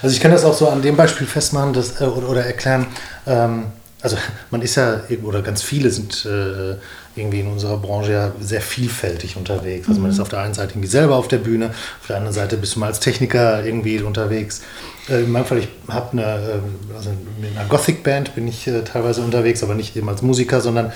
Also 0.02 0.16
ich 0.16 0.22
kann 0.22 0.32
das 0.32 0.44
auch 0.44 0.54
so 0.54 0.70
an 0.70 0.82
dem 0.82 0.96
Beispiel 0.96 1.26
festmachen 1.26 1.74
dass, 1.74 2.02
äh, 2.02 2.06
oder, 2.06 2.30
oder, 2.30 2.46
erklären. 2.46 2.88
Ähm, 3.26 3.68
also 4.02 4.18
man 4.52 4.62
ist 4.62 4.76
ja, 4.76 5.02
oder 5.24 5.42
ganz 5.42 5.62
viele 5.62 5.90
sind 5.90 6.26
äh, 6.26 6.76
irgendwie 7.16 7.40
in 7.40 7.48
unserer 7.48 7.78
Branche 7.78 8.12
ja 8.12 8.32
sehr 8.40 8.62
vielfältig 8.62 9.38
unterwegs. 9.38 9.88
Also 9.88 10.02
man 10.02 10.12
ist 10.12 10.18
mhm. 10.18 10.24
auf 10.24 10.30
der 10.30 10.40
einen 10.40 10.54
Seite 10.54 10.74
irgendwie 10.74 10.90
selber 10.90 11.16
auf 11.16 11.28
der 11.28 11.40
Bühne, 11.40 11.68
auf 12.02 12.08
der 12.08 12.18
anderen 12.18 12.36
Seite 12.36 12.58
bist 12.58 12.76
du 12.76 12.80
mal 12.80 12.88
als 12.88 13.00
Techniker 13.00 13.66
irgendwie 13.66 14.02
unterwegs. 14.02 14.62
Äh, 15.10 15.24
in 15.24 15.32
meinem 15.32 15.46
Fall, 15.46 15.60
ich 15.60 15.68
habe 15.88 16.12
eine, 16.12 16.24
äh, 16.24 16.96
also 16.96 17.12
mit 17.40 17.58
einer 17.58 17.68
Gothic-Band 17.68 18.36
bin 18.36 18.48
ich 18.48 18.68
äh, 18.68 18.84
teilweise 18.84 19.22
unterwegs, 19.22 19.64
aber 19.64 19.76
nicht 19.76 19.96
eben 19.96 20.10
als 20.10 20.22
Musiker, 20.22 20.62
sondern 20.62 20.92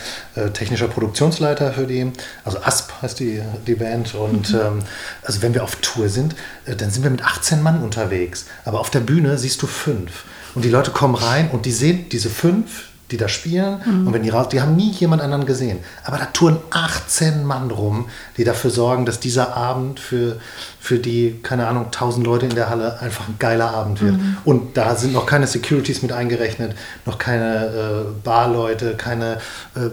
technischer 0.54 0.88
Produktionsleiter 0.88 1.74
für 1.74 1.86
die, 1.86 2.12
also 2.43 2.60
ASP 2.60 2.91
heißt 3.02 3.19
die, 3.19 3.41
die 3.67 3.76
Band. 3.76 4.15
Und 4.15 4.54
mhm. 4.54 4.60
ähm, 4.60 4.80
also 5.24 5.41
wenn 5.41 5.54
wir 5.54 5.63
auf 5.63 5.76
Tour 5.78 6.10
sind, 6.10 6.36
dann 6.65 6.89
sind 6.91 7.04
wir 7.04 7.12
mit 7.12 7.24
18 7.24 7.62
Mann 7.62 7.84
unterwegs. 7.84 8.45
Aber 8.65 8.80
auf 8.80 8.89
der 8.89 9.02
Bühne 9.02 9.38
siehst 9.38 9.62
du 9.62 9.67
fünf. 9.67 10.24
Und 10.56 10.65
die 10.65 10.69
Leute 10.69 10.91
kommen 10.91 11.15
rein 11.15 11.50
und 11.52 11.65
die 11.65 11.71
sehen 11.71 12.10
diese 12.10 12.30
fünf, 12.30 12.90
die 13.12 13.17
da 13.17 13.28
spielen. 13.28 13.82
Mhm. 13.86 14.08
Und 14.08 14.13
wenn 14.13 14.24
die 14.24 14.30
raus, 14.30 14.50
die 14.50 14.62
haben 14.62 14.76
nie 14.76 14.91
jemand 14.91 15.21
anderen 15.21 15.45
gesehen. 15.45 15.80
Aber 16.04 16.17
da 16.17 16.26
touren 16.26 16.58
18 16.69 17.43
Mann 17.43 17.71
rum, 17.71 18.08
die 18.38 18.43
dafür 18.43 18.71
sorgen, 18.71 19.06
dass 19.06 19.19
dieser 19.19 19.56
Abend 19.56 20.00
für, 20.00 20.38
für 20.80 20.97
die, 20.97 21.39
keine 21.43 21.67
Ahnung, 21.67 21.86
1000 21.86 22.26
Leute 22.26 22.45
in 22.45 22.56
der 22.56 22.69
Halle 22.69 23.00
einfach 23.00 23.28
ein 23.28 23.36
geiler 23.39 23.71
Abend 23.71 24.02
wird. 24.02 24.13
Mhm. 24.13 24.38
Und 24.45 24.78
da 24.78 24.95
sind 24.95 25.13
noch 25.13 25.26
keine 25.26 25.47
Securities 25.47 26.02
mit 26.02 26.12
eingerechnet, 26.12 26.76
noch 27.06 27.17
keine 27.17 27.65
äh, 27.65 28.24
Barleute, 28.24 28.96
keine, 28.96 29.33
äh, 29.75 29.90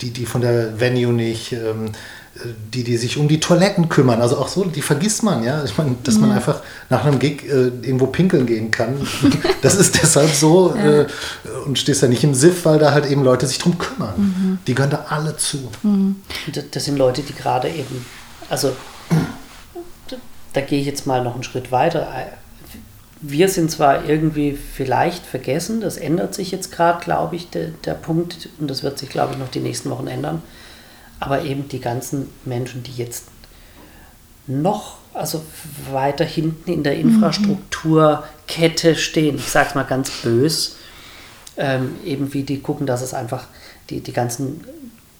die, 0.00 0.10
die 0.10 0.26
von 0.26 0.40
der 0.40 0.80
Venue 0.80 1.12
nicht. 1.12 1.52
Ähm, 1.52 1.92
die, 2.72 2.82
die 2.82 2.96
sich 2.96 3.16
um 3.16 3.28
die 3.28 3.38
Toiletten 3.38 3.88
kümmern. 3.88 4.20
Also 4.20 4.38
auch 4.38 4.48
so, 4.48 4.64
die 4.64 4.82
vergisst 4.82 5.22
man, 5.22 5.44
ja. 5.44 5.62
Ich 5.64 5.78
meine, 5.78 5.94
dass 6.02 6.18
man 6.18 6.32
einfach 6.32 6.62
nach 6.90 7.04
einem 7.04 7.20
Gig 7.20 7.44
äh, 7.44 7.68
irgendwo 7.82 8.08
pinkeln 8.08 8.46
gehen 8.46 8.72
kann. 8.72 9.06
das 9.62 9.76
ist 9.76 10.02
deshalb 10.02 10.30
so 10.30 10.74
ja. 10.74 11.02
äh, 11.02 11.06
und 11.64 11.78
stehst 11.78 12.02
da 12.02 12.08
nicht 12.08 12.24
im 12.24 12.34
Siff, 12.34 12.64
weil 12.64 12.78
da 12.78 12.92
halt 12.92 13.06
eben 13.06 13.22
Leute 13.22 13.46
sich 13.46 13.58
drum 13.58 13.78
kümmern. 13.78 14.14
Mhm. 14.16 14.58
Die 14.66 14.74
gehören 14.74 14.90
da 14.90 15.06
alle 15.10 15.36
zu. 15.36 15.70
Mhm. 15.82 16.16
Das 16.72 16.84
sind 16.84 16.98
Leute, 16.98 17.22
die 17.22 17.34
gerade 17.34 17.68
eben, 17.68 18.04
also 18.50 18.72
da 20.52 20.60
gehe 20.60 20.80
ich 20.80 20.86
jetzt 20.86 21.06
mal 21.06 21.22
noch 21.22 21.34
einen 21.34 21.44
Schritt 21.44 21.70
weiter. 21.70 22.08
Wir 23.20 23.48
sind 23.48 23.70
zwar 23.70 24.08
irgendwie 24.08 24.52
vielleicht 24.52 25.24
vergessen, 25.24 25.80
das 25.80 25.96
ändert 25.96 26.34
sich 26.34 26.50
jetzt 26.50 26.72
gerade, 26.72 27.02
glaube 27.02 27.36
ich, 27.36 27.48
der, 27.50 27.68
der 27.84 27.94
Punkt, 27.94 28.48
und 28.58 28.68
das 28.68 28.82
wird 28.82 28.98
sich, 28.98 29.08
glaube 29.08 29.32
ich, 29.32 29.38
noch 29.38 29.48
die 29.48 29.60
nächsten 29.60 29.88
Wochen 29.90 30.08
ändern 30.08 30.42
aber 31.20 31.42
eben 31.42 31.68
die 31.68 31.80
ganzen 31.80 32.28
Menschen, 32.44 32.82
die 32.82 32.92
jetzt 32.92 33.24
noch 34.46 34.98
also 35.14 35.42
weiter 35.92 36.24
hinten 36.24 36.72
in 36.72 36.82
der 36.82 36.96
Infrastrukturkette 36.96 38.96
stehen, 38.96 39.36
ich 39.36 39.48
sage 39.48 39.68
es 39.70 39.74
mal 39.74 39.84
ganz 39.84 40.10
bös, 40.10 40.76
ähm, 41.56 41.96
eben 42.04 42.34
wie 42.34 42.42
die 42.42 42.60
gucken, 42.60 42.86
dass 42.86 43.00
es 43.00 43.14
einfach, 43.14 43.44
die, 43.90 44.00
die 44.00 44.12
ganzen 44.12 44.64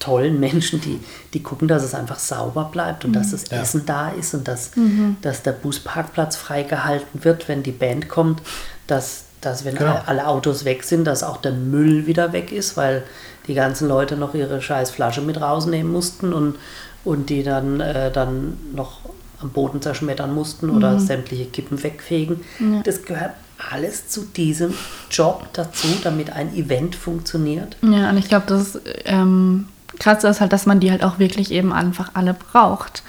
tollen 0.00 0.40
Menschen, 0.40 0.80
die, 0.80 1.00
die 1.32 1.42
gucken, 1.42 1.68
dass 1.68 1.82
es 1.82 1.94
einfach 1.94 2.18
sauber 2.18 2.68
bleibt 2.70 3.04
und 3.04 3.12
mhm. 3.12 3.14
dass 3.14 3.30
das 3.30 3.44
ja. 3.50 3.62
Essen 3.62 3.86
da 3.86 4.10
ist 4.10 4.34
und 4.34 4.48
dass, 4.48 4.76
mhm. 4.76 5.16
dass 5.22 5.42
der 5.42 5.52
Busparkplatz 5.52 6.36
freigehalten 6.36 7.24
wird, 7.24 7.48
wenn 7.48 7.62
die 7.62 7.72
Band 7.72 8.08
kommt, 8.08 8.42
dass, 8.86 9.24
dass 9.40 9.64
wenn 9.64 9.76
genau. 9.76 10.02
alle 10.06 10.26
Autos 10.26 10.64
weg 10.64 10.82
sind, 10.82 11.04
dass 11.04 11.22
auch 11.22 11.38
der 11.38 11.52
Müll 11.52 12.06
wieder 12.06 12.32
weg 12.32 12.52
ist, 12.52 12.76
weil 12.76 13.04
die 13.46 13.54
ganzen 13.54 13.88
Leute 13.88 14.16
noch 14.16 14.34
ihre 14.34 14.60
scheiß 14.60 14.90
Flasche 14.90 15.20
mit 15.20 15.40
rausnehmen 15.40 15.92
mussten 15.92 16.32
und, 16.32 16.56
und 17.04 17.30
die 17.30 17.42
dann, 17.42 17.80
äh, 17.80 18.10
dann 18.10 18.58
noch 18.74 19.00
am 19.40 19.50
Boden 19.50 19.82
zerschmettern 19.82 20.34
mussten 20.34 20.70
oder 20.70 20.92
mhm. 20.92 20.98
sämtliche 21.00 21.46
Kippen 21.46 21.82
wegfegen. 21.82 22.40
Ja. 22.58 22.82
Das 22.82 23.04
gehört 23.04 23.32
alles 23.72 24.08
zu 24.08 24.22
diesem 24.22 24.74
Job 25.10 25.46
dazu, 25.52 25.88
damit 26.02 26.32
ein 26.32 26.54
Event 26.54 26.96
funktioniert. 26.96 27.76
Ja, 27.82 28.10
und 28.10 28.18
ich 28.18 28.28
glaube, 28.28 28.46
das 28.48 28.78
ähm, 29.04 29.68
Krasse 29.98 30.28
ist 30.28 30.40
halt, 30.40 30.52
dass 30.52 30.66
man 30.66 30.80
die 30.80 30.90
halt 30.90 31.04
auch 31.04 31.18
wirklich 31.18 31.50
eben 31.50 31.72
einfach 31.72 32.10
alle 32.14 32.34
braucht. 32.34 33.02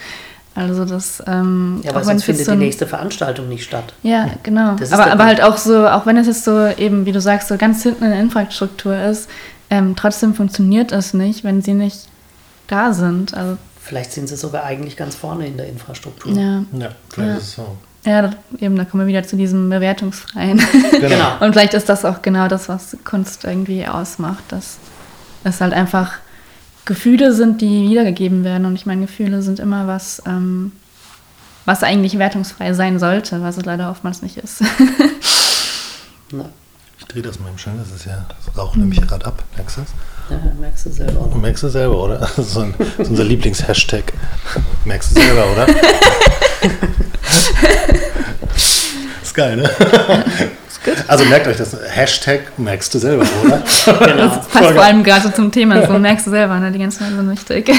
Also 0.53 0.85
das. 0.85 1.21
Ähm, 1.27 1.81
ja, 1.83 1.91
aber 1.91 2.03
sonst 2.03 2.23
findet 2.23 2.45
so 2.45 2.53
die 2.53 2.57
nächste 2.57 2.87
Veranstaltung 2.87 3.49
nicht 3.49 3.65
statt. 3.65 3.93
Ja, 4.03 4.29
genau. 4.41 4.77
Aber, 4.91 5.11
aber 5.11 5.25
halt 5.25 5.41
auch 5.43 5.57
so, 5.57 5.85
auch 5.85 6.05
wenn 6.05 6.15
es 6.15 6.27
jetzt 6.27 6.45
so 6.45 6.67
eben, 6.67 7.05
wie 7.05 7.11
du 7.11 7.19
sagst, 7.19 7.49
so 7.49 7.57
ganz 7.57 7.83
hinten 7.83 8.05
in 8.05 8.11
der 8.11 8.19
Infrastruktur 8.21 8.95
ist, 8.97 9.29
ähm, 9.69 9.95
trotzdem 9.95 10.33
funktioniert 10.33 10.91
es 10.91 11.13
nicht, 11.13 11.43
wenn 11.43 11.61
sie 11.61 11.73
nicht 11.73 12.07
da 12.67 12.93
sind. 12.93 13.33
Also, 13.33 13.57
vielleicht 13.81 14.11
sind 14.11 14.27
sie 14.27 14.35
sogar 14.35 14.63
eigentlich 14.63 14.97
ganz 14.97 15.15
vorne 15.15 15.47
in 15.47 15.57
der 15.57 15.67
Infrastruktur. 15.67 16.33
Ja, 16.33 16.63
ja 16.77 16.89
vielleicht 17.09 17.29
ja. 17.29 17.37
ist 17.37 17.43
es 17.43 17.53
so. 17.53 17.77
Ja, 18.05 18.29
eben, 18.59 18.75
da 18.75 18.85
kommen 18.85 19.03
wir 19.03 19.07
wieder 19.07 19.23
zu 19.23 19.35
diesem 19.35 19.69
Bewertungsfreien. 19.69 20.61
Genau. 20.91 21.37
Und 21.39 21.53
vielleicht 21.53 21.73
ist 21.73 21.89
das 21.89 22.05
auch 22.05 22.21
genau 22.21 22.47
das, 22.47 22.69
was 22.69 22.95
Kunst 23.03 23.43
irgendwie 23.43 23.85
ausmacht, 23.85 24.43
dass 24.49 24.77
es 25.43 25.59
halt 25.59 25.73
einfach 25.73 26.13
Gefühle 26.85 27.33
sind, 27.33 27.61
die 27.61 27.89
wiedergegeben 27.89 28.43
werden. 28.43 28.65
Und 28.65 28.75
ich 28.75 28.85
meine, 28.85 29.01
Gefühle 29.01 29.41
sind 29.41 29.59
immer 29.59 29.87
was, 29.87 30.21
ähm, 30.25 30.71
was 31.65 31.83
eigentlich 31.83 32.17
wertungsfrei 32.17 32.73
sein 32.73 32.99
sollte, 32.99 33.41
was 33.41 33.57
es 33.57 33.65
leider 33.65 33.89
oftmals 33.89 34.21
nicht 34.21 34.37
ist. 34.37 34.63
Ich 37.07 37.13
drehe 37.13 37.21
das 37.21 37.39
mal 37.39 37.49
im 37.49 37.57
Schön, 37.57 37.77
das 37.77 37.91
ist 37.95 38.05
ja, 38.05 38.25
das 38.27 38.57
raucht 38.57 38.77
nämlich 38.77 38.99
mhm. 38.99 39.05
gerade 39.05 39.27
ab, 39.27 39.43
merkst 39.55 39.77
du 39.77 39.81
das? 39.81 39.89
Ja, 40.29 40.37
merkst 40.59 40.87
du 40.87 40.91
selber. 40.91 41.21
Oder? 41.21 41.35
Merkst 41.35 41.63
du 41.63 41.69
selber, 41.69 42.03
oder? 42.03 42.19
Das 42.35 42.39
ist, 42.39 42.57
ein, 42.57 42.73
das 42.77 42.87
ist 42.97 43.09
unser 43.11 43.23
Lieblingshashtag. 43.23 44.11
Merkst 44.85 45.11
du 45.11 45.21
selber, 45.21 45.45
oder? 45.51 45.67
ist 49.23 49.35
geil, 49.35 49.57
ne? 49.57 49.69
Also 51.07 51.25
merkt 51.25 51.47
euch 51.47 51.57
das, 51.57 51.77
Hashtag 51.89 52.57
merkst 52.57 52.91
du 52.93 52.99
selber, 52.99 53.25
oder? 53.43 53.61
Genau. 53.85 54.27
Das 54.27 54.47
passt 54.47 54.71
vor 54.71 54.83
allem 54.83 55.03
gerade 55.03 55.31
zum 55.31 55.51
Thema, 55.51 55.85
so 55.85 55.99
merkst 55.99 56.25
du 56.25 56.31
selber, 56.31 56.59
ne? 56.59 56.71
die 56.71 56.79
ganze 56.79 56.99
Zeit 56.99 57.11
so 57.15 57.29
wichtig. 57.29 57.69
Ja, 57.69 57.75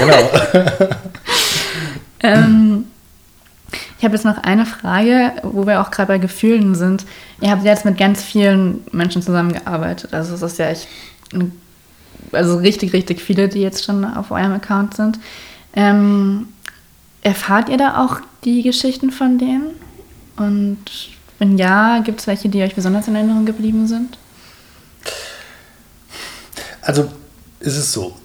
genau. 0.00 0.30
ähm, 2.20 2.86
ich 4.02 4.04
habe 4.04 4.16
jetzt 4.16 4.24
noch 4.24 4.38
eine 4.38 4.66
Frage, 4.66 5.30
wo 5.44 5.64
wir 5.64 5.80
auch 5.80 5.92
gerade 5.92 6.08
bei 6.08 6.18
Gefühlen 6.18 6.74
sind. 6.74 7.04
Ihr 7.40 7.52
habt 7.52 7.62
jetzt 7.62 7.84
mit 7.84 7.96
ganz 7.96 8.20
vielen 8.20 8.82
Menschen 8.90 9.22
zusammengearbeitet. 9.22 10.12
Also 10.12 10.34
es 10.34 10.42
ist 10.42 10.58
ja 10.58 10.70
echt, 10.70 10.88
also 12.32 12.56
richtig, 12.56 12.94
richtig 12.94 13.20
viele, 13.20 13.48
die 13.48 13.60
jetzt 13.60 13.84
schon 13.84 14.04
auf 14.04 14.32
eurem 14.32 14.54
Account 14.54 14.94
sind. 14.94 15.20
Ähm, 15.74 16.48
erfahrt 17.22 17.68
ihr 17.68 17.76
da 17.76 18.04
auch 18.04 18.18
die 18.42 18.62
Geschichten 18.64 19.12
von 19.12 19.38
denen? 19.38 19.70
Und 20.36 20.80
wenn 21.38 21.56
ja, 21.56 22.00
gibt 22.00 22.18
es 22.18 22.26
welche, 22.26 22.48
die 22.48 22.60
euch 22.64 22.74
besonders 22.74 23.06
in 23.06 23.14
Erinnerung 23.14 23.46
geblieben 23.46 23.86
sind? 23.86 24.18
Also 26.80 27.08
ist 27.60 27.76
es 27.76 27.92
so. 27.92 28.16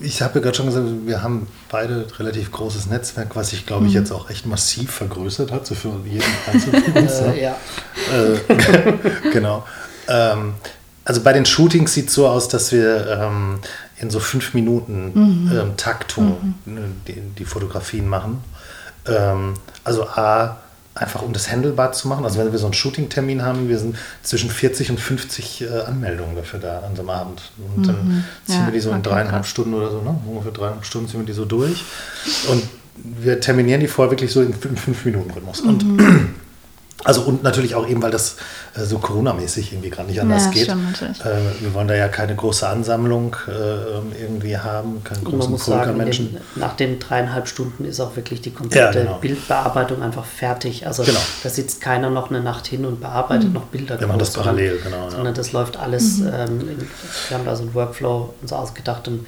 Ich 0.00 0.22
habe 0.22 0.36
ja 0.36 0.40
gerade 0.40 0.56
schon 0.56 0.66
gesagt, 0.66 0.86
wir 1.06 1.22
haben 1.22 1.48
beide 1.70 2.06
relativ 2.18 2.52
großes 2.52 2.86
Netzwerk, 2.86 3.34
was 3.34 3.50
sich, 3.50 3.66
glaube 3.66 3.86
ich, 3.86 3.92
mhm. 3.92 3.98
jetzt 3.98 4.12
auch 4.12 4.30
echt 4.30 4.46
massiv 4.46 4.92
vergrößert 4.92 5.50
hat, 5.50 5.66
so 5.66 5.74
für 5.74 5.92
jeden 6.04 6.24
Einzelnen 6.46 6.84
von 6.84 7.02
uns. 7.02 7.20
Ne? 7.20 7.42
ja. 7.42 7.56
Äh, 8.12 9.32
genau. 9.32 9.64
Ähm, 10.06 10.54
also 11.04 11.22
bei 11.22 11.32
den 11.32 11.46
Shootings 11.46 11.94
sieht 11.94 12.08
es 12.08 12.14
so 12.14 12.28
aus, 12.28 12.48
dass 12.48 12.70
wir 12.70 13.06
ähm, 13.08 13.60
in 13.98 14.10
so 14.10 14.20
fünf 14.20 14.54
Minuten 14.54 15.12
mhm. 15.14 15.52
ähm, 15.52 15.76
Taktung 15.76 16.54
mhm. 16.64 16.74
Ne, 16.74 16.82
die, 17.06 17.20
die, 17.38 17.44
Fotografien 17.44 18.06
machen. 18.08 18.42
Ähm, 19.06 19.54
also 19.84 20.04
A, 20.04 20.58
einfach 20.98 21.22
um 21.22 21.32
das 21.32 21.50
handelbar 21.50 21.92
zu 21.92 22.08
machen. 22.08 22.24
Also 22.24 22.38
wenn 22.38 22.50
wir 22.52 22.58
so 22.58 22.66
einen 22.66 22.74
Shooting-Termin 22.74 23.42
haben, 23.42 23.68
wir 23.68 23.78
sind 23.78 23.96
zwischen 24.22 24.50
40 24.50 24.90
und 24.90 25.00
50 25.00 25.62
äh, 25.62 25.80
Anmeldungen 25.86 26.36
dafür 26.36 26.60
da 26.60 26.80
an 26.80 26.96
so 26.96 27.02
einem 27.02 27.10
Abend. 27.10 27.42
Und 27.74 27.82
mhm. 27.82 27.86
dann 27.86 28.24
ziehen 28.44 28.60
ja, 28.60 28.66
wir 28.66 28.72
die 28.72 28.80
so 28.80 28.90
in 28.90 29.02
dreieinhalb 29.02 29.42
krass. 29.42 29.50
Stunden 29.50 29.74
oder 29.74 29.90
so, 29.90 30.02
ne? 30.02 30.18
ungefähr 30.26 30.52
dreieinhalb 30.52 30.84
Stunden 30.84 31.08
ziehen 31.08 31.20
wir 31.20 31.26
die 31.26 31.32
so 31.32 31.44
durch. 31.44 31.84
Und 32.50 32.62
wir 32.96 33.40
terminieren 33.40 33.80
die 33.80 33.88
vorher 33.88 34.10
wirklich 34.10 34.32
so 34.32 34.42
im 34.42 34.52
5-Minuten-Rhythmus. 34.52 35.62
Mhm. 35.62 35.68
Und 35.68 36.34
also 37.04 37.22
und 37.22 37.44
natürlich 37.44 37.76
auch 37.76 37.86
eben, 37.86 38.02
weil 38.02 38.10
das 38.10 38.36
äh, 38.74 38.84
so 38.84 38.98
Corona-mäßig 38.98 39.72
irgendwie 39.72 39.90
gerade 39.90 40.08
nicht 40.08 40.20
anders 40.20 40.46
ja, 40.46 40.50
geht. 40.50 40.68
Äh, 40.68 40.72
wir 41.60 41.72
wollen 41.72 41.86
da 41.86 41.94
ja 41.94 42.08
keine 42.08 42.34
große 42.34 42.68
Ansammlung 42.68 43.36
äh, 43.46 44.20
irgendwie 44.20 44.58
haben, 44.58 45.04
keinen 45.04 45.22
großen 45.22 45.38
man 45.38 45.50
muss 45.50 45.64
sagen, 45.64 45.96
Menschen. 45.96 46.32
Den, 46.32 46.40
nach 46.56 46.74
den 46.74 46.98
dreieinhalb 46.98 47.46
Stunden 47.46 47.84
ist 47.84 48.00
auch 48.00 48.16
wirklich 48.16 48.40
die 48.40 48.50
komplette 48.50 48.98
ja, 48.98 49.04
genau. 49.04 49.18
Bildbearbeitung 49.18 50.02
einfach 50.02 50.24
fertig. 50.24 50.86
Also 50.88 51.04
genau. 51.04 51.20
da 51.42 51.48
sitzt 51.48 51.80
keiner 51.80 52.10
noch 52.10 52.30
eine 52.30 52.40
Nacht 52.40 52.66
hin 52.66 52.84
und 52.84 53.00
bearbeitet 53.00 53.48
mhm. 53.48 53.54
noch 53.54 53.66
Bilder. 53.66 54.00
Wir 54.00 54.08
machen 54.08 54.18
das 54.18 54.32
parallel, 54.32 54.80
genau. 54.82 55.08
Sondern 55.08 55.26
ja. 55.26 55.32
das 55.32 55.52
läuft 55.52 55.76
alles, 55.76 56.18
mhm. 56.18 56.26
ähm, 56.34 56.60
in, 56.60 56.88
wir 57.28 57.38
haben 57.38 57.44
da 57.44 57.54
so 57.54 57.62
einen 57.62 57.74
Workflow 57.74 58.34
uns 58.42 58.52
ausgedacht 58.52 59.06
und 59.06 59.24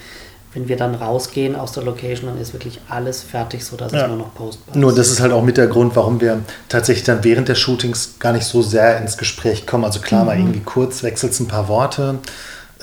wenn 0.52 0.68
wir 0.68 0.76
dann 0.76 0.94
rausgehen 0.94 1.54
aus 1.54 1.72
der 1.72 1.84
Location, 1.84 2.28
dann 2.30 2.40
ist 2.40 2.52
wirklich 2.52 2.80
alles 2.88 3.22
fertig, 3.22 3.64
sodass 3.64 3.92
ja. 3.92 4.02
es 4.02 4.08
nur 4.08 4.16
noch 4.16 4.34
postbar 4.34 4.74
ist. 4.74 4.80
Nur 4.80 4.94
das 4.94 5.10
ist 5.10 5.20
halt 5.20 5.32
auch 5.32 5.42
mit 5.42 5.56
der 5.56 5.68
Grund, 5.68 5.94
warum 5.94 6.20
wir 6.20 6.40
tatsächlich 6.68 7.04
dann 7.04 7.22
während 7.22 7.48
der 7.48 7.54
Shootings 7.54 8.14
gar 8.18 8.32
nicht 8.32 8.44
so 8.44 8.60
sehr 8.62 8.98
ins 8.98 9.16
Gespräch 9.16 9.66
kommen. 9.66 9.84
Also 9.84 10.00
klar, 10.00 10.22
mhm. 10.22 10.26
mal 10.26 10.38
irgendwie 10.38 10.60
kurz 10.60 11.02
wechselt 11.02 11.38
ein 11.38 11.46
paar 11.46 11.68
Worte. 11.68 12.18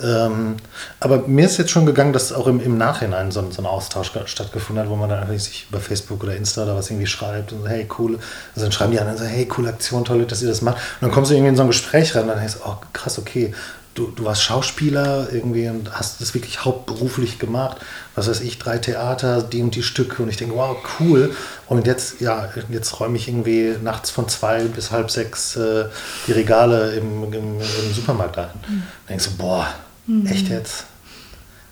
Ähm, 0.00 0.56
aber 1.00 1.26
mir 1.26 1.46
ist 1.46 1.58
jetzt 1.58 1.70
schon 1.70 1.84
gegangen, 1.84 2.12
dass 2.12 2.32
auch 2.32 2.46
im, 2.46 2.60
im 2.60 2.78
Nachhinein 2.78 3.32
so, 3.32 3.44
so, 3.50 3.60
ein 3.60 3.66
Austausch 3.66 4.12
stattgefunden 4.26 4.84
hat, 4.84 4.90
wo 4.90 4.96
man 4.96 5.10
dann 5.10 5.20
einfach 5.20 5.34
sich 5.34 5.66
über 5.68 5.80
Facebook 5.80 6.22
oder 6.22 6.36
Insta 6.36 6.62
oder 6.62 6.76
was 6.76 6.90
irgendwie 6.90 7.06
schreibt 7.06 7.52
und 7.52 7.62
so, 7.62 7.68
hey, 7.68 7.88
cool. 7.98 8.18
Also 8.54 8.66
dann 8.66 8.72
schreiben 8.72 8.92
die 8.92 9.00
anderen 9.00 9.18
so, 9.18 9.24
hey, 9.24 9.46
coole 9.46 9.70
Aktion, 9.70 10.04
toll, 10.04 10.24
dass 10.24 10.40
ihr 10.40 10.48
das 10.48 10.62
macht. 10.62 10.76
Und 10.76 11.02
dann 11.02 11.10
kommst 11.10 11.30
du 11.30 11.34
irgendwie 11.34 11.48
in 11.48 11.56
so 11.56 11.62
ein 11.62 11.68
Gespräch 11.68 12.14
rein 12.14 12.22
und 12.22 12.28
dann 12.28 12.38
denkst 12.38 12.54
du, 12.54 12.60
oh, 12.64 12.76
krass, 12.92 13.18
okay, 13.18 13.52
du, 13.98 14.12
du 14.14 14.24
warst 14.24 14.42
Schauspieler 14.42 15.28
irgendwie 15.32 15.68
und 15.68 15.92
hast 15.92 16.20
das 16.20 16.32
wirklich 16.34 16.64
hauptberuflich 16.64 17.38
gemacht. 17.38 17.78
Was 18.14 18.28
weiß 18.28 18.40
ich, 18.42 18.58
drei 18.58 18.78
Theater, 18.78 19.42
die 19.42 19.60
und 19.60 19.74
die 19.74 19.82
Stücke. 19.82 20.22
Und 20.22 20.28
ich 20.28 20.36
denke, 20.36 20.54
wow, 20.54 20.76
cool. 21.00 21.34
Und 21.66 21.86
jetzt, 21.86 22.20
ja, 22.20 22.48
jetzt 22.68 23.00
räume 23.00 23.16
ich 23.16 23.28
irgendwie 23.28 23.74
nachts 23.82 24.10
von 24.10 24.28
zwei 24.28 24.64
bis 24.64 24.90
halb 24.92 25.10
sechs 25.10 25.56
äh, 25.56 25.86
die 26.26 26.32
Regale 26.32 26.92
im, 26.94 27.24
im, 27.24 27.60
im 27.60 27.94
Supermarkt 27.94 28.38
ein. 28.38 28.50
Mhm. 28.68 28.82
Denkst 29.08 29.24
du, 29.24 29.30
boah, 29.36 29.66
mhm. 30.06 30.26
echt 30.26 30.48
jetzt? 30.48 30.84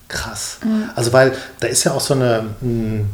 Krass. 0.08 0.58
Mhm. 0.64 0.90
Also, 0.94 1.12
weil 1.12 1.36
da 1.60 1.68
ist 1.68 1.84
ja 1.84 1.92
auch 1.92 2.00
so 2.00 2.14
eine, 2.14 2.44
hm, 2.60 3.06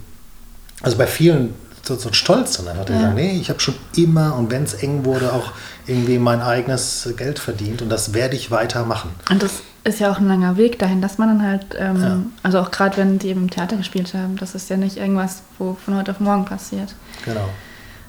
also 0.83 0.97
bei 0.97 1.07
vielen 1.07 1.55
so, 1.83 1.97
so 1.97 2.09
ein 2.09 2.15
Stolz 2.15 2.57
dann 2.57 2.69
einfach, 2.69 2.89
ja. 2.89 3.01
sagt, 3.01 3.15
nee, 3.15 3.39
ich 3.39 3.51
habe 3.51 3.61
schon 3.61 3.75
immer 3.97 4.37
und 4.37 4.51
wenn 4.51 4.63
es 4.63 4.75
eng 4.75 5.05
wurde, 5.05 5.33
auch 5.33 5.53
irgendwie 5.87 6.19
mein 6.19 6.41
eigenes 6.41 7.09
Geld 7.17 7.39
verdient 7.39 7.83
und 7.83 7.89
das 7.89 8.15
werde 8.15 8.37
ich 8.37 8.51
weitermachen. 8.51 9.11
Und 9.31 9.43
das 9.43 9.63
ist 9.85 9.99
ja 9.99 10.13
auch 10.13 10.19
ein 10.19 10.29
langer 10.29 10.57
Weg 10.57 10.79
dahin, 10.79 11.03
dass 11.03 11.19
man 11.19 11.29
dann 11.29 11.43
halt, 11.43 11.67
ähm, 11.77 12.01
ja. 12.01 12.19
also 12.43 12.61
auch 12.61 12.71
gerade 12.71 12.97
wenn 12.99 13.19
die 13.19 13.29
eben 13.29 13.43
im 13.43 13.51
Theater 13.51 13.77
gespielt 13.77 14.15
haben, 14.15 14.37
das 14.37 14.55
ist 14.55 14.71
ja 14.71 14.77
nicht 14.77 14.97
irgendwas, 14.97 15.43
wo 15.59 15.77
von 15.85 15.97
heute 15.97 16.13
auf 16.13 16.21
morgen 16.21 16.45
passiert. 16.45 16.95
Genau. 17.25 17.49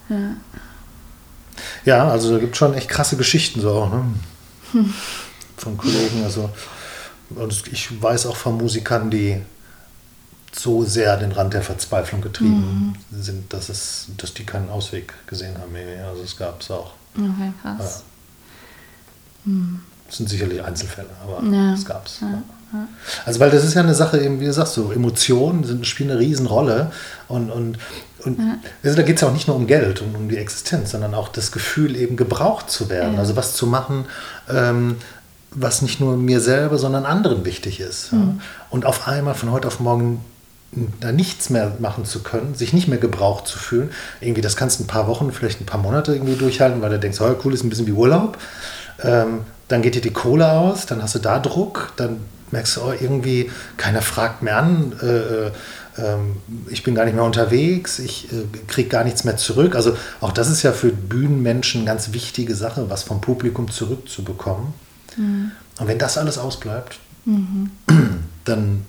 Ja, 0.09 0.35
ja 1.85 2.07
also 2.07 2.31
da 2.31 2.39
gibt 2.39 2.53
es 2.53 2.57
schon 2.59 2.75
echt 2.75 2.89
krasse 2.89 3.17
Geschichten 3.17 3.59
so 3.59 3.71
auch, 3.71 3.89
ne? 3.91 4.03
Hm. 4.71 4.93
Von 5.57 5.77
Kollegen, 5.77 6.23
also 6.25 6.49
und 7.29 7.67
ich 7.71 8.01
weiß 8.01 8.25
auch 8.25 8.35
von 8.35 8.57
Musikern, 8.57 9.09
die 9.09 9.41
so 10.55 10.83
sehr 10.83 11.13
an 11.13 11.19
den 11.19 11.31
Rand 11.31 11.53
der 11.53 11.61
Verzweiflung 11.61 12.21
getrieben 12.21 12.95
mhm. 13.09 13.21
sind, 13.21 13.53
dass, 13.53 13.69
es, 13.69 14.07
dass 14.17 14.33
die 14.33 14.45
keinen 14.45 14.69
Ausweg 14.69 15.13
gesehen 15.27 15.57
haben. 15.57 15.75
Also 16.07 16.23
es 16.23 16.37
gab 16.37 16.61
es 16.61 16.71
auch. 16.71 16.93
Okay, 17.15 17.53
krass. 17.61 18.03
Ja. 19.45 19.51
Mhm. 19.51 19.79
Das 20.07 20.17
sind 20.17 20.29
sicherlich 20.29 20.63
Einzelfälle, 20.63 21.09
aber 21.23 21.43
ja. 21.43 21.73
es 21.73 21.85
gab 21.85 22.05
es. 22.05 22.19
Ja. 22.21 22.43
Ja. 22.73 22.87
Also 23.25 23.39
weil 23.39 23.51
das 23.51 23.63
ist 23.63 23.75
ja 23.75 23.81
eine 23.81 23.93
Sache, 23.93 24.19
eben, 24.19 24.39
wie 24.39 24.45
du 24.45 24.53
sagst, 24.53 24.73
so 24.73 24.91
Emotionen 24.91 25.63
sind, 25.63 25.85
spielen 25.85 26.09
eine 26.09 26.19
Riesenrolle 26.19 26.91
und, 27.27 27.51
und, 27.51 27.77
und 28.25 28.39
also 28.83 28.97
da 28.97 29.03
geht 29.03 29.15
es 29.15 29.21
ja 29.21 29.27
auch 29.27 29.33
nicht 29.33 29.47
nur 29.47 29.55
um 29.55 29.67
Geld 29.67 30.01
und 30.01 30.15
um 30.15 30.27
die 30.27 30.37
Existenz, 30.37 30.91
sondern 30.91 31.13
auch 31.13 31.27
das 31.27 31.51
Gefühl, 31.51 31.95
eben 31.95 32.15
gebraucht 32.15 32.71
zu 32.71 32.89
werden, 32.89 33.19
also 33.19 33.35
was 33.35 33.55
zu 33.55 33.67
machen, 33.67 34.05
ähm, 34.49 34.97
was 35.51 35.83
nicht 35.83 35.99
nur 35.99 36.17
mir 36.17 36.39
selber, 36.39 36.79
sondern 36.79 37.05
anderen 37.05 37.45
wichtig 37.45 37.79
ist. 37.79 38.11
Mhm. 38.11 38.41
Und 38.71 38.85
auf 38.85 39.07
einmal 39.07 39.35
von 39.35 39.51
heute 39.51 39.67
auf 39.67 39.79
morgen 39.79 40.25
da 40.99 41.11
nichts 41.11 41.49
mehr 41.49 41.75
machen 41.79 42.05
zu 42.05 42.23
können, 42.23 42.55
sich 42.55 42.73
nicht 42.73 42.87
mehr 42.87 42.97
gebraucht 42.97 43.47
zu 43.47 43.57
fühlen. 43.57 43.91
Irgendwie, 44.21 44.41
das 44.41 44.55
kannst 44.55 44.79
du 44.79 44.83
ein 44.83 44.87
paar 44.87 45.07
Wochen, 45.07 45.31
vielleicht 45.31 45.61
ein 45.61 45.65
paar 45.65 45.79
Monate 45.79 46.13
irgendwie 46.13 46.35
durchhalten, 46.35 46.81
weil 46.81 46.89
du 46.89 46.99
denkst, 46.99 47.19
oh, 47.21 47.35
cool, 47.43 47.53
ist 47.53 47.63
ein 47.63 47.69
bisschen 47.69 47.87
wie 47.87 47.91
Urlaub. 47.91 48.37
Ähm, 49.01 49.41
dann 49.67 49.81
geht 49.81 49.95
dir 49.95 50.01
die 50.01 50.13
Kohle 50.13 50.51
aus, 50.51 50.85
dann 50.85 51.01
hast 51.01 51.15
du 51.15 51.19
da 51.19 51.39
Druck, 51.39 51.93
dann 51.95 52.17
merkst 52.51 52.77
du, 52.77 52.81
oh, 52.81 52.93
irgendwie, 52.99 53.51
keiner 53.77 54.01
fragt 54.01 54.43
mehr 54.43 54.57
an, 54.57 54.93
äh, 55.01 55.07
äh, 55.07 55.51
ähm, 55.97 56.37
ich 56.69 56.83
bin 56.83 56.95
gar 56.95 57.05
nicht 57.05 57.15
mehr 57.15 57.23
unterwegs, 57.23 57.99
ich 57.99 58.31
äh, 58.31 58.45
kriege 58.67 58.89
gar 58.89 59.03
nichts 59.03 59.23
mehr 59.23 59.37
zurück. 59.37 59.75
Also 59.75 59.95
auch 60.21 60.31
das 60.31 60.49
ist 60.49 60.63
ja 60.63 60.71
für 60.71 60.89
Bühnenmenschen 60.89 61.81
eine 61.81 61.87
ganz 61.87 62.13
wichtige 62.13 62.55
Sache, 62.55 62.89
was 62.89 63.03
vom 63.03 63.21
Publikum 63.21 63.69
zurückzubekommen. 63.69 64.73
Mhm. 65.17 65.51
Und 65.79 65.87
wenn 65.87 65.99
das 65.99 66.17
alles 66.17 66.37
ausbleibt, 66.37 66.99
mhm. 67.25 67.71
dann 68.45 68.85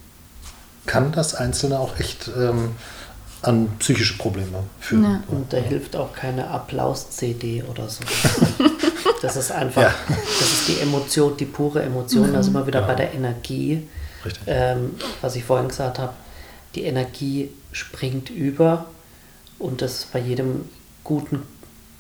kann 0.87 1.13
das 1.13 1.35
Einzelne 1.35 1.79
auch 1.79 1.99
echt 1.99 2.31
ähm, 2.37 2.77
an 3.43 3.69
psychische 3.79 4.17
Probleme 4.17 4.65
führen. 4.81 5.05
Ja. 5.05 5.23
Und 5.29 5.53
da 5.53 5.59
hilft 5.59 5.97
auch 5.97 6.13
keine 6.13 6.49
Applaus-CD 6.49 7.63
oder 7.63 7.89
so. 7.89 8.03
das 9.23 9.37
ist 9.37 9.53
einfach, 9.53 9.83
ja. 9.83 9.95
das 10.09 10.53
ist 10.53 10.69
die 10.69 10.81
Emotion, 10.81 11.37
die 11.37 11.45
pure 11.45 11.83
Emotion. 11.83 12.31
Mhm. 12.31 12.37
Also 12.37 12.51
immer 12.51 12.67
wieder 12.67 12.81
ja. 12.81 12.87
bei 12.87 12.95
der 12.95 13.15
Energie, 13.15 13.87
ähm, 14.47 14.95
was 15.21 15.37
ich 15.37 15.45
vorhin 15.45 15.69
gesagt 15.69 15.99
habe, 15.99 16.13
die 16.75 16.85
Energie 16.85 17.51
springt 17.73 18.31
über 18.31 18.87
und 19.59 19.83
das 19.83 20.07
bei 20.13 20.19
jedem 20.19 20.69
guten, 21.05 21.43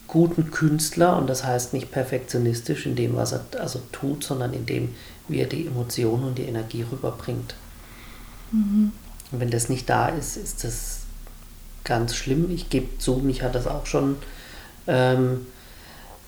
guten 0.08 0.50
Künstler 0.50 1.16
und 1.16 1.28
das 1.28 1.44
heißt 1.44 1.72
nicht 1.72 1.92
perfektionistisch 1.92 2.86
in 2.86 2.96
dem, 2.96 3.16
was 3.16 3.32
er 3.32 3.44
also 3.58 3.80
tut, 3.92 4.24
sondern 4.24 4.52
in 4.52 4.66
dem, 4.66 4.94
wie 5.28 5.40
er 5.40 5.46
die 5.46 5.66
Emotionen 5.66 6.24
und 6.24 6.38
die 6.38 6.44
Energie 6.44 6.84
rüberbringt. 6.90 7.54
Mhm. 8.54 8.92
Und 9.32 9.40
wenn 9.40 9.50
das 9.50 9.68
nicht 9.68 9.90
da 9.90 10.08
ist, 10.08 10.36
ist 10.36 10.64
das 10.64 11.00
ganz 11.82 12.14
schlimm. 12.14 12.50
Ich 12.50 12.70
gebe 12.70 12.98
zu, 12.98 13.16
mich 13.16 13.42
hat 13.42 13.54
das 13.54 13.66
auch 13.66 13.86
schon 13.86 14.16
ähm, 14.86 15.46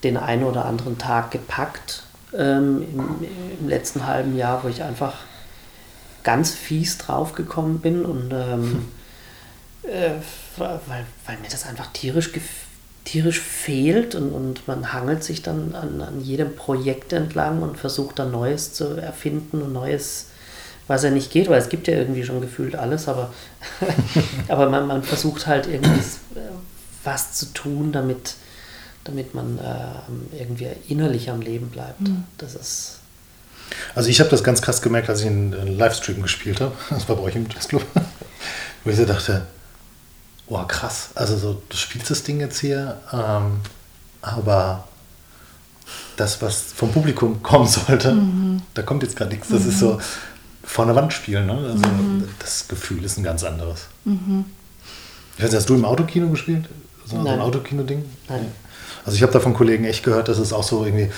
den 0.02 0.16
einen 0.16 0.44
oder 0.44 0.64
anderen 0.64 0.98
Tag 0.98 1.30
gepackt 1.30 2.02
ähm, 2.36 2.82
im, 2.92 3.26
im, 3.60 3.68
letzten 3.68 4.06
halben 4.06 4.36
Jahr, 4.36 4.64
wo 4.64 4.68
ich 4.68 4.82
einfach 4.82 5.14
ganz 6.24 6.50
fies 6.50 6.98
draufgekommen 6.98 7.78
bin 7.78 8.04
und 8.04 8.32
ähm, 8.32 8.88
äh, 9.84 10.10
weil, 10.56 11.06
weil 11.26 11.38
mir 11.38 11.48
das 11.48 11.64
einfach 11.64 11.86
tierisch, 11.92 12.32
tierisch 13.04 13.40
fehlt 13.40 14.16
und, 14.16 14.32
und 14.32 14.66
man 14.66 14.92
hangelt 14.92 15.22
sich 15.22 15.42
dann 15.42 15.74
an, 15.76 16.00
an 16.00 16.20
jedem 16.20 16.56
Projekt 16.56 17.12
entlang 17.12 17.62
und 17.62 17.78
versucht 17.78 18.18
dann 18.18 18.32
Neues 18.32 18.72
zu 18.72 18.96
erfinden 18.96 19.62
und 19.62 19.72
Neues 19.72 20.30
was 20.88 21.02
ja 21.02 21.10
nicht 21.10 21.30
geht, 21.30 21.48
weil 21.48 21.60
es 21.60 21.68
gibt 21.68 21.88
ja 21.88 21.94
irgendwie 21.94 22.24
schon 22.24 22.40
gefühlt 22.40 22.76
alles, 22.76 23.08
aber, 23.08 23.32
aber 24.48 24.68
man, 24.68 24.86
man 24.86 25.02
versucht 25.02 25.46
halt 25.46 25.66
irgendwie 25.66 26.00
was 27.06 27.32
zu 27.32 27.46
tun, 27.46 27.92
damit, 27.92 28.34
damit 29.04 29.34
man 29.34 29.58
äh, 29.58 30.38
irgendwie 30.38 30.68
innerlich 30.88 31.30
am 31.30 31.40
Leben 31.40 31.70
bleibt. 31.70 32.00
Mhm. 32.00 32.24
Das 32.36 32.54
ist. 32.54 32.98
Also 33.94 34.10
ich 34.10 34.20
habe 34.20 34.30
das 34.30 34.44
ganz 34.44 34.60
krass 34.60 34.82
gemerkt, 34.82 35.08
als 35.08 35.20
ich 35.20 35.26
einen 35.26 35.78
Livestream 35.78 36.22
gespielt 36.22 36.60
habe. 36.60 36.72
Das 36.90 37.08
war 37.08 37.16
bei 37.16 37.22
euch 37.22 37.36
im 37.36 37.48
Jazzclub. 37.48 37.84
Wo 38.84 38.90
ich 38.90 38.96
so 38.96 39.04
dachte, 39.04 39.46
oh 40.48 40.62
krass, 40.64 41.10
also 41.14 41.36
so, 41.36 41.62
du 41.68 41.76
spielst 41.76 42.10
das 42.10 42.22
Ding 42.22 42.40
jetzt 42.40 42.60
hier, 42.60 43.00
ähm, 43.12 43.60
aber 44.22 44.86
das, 46.16 46.40
was 46.42 46.60
vom 46.74 46.92
Publikum 46.92 47.42
kommen 47.42 47.66
sollte, 47.66 48.12
mhm. 48.12 48.62
da 48.74 48.82
kommt 48.82 49.02
jetzt 49.02 49.16
gar 49.16 49.26
nichts. 49.26 49.48
Das 49.48 49.62
mhm. 49.62 49.68
ist 49.70 49.78
so, 49.80 50.00
vor 50.76 50.84
einer 50.84 50.94
Wand 50.94 51.14
spielen. 51.14 51.46
Ne? 51.46 51.54
Also 51.54 51.88
mhm. 51.88 52.28
das 52.38 52.68
Gefühl 52.68 53.02
ist 53.02 53.16
ein 53.16 53.24
ganz 53.24 53.42
anderes. 53.44 53.86
Mhm. 54.04 54.44
Ich 55.38 55.42
weiß, 55.42 55.54
hast 55.54 55.70
du 55.70 55.74
im 55.74 55.86
Autokino 55.86 56.28
gespielt? 56.28 56.68
So, 57.06 57.22
so 57.22 57.26
ein 57.26 57.40
Autokino-Ding? 57.40 58.04
Nein. 58.28 58.52
Also 59.06 59.16
ich 59.16 59.22
habe 59.22 59.32
da 59.32 59.40
von 59.40 59.54
Kollegen 59.54 59.86
echt 59.86 60.04
gehört, 60.04 60.28
dass 60.28 60.36
es 60.36 60.52
auch 60.52 60.62
so 60.62 60.84
irgendwie. 60.84 61.10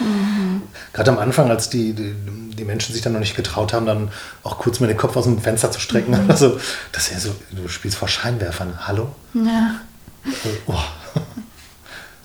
Mhm. 0.00 0.62
Gerade 0.94 1.10
am 1.10 1.18
Anfang, 1.18 1.50
als 1.50 1.68
die, 1.68 1.92
die, 1.92 2.14
die, 2.56 2.64
Menschen 2.64 2.94
sich 2.94 3.02
dann 3.02 3.12
noch 3.12 3.20
nicht 3.20 3.36
getraut 3.36 3.74
haben, 3.74 3.84
dann 3.84 4.10
auch 4.44 4.56
kurz 4.56 4.80
mal 4.80 4.86
den 4.86 4.96
Kopf 4.96 5.16
aus 5.16 5.24
dem 5.24 5.38
Fenster 5.38 5.70
zu 5.70 5.78
strecken. 5.78 6.24
Mhm. 6.24 6.30
Also, 6.30 6.58
das 6.92 7.08
ist 7.08 7.12
ja 7.12 7.20
so, 7.20 7.34
du 7.50 7.68
spielst 7.68 7.98
vor 7.98 8.08
Scheinwerfern. 8.08 8.88
Hallo? 8.88 9.14
Ja. 9.34 9.74
Oh. 10.66 10.74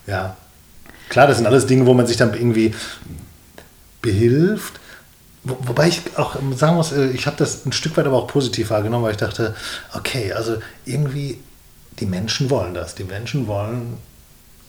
Ja. 0.07 0.37
Klar, 1.09 1.27
das 1.27 1.35
sind 1.35 1.47
alles 1.47 1.65
Dinge, 1.65 1.85
wo 1.85 1.93
man 1.93 2.07
sich 2.07 2.15
dann 2.15 2.33
irgendwie 2.33 2.73
behilft. 4.01 4.79
Wo, 5.45 5.57
wobei 5.61 5.87
ich 5.87 6.01
auch 6.17 6.35
sagen 6.55 6.75
muss, 6.75 6.91
äh, 6.91 7.09
ich 7.11 7.27
habe 7.27 7.37
das 7.37 7.65
ein 7.65 7.71
Stück 7.71 7.95
weit 7.97 8.07
aber 8.07 8.17
auch 8.17 8.27
positiv 8.27 8.71
wahrgenommen, 8.71 9.05
weil 9.05 9.11
ich 9.11 9.17
dachte, 9.17 9.55
okay, 9.93 10.33
also 10.33 10.57
irgendwie 10.85 11.39
die 11.99 12.07
Menschen 12.07 12.49
wollen 12.49 12.73
das. 12.73 12.95
Die 12.95 13.03
Menschen 13.03 13.47
wollen 13.47 13.97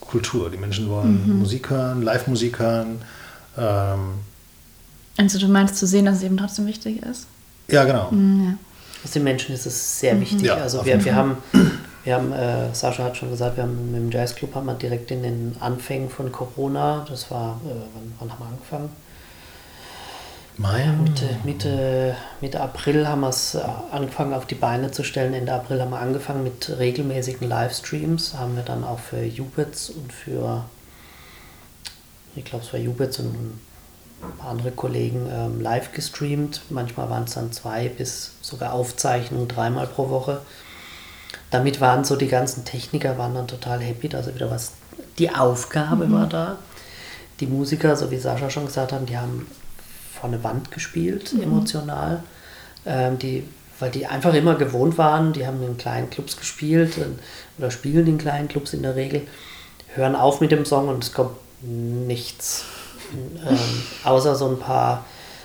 Kultur, 0.01 0.51
die 0.51 0.59
Menschen 0.59 0.89
wollen 0.89 1.27
mhm. 1.27 1.39
Musik 1.41 1.71
hören, 1.71 2.03
Live-Musik 2.03 2.59
hören. 2.59 3.03
Ähm, 3.59 4.21
also 5.17 5.39
du 5.39 5.49
meinst 5.49 5.77
zu 5.77 5.87
sehen, 5.87 6.05
dass 6.05 6.17
es 6.19 6.23
eben 6.23 6.37
trotzdem 6.37 6.67
wichtig 6.67 7.03
ist? 7.03 7.27
Ja, 7.69 7.85
genau. 7.85 8.11
Mhm, 8.11 8.45
ja. 8.45 8.55
Also 9.03 9.15
den 9.15 9.25
Menschen 9.25 9.55
ist 9.55 9.67
es 9.67 10.01
sehr 10.01 10.15
mhm. 10.15 10.21
wichtig. 10.21 10.43
Ja, 10.43 10.57
also 10.57 10.85
wir, 10.85 11.03
wir 11.03 11.15
haben, 11.15 11.39
wir 12.05 12.15
haben 12.15 12.33
äh, 12.33 12.75
Sascha 12.75 13.05
hat 13.05 13.17
schon 13.17 13.31
gesagt, 13.31 13.57
wir 13.57 13.65
haben 13.65 13.93
mit 13.93 14.01
dem 14.01 14.11
Jazzclub 14.11 14.55
haben 14.55 14.67
wir 14.67 14.75
direkt 14.75 15.11
in 15.11 15.23
den 15.23 15.57
Anfängen 15.59 16.11
von 16.11 16.31
Corona, 16.31 17.07
das 17.09 17.31
war, 17.31 17.61
äh, 17.65 17.71
wann, 17.95 18.13
wann 18.19 18.31
haben 18.31 18.41
wir 18.41 18.47
angefangen? 18.47 19.06
Mai? 20.59 20.87
Mitte, 20.87 21.29
Mitte, 21.45 22.17
Mitte 22.41 22.61
April 22.63 23.07
haben 23.07 23.21
wir 23.21 23.29
es 23.29 23.55
äh, 23.55 23.61
angefangen 23.93 24.33
auf 24.33 24.47
die 24.47 24.55
Beine 24.55 24.91
zu 24.91 25.05
stellen. 25.05 25.35
Ende 25.35 25.53
April 25.53 25.81
haben 25.83 25.91
wir 25.91 25.99
angefangen 25.99 26.45
mit 26.45 26.79
regelmäßigen 26.79 27.47
Livestreams. 27.47 28.35
Haben 28.35 28.57
wir 28.57 28.63
dann 28.63 28.83
auch 28.83 28.99
für 28.99 29.23
Jubitz 29.23 29.91
und 29.91 30.13
für, 30.13 30.65
ich 32.35 32.45
glaube 32.45 32.65
es 32.65 32.73
war 32.73 32.81
Jubitz 32.81 33.19
und 33.19 33.35
ein 33.35 34.39
paar 34.39 34.51
andere 34.51 34.71
Kollegen 34.71 35.29
ähm, 35.31 35.61
live 35.61 35.93
gestreamt. 35.93 36.63
Manchmal 36.71 37.11
waren 37.11 37.25
es 37.25 37.35
dann 37.35 37.53
zwei 37.53 37.89
bis 37.89 38.33
sogar 38.41 38.73
Aufzeichnungen 38.73 39.49
dreimal 39.49 39.87
pro 39.87 40.09
Woche. 40.09 40.41
Damit 41.51 41.83
waren 41.83 42.05
so 42.05 42.17
die 42.17 42.29
ganzen 42.29 42.65
Techniker 42.65 43.19
waren 43.19 43.35
dann 43.35 43.47
total 43.47 43.81
happy, 43.81 44.15
also 44.17 44.35
wieder 44.35 44.51
was. 44.51 44.73
Die 45.19 45.31
Aufgabe 45.31 46.07
mhm. 46.07 46.13
war 46.13 46.27
da. 46.27 46.59
Die 47.41 47.47
Musiker, 47.47 47.95
so 47.95 48.11
wie 48.11 48.17
Sascha 48.17 48.49
schon 48.49 48.65
gesagt 48.65 48.93
hat, 48.93 49.07
die 49.07 49.19
haben 49.19 49.47
vor 50.21 50.29
eine 50.31 50.43
Wand 50.45 50.71
gespielt, 50.71 51.33
mhm. 51.33 51.43
emotional. 51.43 52.23
Ähm, 52.85 53.19
die, 53.19 53.45
weil 53.79 53.91
die 53.91 54.07
einfach 54.07 54.33
immer 54.33 54.55
gewohnt 54.55 54.97
waren, 54.97 55.33
die 55.33 55.47
haben 55.47 55.63
in 55.63 55.77
kleinen 55.77 56.09
Clubs 56.09 56.37
gespielt 56.37 56.97
und, 56.99 57.19
oder 57.59 57.71
spielen 57.71 58.07
in 58.07 58.19
kleinen 58.19 58.49
Clubs 58.49 58.73
in 58.73 58.83
der 58.83 58.97
Regel, 58.97 59.23
hören 59.95 60.15
auf 60.15 60.41
mit 60.41 60.51
dem 60.53 60.65
Song 60.65 60.89
und 60.89 61.05
es 61.05 61.13
kommt 61.13 61.37
nichts. 61.63 62.65
Ähm, 63.49 63.59
außer 64.03 64.35
so 64.35 64.49
ein 64.49 64.59
paar 64.59 65.05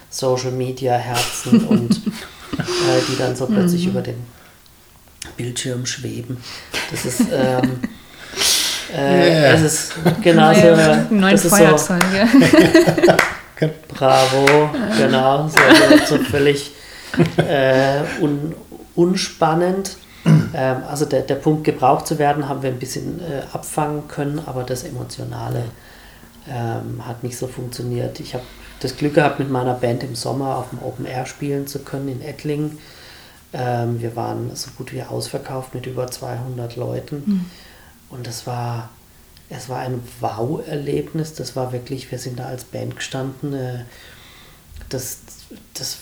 Social 0.09 0.49
Media 0.49 0.95
Herzen 0.95 1.63
und 1.67 1.91
äh, 2.57 3.01
die 3.07 3.17
dann 3.17 3.35
so 3.35 3.45
plötzlich 3.45 3.85
mhm. 3.85 3.91
über 3.91 4.01
den 4.01 4.25
Bildschirm 5.37 5.85
schweben. 5.85 6.37
Das 6.89 7.05
ist. 7.05 7.21
Ähm, 7.31 7.79
äh, 8.95 8.97
yeah. 8.97 9.53
es 9.53 9.61
ist 9.61 9.93
genauso. 10.21 10.61
Neue, 10.61 11.07
neue 11.11 11.37
Feuerzeuge. 11.37 12.27
So, 13.05 13.10
Bravo, 13.87 14.69
genau. 14.97 15.47
So, 15.47 15.57
so, 16.07 16.17
so 16.17 16.23
völlig 16.23 16.71
äh, 17.37 18.01
un, 18.21 18.55
unspannend. 18.95 19.97
Ähm, 20.53 20.83
also 20.87 21.05
der, 21.05 21.21
der 21.21 21.35
Punkt, 21.35 21.63
gebraucht 21.63 22.07
zu 22.07 22.19
werden, 22.19 22.47
haben 22.47 22.61
wir 22.61 22.69
ein 22.69 22.79
bisschen 22.79 23.19
äh, 23.19 23.43
abfangen 23.53 24.07
können, 24.07 24.41
aber 24.45 24.63
das 24.63 24.83
Emotionale 24.83 25.63
ähm, 26.49 27.05
hat 27.05 27.23
nicht 27.23 27.37
so 27.37 27.47
funktioniert. 27.47 28.19
Ich 28.19 28.33
habe 28.33 28.43
das 28.79 28.97
Glück 28.97 29.13
gehabt, 29.13 29.39
mit 29.39 29.49
meiner 29.49 29.75
Band 29.75 30.03
im 30.03 30.15
Sommer 30.15 30.57
auf 30.57 30.69
dem 30.69 30.79
Open 30.79 31.05
Air 31.05 31.25
spielen 31.25 31.67
zu 31.67 31.79
können 31.79 32.07
in 32.07 32.21
Ettlingen. 32.21 32.79
Ähm, 33.53 34.01
wir 34.01 34.15
waren 34.15 34.55
so 34.55 34.71
gut 34.77 34.93
wie 34.93 35.03
ausverkauft 35.03 35.75
mit 35.75 35.85
über 35.85 36.07
200 36.07 36.75
Leuten. 36.75 37.23
Mhm. 37.25 37.45
Und 38.09 38.27
das 38.27 38.47
war 38.47 38.89
es 39.51 39.69
war 39.69 39.79
ein 39.79 40.01
Wow-Erlebnis. 40.19 41.33
Das 41.33 41.55
war 41.55 41.73
wirklich, 41.73 42.09
wir 42.11 42.17
sind 42.17 42.39
da 42.39 42.45
als 42.45 42.63
Band 42.63 42.95
gestanden. 42.95 43.53
Äh, 43.53 43.79
das, 44.89 45.19
das 45.73 45.97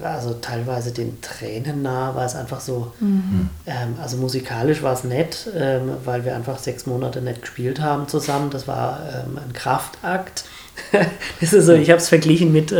also 0.00 0.34
teilweise 0.34 0.92
den 0.92 1.20
Tränen 1.20 1.82
nah, 1.82 2.14
war 2.14 2.24
es 2.24 2.36
einfach 2.36 2.60
so, 2.60 2.92
mhm. 3.00 3.50
ähm, 3.66 3.96
also 4.00 4.16
musikalisch 4.16 4.82
war 4.82 4.92
es 4.92 5.02
nett, 5.02 5.50
ähm, 5.56 5.96
weil 6.04 6.24
wir 6.24 6.36
einfach 6.36 6.58
sechs 6.58 6.86
Monate 6.86 7.20
nicht 7.20 7.42
gespielt 7.42 7.80
haben 7.80 8.06
zusammen. 8.06 8.50
Das 8.50 8.68
war 8.68 9.00
ähm, 9.12 9.38
ein 9.38 9.52
Kraftakt. 9.52 10.44
das 11.40 11.52
ist 11.52 11.66
so, 11.66 11.72
ich 11.72 11.90
habe 11.90 11.98
es 11.98 12.08
verglichen 12.08 12.52
mit 12.52 12.72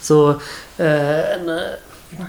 so 0.00 0.40
äh, 0.78 0.82
eine, 0.82 1.78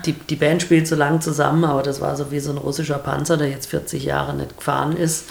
die, 0.06 0.14
die 0.14 0.36
Band 0.36 0.62
spielt 0.62 0.88
so 0.88 0.96
lang 0.96 1.22
zusammen, 1.22 1.64
aber 1.66 1.84
das 1.84 2.02
war 2.02 2.16
so 2.16 2.32
wie 2.32 2.40
so 2.40 2.52
ein 2.52 2.58
russischer 2.58 2.98
Panzer, 2.98 3.38
der 3.38 3.50
jetzt 3.50 3.68
40 3.68 4.04
Jahre 4.04 4.34
nicht 4.36 4.58
gefahren 4.58 4.96
ist. 4.96 5.26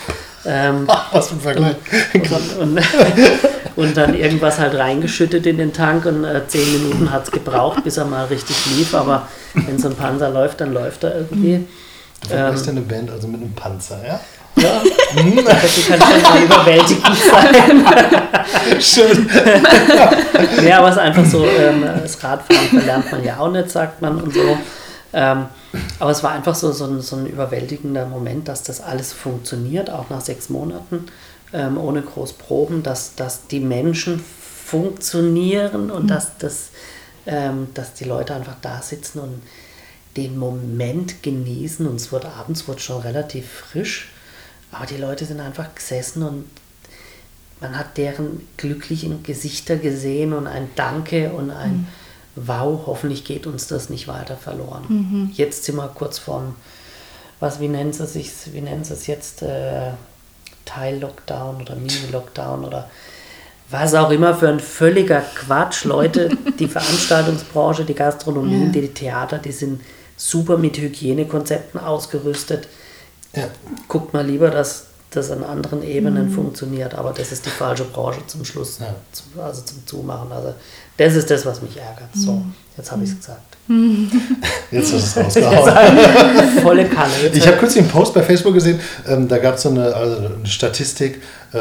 Ähm, 0.44 0.86
Was 1.12 1.28
für 1.28 1.34
ein 1.34 1.40
Vergleich. 1.40 1.76
Und, 2.14 2.58
und, 2.58 2.80
und, 3.76 3.96
dann 3.96 4.14
irgendwas 4.14 4.58
halt 4.58 4.74
reingeschüttet 4.74 5.46
in 5.46 5.58
den 5.58 5.72
Tank 5.72 6.06
und 6.06 6.24
äh, 6.24 6.46
zehn 6.46 6.72
Minuten 6.72 7.10
hat 7.10 7.24
es 7.24 7.30
gebraucht, 7.30 7.84
bis 7.84 7.96
er 7.96 8.04
mal 8.04 8.26
richtig 8.26 8.56
lief. 8.76 8.94
Aber 8.94 9.28
wenn 9.54 9.78
so 9.78 9.88
ein 9.88 9.96
Panzer 9.96 10.30
läuft, 10.30 10.60
dann 10.60 10.72
läuft 10.72 11.04
er 11.04 11.16
irgendwie. 11.16 11.66
Du 12.28 12.34
ähm, 12.34 12.54
eine 12.68 12.80
Band 12.80 13.10
also 13.10 13.28
mit 13.28 13.40
einem 13.40 13.52
Panzer, 13.52 14.00
ja? 14.06 14.20
Ja, 14.66 14.82
das 15.44 15.86
kann 15.86 16.00
schon 16.00 16.42
überwältigend 16.42 17.16
sein. 17.30 18.80
Schön. 18.80 19.28
ja, 20.66 20.78
aber 20.78 20.88
es 20.88 20.96
ist 20.96 21.00
einfach 21.00 21.24
so, 21.24 21.44
ähm, 21.46 21.84
das 22.02 22.22
Radfahren 22.22 22.68
verlernt 22.68 23.12
man 23.12 23.24
ja 23.24 23.38
auch 23.38 23.50
nicht, 23.50 23.70
sagt 23.70 24.02
man 24.02 24.20
und 24.20 24.34
so. 24.34 24.58
Ähm, 25.12 25.46
aber 25.98 26.10
es 26.10 26.22
war 26.22 26.32
einfach 26.32 26.54
so, 26.54 26.72
so, 26.72 26.86
ein, 26.86 27.00
so 27.00 27.16
ein 27.16 27.26
überwältigender 27.26 28.06
Moment, 28.06 28.48
dass 28.48 28.62
das 28.62 28.80
alles 28.80 29.12
funktioniert, 29.12 29.90
auch 29.90 30.10
nach 30.10 30.20
sechs 30.20 30.48
Monaten, 30.48 31.06
ähm, 31.52 31.78
ohne 31.78 32.02
groß 32.02 32.34
Proben, 32.34 32.82
dass, 32.82 33.14
dass 33.14 33.46
die 33.46 33.60
Menschen 33.60 34.22
funktionieren 34.64 35.90
und 35.90 36.04
mhm. 36.04 36.08
dass, 36.08 36.38
dass, 36.38 36.70
dass 37.74 37.94
die 37.94 38.04
Leute 38.04 38.34
einfach 38.34 38.54
da 38.62 38.80
sitzen 38.82 39.18
und 39.18 39.42
den 40.16 40.38
Moment 40.38 41.22
genießen. 41.22 41.86
Und 41.86 41.96
es 41.96 42.12
wird 42.12 42.24
abends 42.24 42.66
wird 42.68 42.80
schon 42.80 43.02
relativ 43.02 43.48
frisch, 43.48 44.08
aber 44.76 44.86
die 44.86 44.96
Leute 44.96 45.24
sind 45.24 45.40
einfach 45.40 45.74
gesessen 45.74 46.22
und 46.22 46.44
man 47.60 47.78
hat 47.78 47.96
deren 47.96 48.46
glücklichen 48.56 49.22
Gesichter 49.22 49.76
gesehen 49.76 50.32
und 50.32 50.46
ein 50.46 50.68
Danke 50.76 51.30
und 51.32 51.50
ein. 51.50 51.72
Mhm 51.72 51.86
wow, 52.36 52.82
hoffentlich 52.86 53.24
geht 53.24 53.46
uns 53.46 53.66
das 53.66 53.90
nicht 53.90 54.06
weiter 54.06 54.36
verloren. 54.36 54.84
Mhm. 54.88 55.30
Jetzt 55.32 55.64
sind 55.64 55.76
wir 55.76 55.88
kurz 55.88 56.18
vorm, 56.18 56.54
was, 57.40 57.60
wie 57.60 57.68
nennt 57.68 57.98
es 57.98 58.12
sich, 58.12 58.30
wie 58.52 58.60
nennt 58.60 58.88
es 58.90 59.06
jetzt, 59.06 59.42
äh, 59.42 59.90
Teil-Lockdown 60.64 61.62
oder 61.62 61.74
Mini-Lockdown 61.76 62.64
oder 62.64 62.90
was 63.70 63.94
auch 63.94 64.10
immer 64.10 64.34
für 64.34 64.48
ein 64.48 64.60
völliger 64.60 65.20
Quatsch. 65.20 65.84
Leute, 65.84 66.28
die 66.58 66.68
Veranstaltungsbranche, 66.68 67.84
die 67.84 67.94
Gastronomie, 67.94 68.66
ja. 68.66 68.70
die 68.70 68.88
Theater, 68.88 69.38
die 69.38 69.52
sind 69.52 69.80
super 70.16 70.58
mit 70.58 70.76
Hygienekonzepten 70.78 71.80
ausgerüstet. 71.80 72.68
Ja. 73.36 73.48
Guckt 73.86 74.12
mal 74.12 74.26
lieber, 74.26 74.50
dass 74.50 74.86
das 75.10 75.30
an 75.30 75.44
anderen 75.44 75.82
Ebenen 75.82 76.30
mhm. 76.30 76.34
funktioniert, 76.34 76.94
aber 76.94 77.12
das 77.12 77.32
ist 77.32 77.46
die 77.46 77.50
falsche 77.50 77.84
Branche 77.84 78.26
zum 78.26 78.44
Schluss, 78.44 78.80
ja. 78.80 78.94
also 79.42 79.62
zum 79.62 79.86
Zumachen. 79.86 80.32
Also 80.32 80.54
das 80.96 81.14
ist 81.14 81.30
das, 81.30 81.44
was 81.44 81.62
mich 81.62 81.76
ärgert. 81.76 82.08
So, 82.14 82.32
mhm. 82.32 82.54
jetzt 82.76 82.90
habe 82.90 83.02
ich 83.04 83.10
es 83.10 83.16
gesagt. 83.16 83.56
Jetzt 84.70 84.92
ist 84.92 85.16
es 85.16 85.16
rausgehauen. 85.16 85.98
Volle 86.62 86.84
Kanne. 86.84 87.12
Ich 87.32 87.46
habe 87.46 87.56
kürzlich 87.56 87.82
einen 87.82 87.90
Post 87.90 88.14
bei 88.14 88.22
Facebook 88.22 88.54
gesehen, 88.54 88.78
ähm, 89.08 89.26
da 89.26 89.38
gab 89.38 89.56
es 89.56 89.62
so 89.62 89.70
eine, 89.70 89.92
also 89.92 90.16
eine 90.18 90.46
Statistik, 90.46 91.20
äh, 91.52 91.58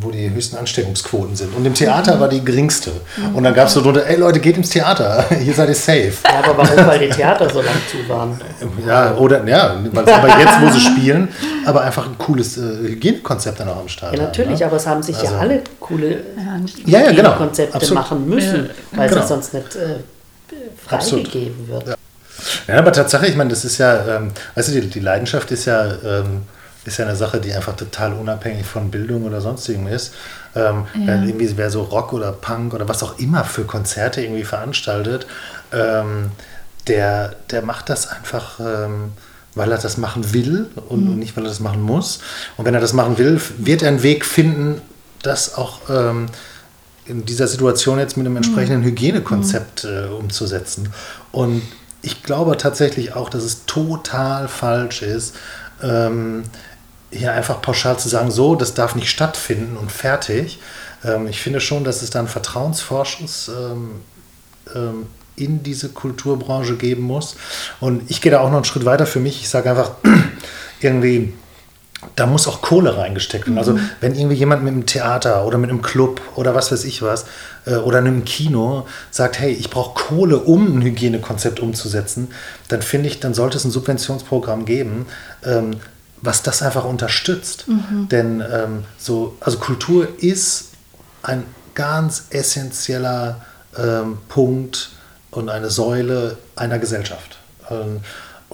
wo 0.00 0.10
die 0.10 0.30
höchsten 0.30 0.56
Ansteckungsquoten 0.56 1.36
sind. 1.36 1.54
Und 1.54 1.66
im 1.66 1.74
Theater 1.74 2.18
war 2.18 2.28
die 2.28 2.42
geringste. 2.42 2.92
Und 3.34 3.44
dann 3.44 3.52
gab 3.52 3.68
es 3.68 3.74
so 3.74 3.82
drunter, 3.82 4.06
ey 4.06 4.16
Leute, 4.16 4.40
geht 4.40 4.56
ins 4.56 4.70
Theater, 4.70 5.26
hier 5.38 5.52
seid 5.52 5.68
ihr 5.68 5.74
safe. 5.74 6.12
Ja, 6.24 6.38
aber 6.42 6.56
warum? 6.56 6.86
Weil 6.86 6.98
die 7.00 7.08
Theater 7.08 7.50
so 7.50 7.60
lang 7.60 7.76
zu 7.90 8.08
waren. 8.08 8.40
Ja, 8.86 9.14
oder, 9.16 9.46
ja, 9.46 9.76
aber 9.92 10.38
jetzt, 10.38 10.62
wo 10.62 10.70
sie 10.70 10.80
spielen, 10.80 11.28
aber 11.66 11.82
einfach 11.82 12.06
ein 12.06 12.16
cooles 12.16 12.56
äh, 12.56 12.60
Hygienekonzept 12.60 13.60
dann 13.60 13.68
auch 13.68 13.80
am 13.80 13.88
Start. 13.88 14.16
Ja, 14.16 14.22
natürlich, 14.22 14.52
haben, 14.52 14.58
ne? 14.60 14.66
aber 14.66 14.76
es 14.76 14.86
haben 14.86 15.02
sich 15.02 15.16
also, 15.16 15.34
ja 15.34 15.40
alle 15.40 15.62
coole 15.80 16.22
ja, 16.86 17.00
ja, 17.00 17.12
genau. 17.12 17.36
Machen 17.92 18.28
müssen, 18.28 18.63
weil 18.92 19.08
genau. 19.08 19.22
sie 19.22 19.28
sonst 19.28 19.54
nicht... 19.54 19.76
Äh, 19.76 20.00
freigegeben 20.86 21.68
wird. 21.68 21.88
Ja. 21.88 21.94
ja. 22.68 22.78
aber 22.78 22.92
Tatsache, 22.92 23.26
ich 23.26 23.36
meine, 23.36 23.50
das 23.50 23.64
ist 23.64 23.78
ja, 23.78 24.16
ähm, 24.16 24.32
weißt 24.54 24.68
du, 24.68 24.80
die, 24.80 24.88
die 24.88 25.00
Leidenschaft 25.00 25.50
ist 25.50 25.64
ja, 25.64 25.86
ähm, 26.04 26.42
ist 26.84 26.98
ja 26.98 27.06
eine 27.06 27.16
Sache, 27.16 27.40
die 27.40 27.52
einfach 27.52 27.76
total 27.76 28.12
unabhängig 28.12 28.66
von 28.66 28.90
Bildung 28.90 29.24
oder 29.24 29.40
sonstigem 29.40 29.86
ist. 29.88 30.14
Ähm, 30.54 30.86
ja. 30.94 31.14
irgendwie 31.22 31.56
wer 31.56 31.70
so 31.70 31.82
Rock 31.82 32.12
oder 32.12 32.30
Punk 32.30 32.74
oder 32.74 32.88
was 32.88 33.02
auch 33.02 33.18
immer 33.18 33.44
für 33.44 33.64
Konzerte 33.64 34.22
irgendwie 34.22 34.44
veranstaltet, 34.44 35.26
ähm, 35.72 36.30
der, 36.86 37.34
der 37.50 37.62
macht 37.62 37.88
das 37.88 38.06
einfach 38.06 38.60
ähm, 38.60 39.12
weil 39.56 39.70
er 39.70 39.78
das 39.78 39.96
machen 39.96 40.32
will 40.32 40.66
und 40.88 41.08
mhm. 41.08 41.18
nicht, 41.18 41.36
weil 41.36 41.44
er 41.44 41.48
das 41.48 41.60
machen 41.60 41.80
muss. 41.80 42.20
Und 42.56 42.64
wenn 42.64 42.74
er 42.74 42.80
das 42.80 42.92
machen 42.92 43.18
will, 43.18 43.40
wird 43.58 43.82
er 43.82 43.88
einen 43.88 44.02
Weg 44.02 44.24
finden, 44.24 44.82
das 45.22 45.54
auch 45.54 45.78
ähm, 45.88 46.26
in 47.06 47.24
dieser 47.24 47.48
Situation 47.48 47.98
jetzt 47.98 48.16
mit 48.16 48.26
einem 48.26 48.36
entsprechenden 48.36 48.80
mhm. 48.80 48.86
Hygienekonzept 48.86 49.84
äh, 49.84 50.06
umzusetzen. 50.06 50.92
Und 51.32 51.62
ich 52.02 52.22
glaube 52.22 52.56
tatsächlich 52.56 53.14
auch, 53.14 53.28
dass 53.28 53.44
es 53.44 53.66
total 53.66 54.48
falsch 54.48 55.02
ist, 55.02 55.34
ähm, 55.82 56.44
hier 57.10 57.32
einfach 57.32 57.62
pauschal 57.62 57.98
zu 57.98 58.08
sagen, 58.08 58.30
so, 58.30 58.54
das 58.54 58.74
darf 58.74 58.94
nicht 58.94 59.08
stattfinden 59.08 59.76
und 59.76 59.92
fertig. 59.92 60.58
Ähm, 61.04 61.26
ich 61.26 61.40
finde 61.40 61.60
schon, 61.60 61.84
dass 61.84 62.02
es 62.02 62.10
da 62.10 62.20
einen 62.20 62.28
Vertrauensvorschuss 62.28 63.48
ähm, 63.48 63.90
ähm 64.74 65.06
in 65.36 65.64
diese 65.64 65.88
Kulturbranche 65.88 66.76
geben 66.76 67.02
muss. 67.02 67.34
Und 67.80 68.08
ich 68.08 68.20
gehe 68.20 68.30
da 68.30 68.38
auch 68.38 68.50
noch 68.50 68.56
einen 68.56 68.64
Schritt 68.64 68.84
weiter 68.84 69.04
für 69.04 69.18
mich. 69.18 69.40
Ich 69.40 69.48
sage 69.48 69.68
einfach 69.68 69.92
irgendwie, 70.80 71.32
da 72.16 72.26
muss 72.26 72.46
auch 72.46 72.62
Kohle 72.62 72.96
reingesteckt 72.96 73.46
werden. 73.46 73.58
Also 73.58 73.72
mhm. 73.72 73.78
Also 73.78 73.90
wenn 74.00 74.14
irgendwie 74.14 74.36
jemand 74.36 74.62
mit 74.62 74.72
einem 74.72 74.86
Theater 74.86 75.46
oder 75.46 75.58
mit 75.58 75.70
einem 75.70 75.82
Club 75.82 76.20
oder 76.36 76.54
was 76.54 76.70
weiß 76.70 76.84
ich 76.84 77.02
was 77.02 77.26
äh, 77.66 77.76
oder 77.76 77.98
einem 77.98 78.24
Kino 78.24 78.86
sagt, 79.10 79.38
hey, 79.38 79.52
ich 79.52 79.70
brauche 79.70 79.94
Kohle, 79.94 80.38
um 80.38 80.78
ein 80.78 80.82
Hygienekonzept 80.82 81.60
umzusetzen, 81.60 82.28
dann 82.68 82.82
finde 82.82 83.08
ich, 83.08 83.20
dann 83.20 83.34
sollte 83.34 83.56
es 83.56 83.64
ein 83.64 83.70
Subventionsprogramm 83.70 84.64
geben, 84.64 85.06
ähm, 85.44 85.76
was 86.20 86.42
das 86.42 86.62
einfach 86.62 86.84
unterstützt. 86.84 87.68
Mhm. 87.68 88.08
Denn 88.08 88.40
ähm, 88.40 88.84
so, 88.98 89.36
also 89.40 89.58
Kultur 89.58 90.08
ist 90.18 90.70
ein 91.22 91.44
ganz 91.74 92.26
essentieller 92.30 93.40
ähm, 93.76 94.18
Punkt 94.28 94.90
und 95.30 95.48
eine 95.48 95.70
Säule 95.70 96.38
einer 96.56 96.78
Gesellschaft. 96.78 97.38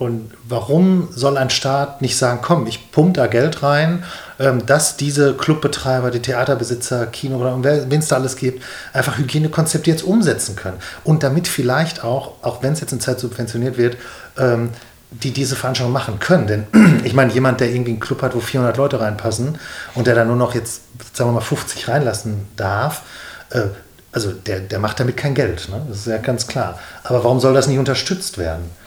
Und 0.01 0.31
warum 0.49 1.09
soll 1.15 1.37
ein 1.37 1.51
Staat 1.51 2.01
nicht 2.01 2.17
sagen, 2.17 2.39
komm, 2.41 2.67
ich 2.67 2.91
pumpe 2.91 3.21
da 3.21 3.27
Geld 3.27 3.63
rein, 3.63 4.03
ähm, 4.39 4.65
dass 4.65 4.97
diese 4.97 5.35
Clubbetreiber, 5.35 6.11
die 6.11 6.23
Theaterbesitzer, 6.23 7.05
Kino 7.05 7.37
oder 7.37 7.63
wen 7.63 8.01
es 8.01 8.09
da 8.09 8.17
alles 8.17 8.37
gibt, 8.37 8.65
einfach 8.95 9.19
Hygienekonzepte 9.19 9.91
jetzt 9.91 10.03
umsetzen 10.03 10.57
können. 10.57 10.79
Und 11.05 11.23
damit 11.23 11.49
vielleicht 11.49 12.03
auch, 12.03 12.33
auch 12.41 12.63
wenn 12.63 12.73
es 12.73 12.81
jetzt 12.81 12.93
in 12.93 13.01
Zeit 13.01 13.21
subventioniert 13.21 13.77
wird, 13.77 13.99
ähm, 14.39 14.71
die 15.11 15.33
diese 15.33 15.55
Veranstaltung 15.55 15.93
machen 15.93 16.19
können. 16.19 16.47
Denn 16.47 16.67
ich 17.05 17.13
meine, 17.13 17.31
jemand, 17.35 17.61
der 17.61 17.69
irgendwie 17.69 17.91
einen 17.91 18.01
Club 18.01 18.23
hat, 18.23 18.35
wo 18.35 18.41
400 18.41 18.79
Leute 18.79 19.01
reinpassen 19.01 19.59
und 19.95 20.07
der 20.07 20.15
da 20.15 20.25
nur 20.25 20.37
noch 20.37 20.55
jetzt, 20.55 20.81
sagen 21.13 21.29
wir 21.29 21.35
mal, 21.35 21.41
50 21.43 21.89
reinlassen 21.89 22.49
darf, 22.57 23.03
äh, 23.51 23.65
also 24.13 24.33
der, 24.33 24.61
der 24.61 24.79
macht 24.79 24.99
damit 24.99 25.19
kein 25.19 25.35
Geld. 25.35 25.69
Ne? 25.69 25.83
Das 25.91 25.99
ist 25.99 26.07
ja 26.07 26.17
ganz 26.17 26.47
klar. 26.47 26.79
Aber 27.05 27.23
warum 27.23 27.39
soll 27.39 27.53
das 27.53 27.67
nicht 27.67 27.79
unterstützt 27.79 28.39
werden? 28.39 28.80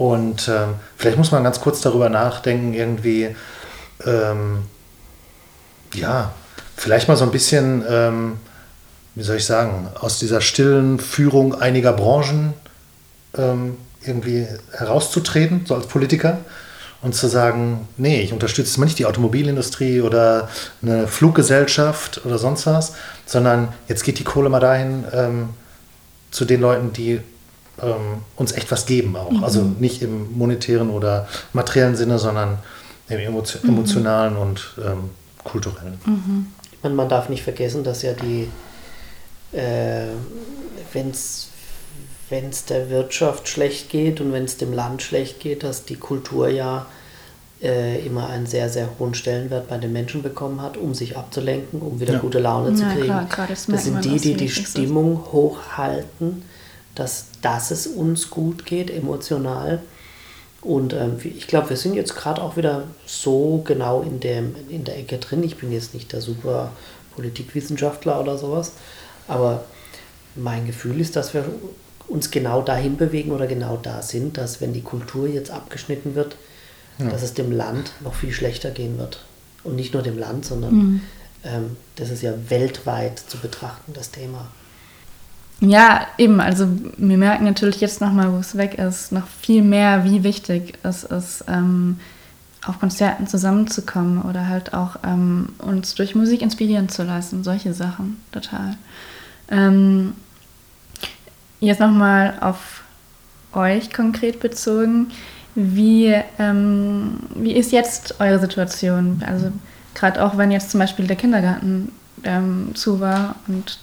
Und 0.00 0.48
ähm, 0.48 0.76
vielleicht 0.96 1.18
muss 1.18 1.30
man 1.30 1.44
ganz 1.44 1.60
kurz 1.60 1.82
darüber 1.82 2.08
nachdenken, 2.08 2.72
irgendwie, 2.72 3.36
ähm, 4.06 4.62
ja, 5.92 6.32
vielleicht 6.74 7.06
mal 7.06 7.18
so 7.18 7.24
ein 7.24 7.30
bisschen, 7.30 7.84
ähm, 7.86 8.38
wie 9.14 9.22
soll 9.22 9.36
ich 9.36 9.44
sagen, 9.44 9.88
aus 10.00 10.18
dieser 10.18 10.40
stillen 10.40 10.98
Führung 11.00 11.54
einiger 11.54 11.92
Branchen 11.92 12.54
ähm, 13.36 13.76
irgendwie 14.02 14.46
herauszutreten, 14.72 15.66
so 15.66 15.74
als 15.74 15.86
Politiker, 15.86 16.38
und 17.02 17.14
zu 17.14 17.28
sagen, 17.28 17.86
nee, 17.98 18.22
ich 18.22 18.32
unterstütze 18.32 18.80
mal 18.80 18.86
nicht 18.86 18.98
die 18.98 19.04
Automobilindustrie 19.04 20.00
oder 20.00 20.48
eine 20.80 21.08
Fluggesellschaft 21.08 22.24
oder 22.24 22.38
sonst 22.38 22.66
was, 22.66 22.94
sondern 23.26 23.68
jetzt 23.86 24.04
geht 24.04 24.18
die 24.18 24.24
Kohle 24.24 24.48
mal 24.48 24.60
dahin 24.60 25.04
ähm, 25.12 25.50
zu 26.30 26.46
den 26.46 26.62
Leuten, 26.62 26.94
die 26.94 27.20
ähm, 27.82 28.22
uns 28.36 28.52
echt 28.52 28.70
was 28.70 28.86
geben 28.86 29.16
auch. 29.16 29.30
Mhm. 29.30 29.44
Also 29.44 29.62
nicht 29.62 30.02
im 30.02 30.36
monetären 30.36 30.90
oder 30.90 31.28
materiellen 31.52 31.96
Sinne, 31.96 32.18
sondern 32.18 32.58
im 33.08 33.18
mhm. 33.18 33.44
emotionalen 33.64 34.36
und 34.36 34.74
ähm, 34.84 35.10
kulturellen. 35.44 35.98
Mhm. 36.04 36.46
Ich 36.72 36.82
meine, 36.82 36.94
man 36.94 37.08
darf 37.08 37.28
nicht 37.28 37.42
vergessen, 37.42 37.84
dass 37.84 38.02
ja 38.02 38.12
die, 38.12 38.48
äh, 39.56 40.06
wenn 40.92 41.10
es 41.10 42.64
der 42.68 42.90
Wirtschaft 42.90 43.48
schlecht 43.48 43.90
geht 43.90 44.20
und 44.20 44.32
wenn 44.32 44.44
es 44.44 44.56
dem 44.56 44.72
Land 44.72 45.02
schlecht 45.02 45.40
geht, 45.40 45.62
dass 45.62 45.84
die 45.84 45.96
Kultur 45.96 46.48
ja 46.48 46.86
äh, 47.62 48.04
immer 48.06 48.30
einen 48.30 48.46
sehr, 48.46 48.70
sehr 48.70 48.88
hohen 48.98 49.14
Stellenwert 49.14 49.68
bei 49.68 49.76
den 49.76 49.92
Menschen 49.92 50.22
bekommen 50.22 50.62
hat, 50.62 50.76
um 50.76 50.94
sich 50.94 51.16
abzulenken, 51.16 51.82
um 51.82 52.00
wieder 52.00 52.14
ja. 52.14 52.18
gute 52.20 52.38
Laune 52.38 52.74
zu 52.74 52.84
kriegen. 52.84 53.08
Ja, 53.08 53.24
klar, 53.24 53.46
das, 53.48 53.66
das 53.66 53.84
sind 53.84 54.04
die, 54.04 54.18
die 54.18 54.34
die 54.34 54.48
Stimmung 54.48 55.26
hochhalten 55.32 56.42
dass, 57.00 57.26
dass 57.40 57.70
es 57.70 57.86
uns 57.86 58.28
gut 58.28 58.66
geht, 58.66 58.90
emotional. 58.90 59.80
Und 60.60 60.92
ähm, 60.92 61.16
ich 61.24 61.46
glaube, 61.46 61.70
wir 61.70 61.76
sind 61.78 61.94
jetzt 61.94 62.14
gerade 62.14 62.42
auch 62.42 62.58
wieder 62.58 62.84
so 63.06 63.62
genau 63.64 64.02
in, 64.02 64.20
dem, 64.20 64.54
in 64.68 64.84
der 64.84 64.98
Ecke 64.98 65.16
drin. 65.16 65.42
Ich 65.42 65.56
bin 65.56 65.72
jetzt 65.72 65.94
nicht 65.94 66.12
der 66.12 66.20
super 66.20 66.72
Politikwissenschaftler 67.14 68.20
oder 68.20 68.36
sowas, 68.36 68.72
aber 69.26 69.64
mein 70.36 70.66
Gefühl 70.66 71.00
ist, 71.00 71.16
dass 71.16 71.32
wir 71.32 71.46
uns 72.06 72.30
genau 72.30 72.60
dahin 72.60 72.98
bewegen 72.98 73.30
oder 73.30 73.46
genau 73.46 73.78
da 73.78 74.02
sind, 74.02 74.36
dass 74.36 74.60
wenn 74.60 74.74
die 74.74 74.82
Kultur 74.82 75.26
jetzt 75.26 75.50
abgeschnitten 75.50 76.14
wird, 76.14 76.36
ja. 76.98 77.08
dass 77.08 77.22
es 77.22 77.32
dem 77.32 77.50
Land 77.50 77.92
noch 78.00 78.14
viel 78.14 78.32
schlechter 78.32 78.70
gehen 78.70 78.98
wird. 78.98 79.24
Und 79.64 79.76
nicht 79.76 79.94
nur 79.94 80.02
dem 80.02 80.18
Land, 80.18 80.44
sondern 80.44 80.74
mhm. 80.74 81.00
ähm, 81.44 81.76
das 81.96 82.10
ist 82.10 82.22
ja 82.22 82.34
weltweit 82.48 83.18
zu 83.18 83.38
betrachten, 83.38 83.92
das 83.94 84.10
Thema. 84.10 84.48
Ja, 85.60 86.06
eben. 86.16 86.40
Also 86.40 86.68
wir 86.96 87.18
merken 87.18 87.44
natürlich 87.44 87.80
jetzt 87.80 88.00
nochmal, 88.00 88.32
wo 88.32 88.38
es 88.38 88.56
weg 88.56 88.74
ist, 88.78 89.12
noch 89.12 89.26
viel 89.26 89.62
mehr, 89.62 90.04
wie 90.04 90.24
wichtig 90.24 90.78
es 90.82 91.04
ist, 91.04 91.44
ähm, 91.48 92.00
auf 92.66 92.80
Konzerten 92.80 93.26
zusammenzukommen 93.26 94.22
oder 94.22 94.48
halt 94.48 94.74
auch 94.74 94.96
ähm, 95.04 95.50
uns 95.58 95.94
durch 95.94 96.14
Musik 96.14 96.42
inspirieren 96.42 96.88
zu 96.88 97.02
lassen. 97.02 97.44
Solche 97.44 97.74
Sachen, 97.74 98.22
total. 98.32 98.76
Ähm, 99.50 100.14
jetzt 101.60 101.80
nochmal 101.80 102.34
auf 102.40 102.82
euch 103.52 103.92
konkret 103.92 104.40
bezogen. 104.40 105.08
Wie, 105.54 106.14
ähm, 106.38 107.18
wie 107.34 107.52
ist 107.52 107.72
jetzt 107.72 108.20
eure 108.20 108.38
Situation? 108.38 109.22
Also 109.26 109.52
gerade 109.94 110.24
auch 110.24 110.38
wenn 110.38 110.50
jetzt 110.50 110.70
zum 110.70 110.80
Beispiel 110.80 111.06
der 111.06 111.16
Kindergarten 111.16 111.92
ähm, 112.24 112.70
zu 112.74 113.00
war 113.00 113.36
und 113.46 113.78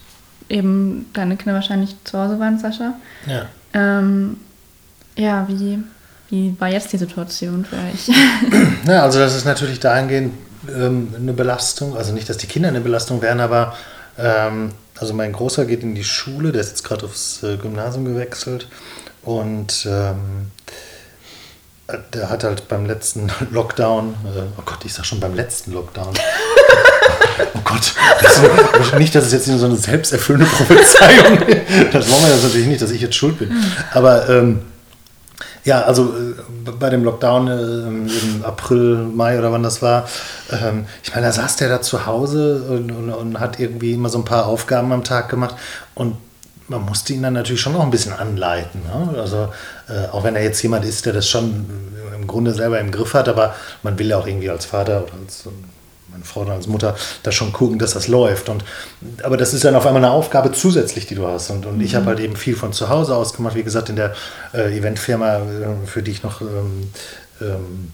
eben 0.49 1.09
deine 1.13 1.37
Kinder 1.37 1.53
wahrscheinlich 1.53 1.95
zu 2.03 2.17
Hause 2.17 2.39
waren, 2.39 2.59
Sascha. 2.59 2.93
Ja. 3.25 3.45
Ähm, 3.73 4.37
ja, 5.15 5.47
wie, 5.47 5.79
wie 6.29 6.55
war 6.59 6.69
jetzt 6.69 6.91
die 6.93 6.97
Situation 6.97 7.65
für 7.65 7.75
euch? 7.75 8.15
Ja, 8.87 9.03
also 9.03 9.19
das 9.19 9.35
ist 9.35 9.45
natürlich 9.45 9.79
dahingehend 9.79 10.33
ähm, 10.69 11.13
eine 11.15 11.33
Belastung. 11.33 11.97
Also 11.97 12.13
nicht, 12.13 12.29
dass 12.29 12.37
die 12.37 12.47
Kinder 12.47 12.69
eine 12.69 12.81
Belastung 12.81 13.21
wären, 13.21 13.39
aber 13.39 13.75
ähm, 14.17 14.71
also 14.99 15.13
mein 15.13 15.33
Großer 15.33 15.65
geht 15.65 15.83
in 15.83 15.93
die 15.93 16.03
Schule, 16.03 16.51
der 16.51 16.61
ist 16.61 16.69
jetzt 16.69 16.83
gerade 16.83 17.05
aufs 17.05 17.43
äh, 17.43 17.57
Gymnasium 17.57 18.05
gewechselt 18.05 18.67
und 19.23 19.85
ähm, 19.89 20.51
der 22.13 22.29
hat 22.29 22.43
halt 22.43 22.67
beim 22.67 22.85
letzten 22.85 23.31
Lockdown, 23.51 24.15
äh, 24.25 24.41
oh 24.57 24.63
Gott, 24.65 24.83
ich 24.85 24.93
sag 24.93 25.05
schon 25.05 25.19
beim 25.19 25.35
letzten 25.35 25.73
Lockdown. 25.73 26.13
oh 27.53 27.59
Gott, 27.63 27.93
das 28.21 28.41
nicht, 28.97 29.13
dass 29.15 29.25
es 29.25 29.33
jetzt 29.33 29.45
so 29.45 29.65
eine 29.65 29.75
selbsterfüllende 29.75 30.45
Prophezeiung 30.57 31.41
ist. 31.43 31.93
Das 31.93 32.09
wollen 32.09 32.23
wir 32.23 32.35
natürlich 32.35 32.67
nicht, 32.67 32.81
dass 32.81 32.91
ich 32.91 33.01
jetzt 33.01 33.15
schuld 33.15 33.39
bin. 33.39 33.51
Aber 33.93 34.29
ähm, 34.29 34.61
ja, 35.67 35.81
also 35.81 36.13
äh, 36.15 36.71
bei 36.79 36.89
dem 36.89 37.03
Lockdown 37.03 37.47
äh, 37.47 37.61
im 37.61 38.45
April, 38.45 38.95
Mai 39.13 39.37
oder 39.37 39.51
wann 39.51 39.63
das 39.63 39.81
war, 39.81 40.07
ähm, 40.49 40.85
ich 41.03 41.13
meine, 41.13 41.27
da 41.27 41.33
saß 41.33 41.57
der 41.57 41.67
da 41.67 41.81
zu 41.81 42.05
Hause 42.05 42.63
und, 42.69 42.89
und, 42.89 43.09
und, 43.09 43.39
hat 43.39 43.59
irgendwie 43.59 43.91
immer 43.91 44.07
so 44.07 44.17
ein 44.17 44.25
paar 44.25 44.47
Aufgaben 44.47 44.93
am 44.93 45.03
Tag 45.03 45.27
gemacht 45.27 45.55
und 45.93 46.15
man 46.69 46.83
musste 46.83 47.13
ihn 47.13 47.21
dann 47.21 47.33
natürlich 47.33 47.59
schon 47.59 47.73
noch 47.73 47.83
ein 47.83 47.91
bisschen 47.91 48.13
anleiten. 48.13 48.81
Ne? 48.83 49.19
Also 49.19 49.49
äh, 49.89 50.07
auch 50.11 50.23
wenn 50.23 50.37
er 50.37 50.43
jetzt 50.43 50.61
jemand 50.61 50.85
ist, 50.85 51.05
der 51.05 51.11
das 51.11 51.27
schon 51.27 51.65
im 52.15 52.27
Grunde 52.27 52.53
selber 52.53 52.79
im 52.79 52.91
Griff 52.91 53.13
hat, 53.13 53.27
aber 53.27 53.53
man 53.83 53.99
will 53.99 54.07
ja 54.07 54.17
auch 54.17 54.27
irgendwie 54.27 54.49
als 54.49 54.65
Vater 54.65 55.03
oder 55.03 55.13
als 55.21 55.43
meine 56.17 56.25
Frau 56.25 56.41
oder 56.41 56.53
als 56.53 56.67
Mutter 56.67 56.95
da 57.23 57.31
schon 57.31 57.53
gucken, 57.53 57.79
dass 57.79 57.93
das 57.93 58.07
läuft. 58.07 58.49
Und, 58.49 58.63
aber 59.23 59.37
das 59.37 59.53
ist 59.53 59.63
dann 59.63 59.75
auf 59.75 59.85
einmal 59.85 60.03
eine 60.03 60.11
Aufgabe 60.11 60.51
zusätzlich, 60.51 61.05
die 61.05 61.15
du 61.15 61.27
hast. 61.27 61.49
Und, 61.49 61.65
und 61.65 61.77
mhm. 61.77 61.83
ich 61.83 61.95
habe 61.95 62.07
halt 62.07 62.19
eben 62.19 62.35
viel 62.35 62.55
von 62.55 62.73
zu 62.73 62.89
Hause 62.89 63.15
aus 63.15 63.33
gemacht. 63.33 63.55
Wie 63.55 63.63
gesagt, 63.63 63.89
in 63.89 63.95
der 63.95 64.13
äh, 64.53 64.77
Eventfirma, 64.77 65.37
äh, 65.37 65.41
für 65.85 66.01
die 66.01 66.11
ich 66.11 66.23
noch 66.23 66.41
ähm, 66.41 66.91
ähm, 67.41 67.91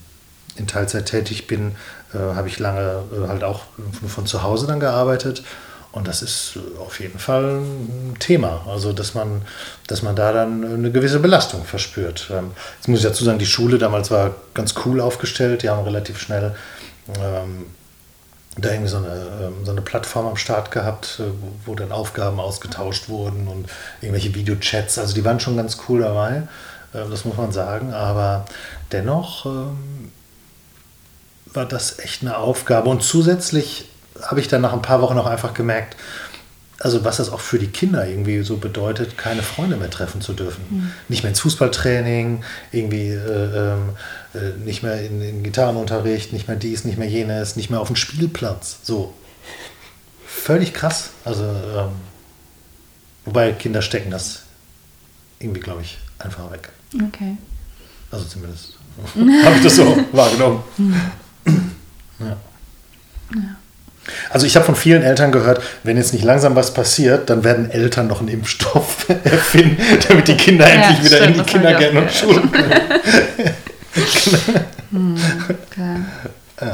in 0.56 0.68
Teilzeit 0.68 1.06
tätig 1.08 1.48
bin, 1.48 1.76
äh, 2.14 2.18
habe 2.18 2.48
ich 2.48 2.60
lange 2.60 3.04
äh, 3.12 3.28
halt 3.28 3.44
auch 3.44 3.62
von 4.08 4.26
zu 4.26 4.44
Hause 4.44 4.68
dann 4.68 4.80
gearbeitet. 4.80 5.44
Und 5.92 6.08
das 6.08 6.24
ist 6.24 6.58
auf 6.80 7.00
jeden 7.00 7.20
Fall 7.20 7.60
ein 7.60 8.16
Thema. 8.18 8.66
Also, 8.68 8.94
dass 8.94 9.14
man, 9.14 9.44
dass 9.86 10.02
man 10.02 10.16
da 10.16 10.32
dann 10.32 10.64
eine 10.64 10.92
gewisse 10.92 11.20
Belastung 11.20 11.66
verspürt. 11.66 12.32
Ähm, 12.32 12.52
jetzt 12.78 12.88
muss 12.88 13.00
ich 13.00 13.06
dazu 13.06 13.24
sagen, 13.24 13.38
die 13.38 13.46
Schule 13.46 13.78
damals 13.78 14.10
war 14.10 14.34
ganz 14.56 14.74
cool 14.86 15.00
aufgestellt. 15.00 15.62
Die 15.62 15.70
haben 15.70 15.84
relativ 15.84 16.20
schnell 16.20 16.56
ähm, 17.22 17.68
da 18.58 18.70
irgendwie 18.70 18.90
so 18.90 18.98
eine, 18.98 19.08
ähm, 19.42 19.66
so 19.66 19.72
eine 19.72 19.82
Plattform 19.82 20.28
am 20.28 20.38
Start 20.38 20.72
gehabt, 20.72 21.20
äh, 21.20 21.24
wo, 21.66 21.76
dann 21.76 21.92
Aufgaben 21.92 22.40
ausgetauscht 22.40 23.10
wurden 23.10 23.48
und 23.48 23.68
irgendwelche 24.02 24.36
Videochats. 24.36 24.98
Also, 24.98 25.16
die 25.16 25.26
waren 25.26 25.40
schon 25.40 25.58
ganz 25.58 25.78
cool 25.88 26.02
dabei. 26.02 26.44
Äh, 26.94 27.10
das 27.10 27.26
muss 27.26 27.38
man 27.38 27.52
sagen. 27.52 27.94
Aber 27.94 28.46
dennoch 28.92 29.46
ähm, 29.46 30.12
war 31.46 31.66
das 31.66 32.00
echt 32.00 32.22
eine 32.22 32.38
Aufgabe. 32.38 32.90
Und 32.90 33.04
zusätzlich 33.04 33.90
habe 34.22 34.40
ich 34.40 34.48
dann 34.48 34.62
nach 34.62 34.74
ein 34.74 34.82
paar 34.82 35.02
Wochen 35.02 35.18
auch 35.18 35.26
einfach 35.26 35.54
gemerkt, 35.54 35.98
also 36.84 37.06
was 37.06 37.16
das 37.16 37.32
auch 37.32 37.40
für 37.40 37.60
die 37.60 37.68
Kinder 37.68 38.06
irgendwie 38.06 38.42
so 38.44 38.58
bedeutet, 38.58 39.18
keine 39.18 39.42
Freunde 39.42 39.78
mehr 39.78 39.90
treffen 39.90 40.20
zu 40.20 40.34
dürfen. 40.34 40.64
Mhm. 40.70 40.92
Nicht 41.08 41.24
mehr 41.24 41.30
ins 41.30 41.40
Fußballtraining, 41.40 42.44
irgendwie 42.74 43.08
äh, 43.08 43.74
ähm, 43.74 43.90
äh, 44.34 44.58
nicht 44.66 44.84
mehr 44.84 45.02
in, 45.02 45.22
in, 45.22 45.44
Gitarrenunterricht, 45.44 46.34
nicht 46.34 46.50
mehr 46.50 46.58
dies, 46.58 46.84
nicht 46.84 46.98
mehr 46.98 47.08
jenes, 47.08 47.56
nicht 47.56 47.70
mehr 47.70 47.80
auf 47.80 47.88
dem 47.88 47.96
Spielplatz. 47.96 48.80
So. 48.84 49.14
Völlig 50.28 50.74
krass. 50.74 51.12
Also, 51.24 51.44
ähm, 51.46 51.92
wobei 53.24 53.54
Kinder 53.54 53.82
stecken 53.82 54.12
das 54.12 54.42
irgendwie, 55.40 55.62
glaube 55.62 55.84
ich, 55.84 56.00
einfach 56.20 56.52
weg. 56.52 56.70
Okay. 57.08 57.38
Also 58.12 58.26
zumindest 58.26 58.74
habe 59.16 59.56
ich 59.56 59.64
das 59.64 59.78
so 59.78 59.86
wahrgenommen. 60.12 60.64
Mhm. 60.78 60.96
ja. 62.20 62.38
ja. 63.36 63.56
Also 64.30 64.46
ich 64.46 64.56
habe 64.56 64.66
von 64.66 64.76
vielen 64.76 65.02
Eltern 65.02 65.32
gehört, 65.32 65.62
wenn 65.84 65.98
jetzt 65.98 66.14
nicht 66.14 66.26
langsam 66.26 66.56
was 66.56 66.74
passiert, 66.74 67.30
dann 67.30 67.44
werden 67.44 67.72
Eltern 67.72 68.08
noch 68.08 68.20
einen 68.20 68.30
Impfstoff 68.30 69.08
erfinden, 69.24 69.78
damit 70.08 70.28
die 70.28 70.36
Kinder 70.36 70.68
ja, 70.68 70.74
endlich 70.74 71.06
wieder 71.06 71.18
stimmt, 71.18 71.38
in 71.38 71.44
die 71.44 71.52
Kindergärten 71.52 71.98
und 71.98 72.12
Schulen 72.12 72.52
können. 72.52 72.74
hm, 74.92 75.16
okay. 75.50 75.96
ja. 76.62 76.74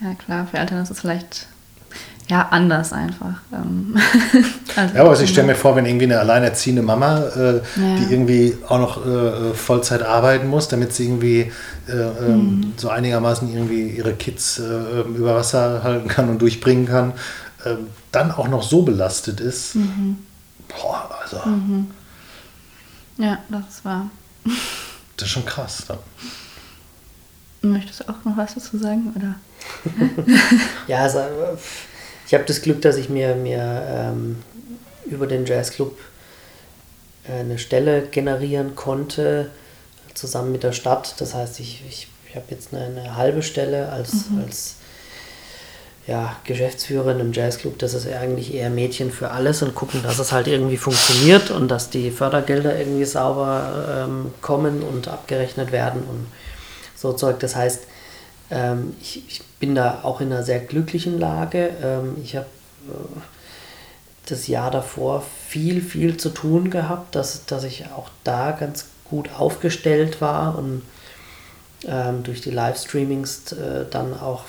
ja. 0.00 0.14
klar, 0.24 0.46
für 0.50 0.58
Eltern 0.58 0.82
ist 0.82 0.90
es 0.90 1.00
vielleicht 1.00 1.46
ja, 2.30 2.46
anders 2.50 2.92
einfach. 2.92 3.34
Ähm, 3.52 3.96
also 4.76 4.94
ja, 4.94 5.00
aber 5.00 5.10
also 5.10 5.24
ich 5.24 5.30
stelle 5.30 5.48
mir 5.48 5.56
vor, 5.56 5.74
wenn 5.74 5.84
irgendwie 5.84 6.04
eine 6.04 6.20
alleinerziehende 6.20 6.80
Mama, 6.80 7.24
äh, 7.24 7.56
ja. 7.56 7.60
die 7.74 8.12
irgendwie 8.12 8.56
auch 8.68 8.78
noch 8.78 9.04
äh, 9.04 9.52
Vollzeit 9.52 10.02
arbeiten 10.02 10.46
muss, 10.46 10.68
damit 10.68 10.94
sie 10.94 11.06
irgendwie 11.06 11.52
äh, 11.88 11.92
ähm, 11.92 12.36
mhm. 12.36 12.72
so 12.76 12.88
einigermaßen 12.88 13.52
irgendwie 13.52 13.88
ihre 13.88 14.12
Kids 14.12 14.60
äh, 14.60 15.00
über 15.00 15.34
Wasser 15.34 15.82
halten 15.82 16.06
kann 16.06 16.28
und 16.28 16.40
durchbringen 16.40 16.86
kann, 16.86 17.14
ähm, 17.66 17.88
dann 18.12 18.30
auch 18.30 18.46
noch 18.46 18.62
so 18.62 18.82
belastet 18.82 19.40
ist. 19.40 19.74
Mhm. 19.74 20.18
Boah, 20.68 21.10
also. 21.20 21.48
Mhm. 21.48 21.88
Ja, 23.18 23.38
das 23.48 23.68
ist 23.68 23.84
wahr. 23.84 24.08
Das 25.16 25.26
ist 25.26 25.34
schon 25.34 25.44
krass. 25.44 25.84
Ja. 25.86 25.98
Möchtest 27.60 28.00
du 28.00 28.04
auch 28.08 28.24
noch 28.24 28.38
was 28.38 28.54
dazu 28.54 28.78
sagen? 28.78 29.12
Oder? 29.14 29.34
ja, 30.86 31.00
also 31.00 31.18
ich 32.30 32.34
habe 32.34 32.44
das 32.44 32.62
Glück, 32.62 32.80
dass 32.82 32.94
ich 32.94 33.08
mir, 33.08 33.34
mir 33.34 33.82
ähm, 33.88 34.36
über 35.04 35.26
den 35.26 35.46
Jazzclub 35.46 35.98
äh, 37.28 37.40
eine 37.40 37.58
Stelle 37.58 38.02
generieren 38.02 38.76
konnte, 38.76 39.50
zusammen 40.14 40.52
mit 40.52 40.62
der 40.62 40.70
Stadt. 40.70 41.16
Das 41.18 41.34
heißt, 41.34 41.58
ich, 41.58 41.82
ich, 41.88 42.06
ich 42.28 42.36
habe 42.36 42.44
jetzt 42.50 42.72
eine, 42.72 42.84
eine, 42.84 43.16
halbe 43.16 43.42
Stelle 43.42 43.88
als, 43.88 44.30
mhm. 44.30 44.44
als 44.44 44.76
ja, 46.06 46.36
Geschäftsführer 46.44 47.10
in 47.10 47.18
einem 47.20 47.32
Jazzclub. 47.32 47.76
Das 47.80 47.94
ist 47.94 48.06
eigentlich 48.06 48.54
eher 48.54 48.70
Mädchen 48.70 49.10
für 49.10 49.32
alles 49.32 49.62
und 49.62 49.74
gucken, 49.74 50.04
dass 50.04 50.20
es 50.20 50.30
halt 50.30 50.46
irgendwie 50.46 50.76
funktioniert 50.76 51.50
und 51.50 51.66
dass 51.66 51.90
die 51.90 52.12
Fördergelder 52.12 52.78
irgendwie 52.78 53.06
sauber 53.06 54.04
ähm, 54.04 54.32
kommen 54.40 54.84
und 54.84 55.08
abgerechnet 55.08 55.72
werden 55.72 56.04
und 56.04 56.28
so 56.94 57.12
Zeug. 57.12 57.40
Das 57.40 57.56
heißt, 57.56 57.89
ähm, 58.50 58.94
ich, 59.00 59.22
ich, 59.28 59.42
bin 59.60 59.74
da 59.74 60.00
auch 60.02 60.20
in 60.20 60.32
einer 60.32 60.42
sehr 60.42 60.60
glücklichen 60.60 61.18
Lage. 61.18 61.70
Ähm, 61.82 62.16
ich 62.22 62.36
habe 62.36 62.46
äh, 62.88 63.20
das 64.26 64.46
Jahr 64.46 64.70
davor 64.70 65.22
viel, 65.48 65.82
viel 65.82 66.16
zu 66.16 66.30
tun 66.30 66.70
gehabt, 66.70 67.14
dass, 67.14 67.44
dass 67.46 67.64
ich 67.64 67.86
auch 67.86 68.08
da 68.24 68.52
ganz 68.52 68.86
gut 69.04 69.30
aufgestellt 69.36 70.20
war 70.20 70.56
und 70.56 70.82
ähm, 71.86 72.22
durch 72.22 72.40
die 72.40 72.50
Livestreamings 72.50 73.52
äh, 73.52 73.84
dann 73.90 74.18
auch 74.18 74.44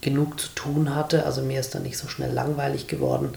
genug 0.00 0.40
zu 0.40 0.48
tun 0.54 0.94
hatte. 0.94 1.24
Also 1.24 1.42
mir 1.42 1.60
ist 1.60 1.74
dann 1.74 1.84
nicht 1.84 1.96
so 1.96 2.08
schnell 2.08 2.32
langweilig 2.32 2.88
geworden. 2.88 3.30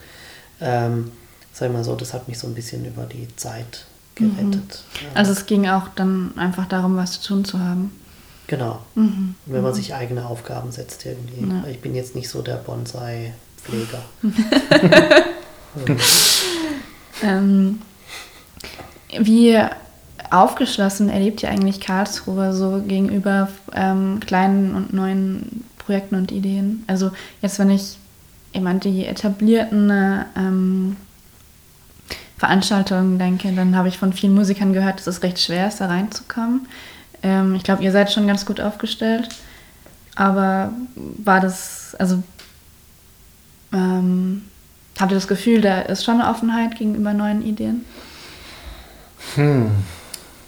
Ähm, 0.59 1.11
sag 1.53 1.67
ich 1.67 1.73
mal 1.73 1.83
so, 1.83 1.95
das 1.95 2.13
hat 2.13 2.27
mich 2.27 2.39
so 2.39 2.47
ein 2.47 2.55
bisschen 2.55 2.85
über 2.85 3.03
die 3.03 3.27
Zeit 3.35 3.85
gerettet. 4.15 4.53
Mhm. 4.53 5.07
Also 5.13 5.31
es 5.31 5.45
ging 5.45 5.67
auch 5.67 5.89
dann 5.95 6.33
einfach 6.37 6.67
darum, 6.67 6.97
was 6.97 7.21
zu 7.21 7.27
tun 7.27 7.45
zu 7.45 7.59
haben. 7.59 7.91
Genau. 8.47 8.79
Mhm. 8.95 9.35
Wenn 9.45 9.61
man 9.61 9.71
mhm. 9.71 9.75
sich 9.75 9.93
eigene 9.93 10.25
Aufgaben 10.25 10.71
setzt 10.71 11.05
irgendwie. 11.05 11.47
Ja. 11.47 11.65
Ich 11.69 11.81
bin 11.81 11.95
jetzt 11.95 12.15
nicht 12.15 12.29
so 12.29 12.41
der 12.41 12.55
Bonsai-Pfleger. 12.55 14.01
ähm, 17.23 17.81
wie 19.19 19.59
aufgeschlossen 20.31 21.09
erlebt 21.09 21.43
ihr 21.43 21.49
eigentlich 21.49 21.79
Karlsruhe 21.79 22.53
so 22.53 22.81
gegenüber 22.85 23.49
ähm, 23.73 24.19
kleinen 24.25 24.75
und 24.75 24.93
neuen 24.93 25.63
Projekten 25.77 26.15
und 26.15 26.31
Ideen? 26.31 26.83
Also 26.87 27.11
jetzt, 27.41 27.59
wenn 27.59 27.69
ich 27.69 27.97
jemand 28.53 28.83
die 28.83 29.05
etablierten 29.05 29.91
ähm, 30.37 30.97
Veranstaltungen 32.37 33.17
denke, 33.17 33.51
dann 33.53 33.75
habe 33.75 33.87
ich 33.87 33.97
von 33.97 34.13
vielen 34.13 34.33
Musikern 34.33 34.73
gehört, 34.73 34.99
dass 34.99 35.07
es 35.07 35.23
recht 35.23 35.39
schwer 35.39 35.67
ist, 35.67 35.79
da 35.79 35.87
reinzukommen. 35.87 36.67
Ähm, 37.25 37.55
ich 37.55 37.63
glaube, 37.63 37.83
ihr 37.83 37.91
seid 37.91 38.11
schon 38.11 38.27
ganz 38.27 38.45
gut 38.45 38.61
aufgestellt. 38.61 39.29
Aber 40.15 40.71
war 40.95 41.41
das, 41.41 41.95
also 41.99 42.21
ähm, 43.73 44.43
habt 44.97 45.11
ihr 45.11 45.15
das 45.15 45.27
Gefühl, 45.27 45.59
da 45.59 45.81
ist 45.81 46.05
schon 46.05 46.21
eine 46.21 46.29
Offenheit 46.29 46.77
gegenüber 46.77 47.13
neuen 47.13 47.41
Ideen? 47.41 47.83
Hm. 49.33 49.71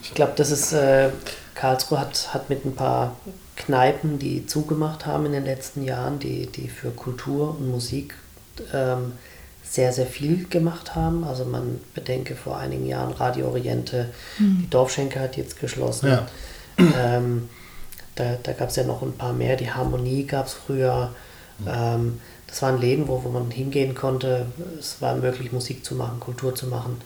Ich 0.03 0.13
glaube, 0.13 0.33
das 0.35 0.51
ist, 0.51 0.71
äh, 0.71 1.09
Karlsruhe 1.55 1.99
hat, 1.99 2.33
hat 2.33 2.49
mit 2.49 2.63
ein 2.63 2.75
paar 2.75 3.17
Kneipen, 3.55 4.19
die 4.19 4.45
zugemacht 4.45 5.05
haben 5.05 5.25
in 5.25 5.31
den 5.31 5.45
letzten 5.45 5.83
Jahren, 5.83 6.19
die, 6.19 6.45
die 6.45 6.69
für 6.69 6.91
Kultur 6.91 7.57
und 7.57 7.71
Musik 7.71 8.13
ähm, 8.71 9.13
sehr, 9.63 9.91
sehr 9.91 10.05
viel 10.05 10.45
gemacht 10.47 10.95
haben. 10.95 11.23
Also 11.23 11.43
man 11.43 11.81
bedenke 11.95 12.35
vor 12.35 12.57
einigen 12.57 12.85
Jahren 12.85 13.11
Radio 13.13 13.47
Oriente, 13.47 14.13
mhm. 14.37 14.59
die 14.61 14.69
Dorfschenke 14.69 15.19
hat 15.19 15.35
jetzt 15.35 15.59
geschlossen. 15.59 16.09
Ja. 16.09 16.27
Ähm, 16.77 17.49
da 18.15 18.37
da 18.41 18.53
gab 18.53 18.69
es 18.69 18.75
ja 18.75 18.83
noch 18.83 19.01
ein 19.01 19.13
paar 19.13 19.33
mehr. 19.33 19.55
Die 19.55 19.71
Harmonie 19.71 20.25
gab 20.25 20.47
es 20.47 20.53
früher. 20.53 21.13
Ähm, 21.65 22.19
das 22.47 22.61
waren 22.61 22.79
Läden, 22.79 23.07
wo, 23.07 23.23
wo 23.23 23.29
man 23.29 23.51
hingehen 23.51 23.93
konnte. 23.95 24.45
Es 24.79 25.01
war 25.01 25.15
möglich, 25.15 25.51
Musik 25.51 25.83
zu 25.83 25.95
machen, 25.95 26.19
Kultur 26.19 26.55
zu 26.55 26.67
machen. 26.67 27.01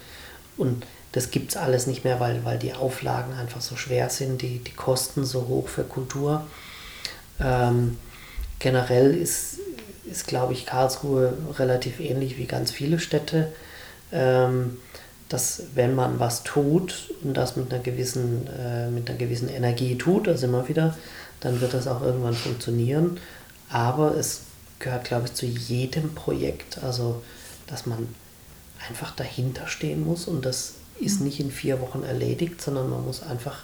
Und 0.57 0.85
das 1.13 1.31
gibt 1.31 1.51
es 1.51 1.57
alles 1.57 1.87
nicht 1.87 2.03
mehr, 2.03 2.19
weil, 2.19 2.45
weil 2.45 2.59
die 2.59 2.73
Auflagen 2.73 3.33
einfach 3.33 3.61
so 3.61 3.75
schwer 3.75 4.09
sind, 4.09 4.41
die, 4.41 4.59
die 4.59 4.73
Kosten 4.73 5.25
so 5.25 5.47
hoch 5.47 5.67
für 5.67 5.83
Kultur. 5.83 6.45
Ähm, 7.39 7.97
generell 8.59 9.15
ist, 9.15 9.57
ist, 10.05 10.27
glaube 10.27 10.53
ich, 10.53 10.65
Karlsruhe 10.65 11.33
relativ 11.57 11.99
ähnlich 11.99 12.37
wie 12.37 12.45
ganz 12.45 12.71
viele 12.71 12.99
Städte, 12.99 13.51
ähm, 14.11 14.77
dass 15.31 15.63
wenn 15.75 15.95
man 15.95 16.19
was 16.19 16.43
tut 16.43 17.13
und 17.23 17.35
das 17.35 17.55
mit 17.55 17.73
einer 17.73 17.81
gewissen, 17.81 18.47
äh, 18.47 18.89
mit 18.89 19.09
einer 19.09 19.17
gewissen 19.17 19.49
Energie 19.49 19.97
tut, 19.97 20.27
also 20.27 20.47
immer 20.47 20.67
wieder, 20.67 20.97
dann 21.39 21.61
wird 21.61 21.73
das 21.73 21.87
auch 21.87 22.01
irgendwann 22.01 22.33
funktionieren. 22.35 23.17
Aber 23.69 24.15
es 24.15 24.41
gehört, 24.79 25.05
glaube 25.05 25.27
ich, 25.27 25.33
zu 25.33 25.45
jedem 25.45 26.13
Projekt, 26.15 26.83
also 26.83 27.21
dass 27.67 27.85
man 27.85 28.09
einfach 28.89 29.15
dahinter 29.15 29.67
stehen 29.67 30.03
muss 30.03 30.27
und 30.27 30.45
das 30.45 30.73
ist 30.99 31.21
nicht 31.21 31.39
in 31.39 31.51
vier 31.51 31.79
Wochen 31.79 32.03
erledigt, 32.03 32.61
sondern 32.61 32.89
man 32.89 33.05
muss 33.05 33.23
einfach 33.23 33.63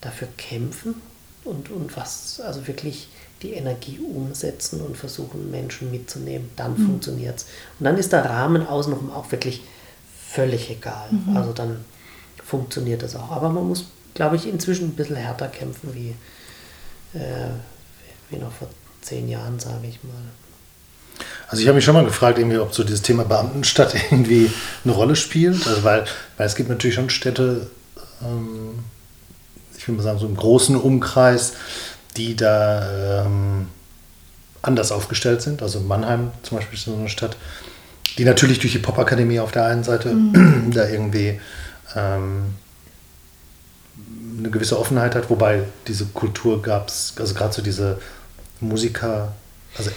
dafür 0.00 0.28
kämpfen 0.36 0.94
und, 1.44 1.70
und 1.70 1.96
was, 1.96 2.40
also 2.40 2.66
wirklich 2.66 3.08
die 3.42 3.52
Energie 3.52 3.98
umsetzen 3.98 4.80
und 4.80 4.96
versuchen, 4.96 5.50
Menschen 5.50 5.90
mitzunehmen, 5.90 6.50
dann 6.56 6.78
mhm. 6.78 6.86
funktioniert 6.86 7.38
es. 7.38 7.46
Und 7.78 7.84
dann 7.84 7.96
ist 7.96 8.12
der 8.12 8.24
Rahmen 8.24 8.66
außenrum 8.66 9.10
auch 9.10 9.32
wirklich 9.32 9.62
völlig 10.32 10.70
egal. 10.70 11.08
Mhm. 11.10 11.36
Also 11.36 11.52
dann 11.52 11.84
funktioniert 12.44 13.02
es 13.02 13.16
auch. 13.16 13.30
Aber 13.30 13.48
man 13.48 13.66
muss, 13.66 13.86
glaube 14.14 14.36
ich, 14.36 14.46
inzwischen 14.46 14.88
ein 14.88 14.94
bisschen 14.94 15.16
härter 15.16 15.48
kämpfen 15.48 15.94
wie, 15.94 16.14
äh, 17.18 17.50
wie 18.28 18.36
noch 18.36 18.52
vor 18.52 18.68
zehn 19.02 19.28
Jahren, 19.28 19.58
sage 19.58 19.86
ich 19.88 20.02
mal. 20.04 21.24
Also 21.48 21.62
ich 21.62 21.68
habe 21.68 21.76
mich 21.76 21.84
schon 21.84 21.94
mal 21.94 22.04
gefragt, 22.04 22.38
irgendwie, 22.38 22.58
ob 22.58 22.72
so 22.72 22.84
dieses 22.84 23.02
Thema 23.02 23.24
Beamtenstadt 23.24 23.94
irgendwie 24.10 24.50
eine 24.84 24.92
Rolle 24.92 25.16
spielt. 25.16 25.66
Also 25.66 25.82
weil, 25.82 26.04
weil 26.36 26.46
es 26.46 26.54
gibt 26.54 26.68
natürlich 26.68 26.94
schon 26.94 27.10
Städte, 27.10 27.68
ähm, 28.22 28.84
ich 29.76 29.86
will 29.88 29.96
mal 29.96 30.02
sagen, 30.02 30.18
so 30.18 30.26
im 30.26 30.36
großen 30.36 30.76
Umkreis, 30.76 31.54
die 32.16 32.36
da 32.36 33.24
ähm, 33.24 33.68
anders 34.62 34.92
aufgestellt 34.92 35.42
sind. 35.42 35.62
Also 35.62 35.80
Mannheim 35.80 36.30
zum 36.42 36.58
Beispiel 36.58 36.78
ist 36.78 36.84
so 36.84 36.94
eine 36.94 37.08
Stadt, 37.08 37.36
die 38.20 38.26
natürlich 38.26 38.58
durch 38.58 38.74
die 38.74 38.78
Popakademie 38.80 39.40
auf 39.40 39.50
der 39.50 39.64
einen 39.64 39.82
Seite 39.82 40.12
mhm. 40.12 40.70
da 40.74 40.86
irgendwie 40.86 41.40
ähm, 41.96 42.54
eine 44.38 44.50
gewisse 44.50 44.78
Offenheit 44.78 45.14
hat, 45.14 45.30
wobei 45.30 45.62
diese 45.86 46.04
Kultur 46.04 46.60
gab 46.60 46.88
es, 46.88 47.14
also 47.18 47.32
gerade 47.32 47.54
so 47.54 47.62
diese 47.62 47.98
Musiker, 48.60 49.32
also 49.78 49.90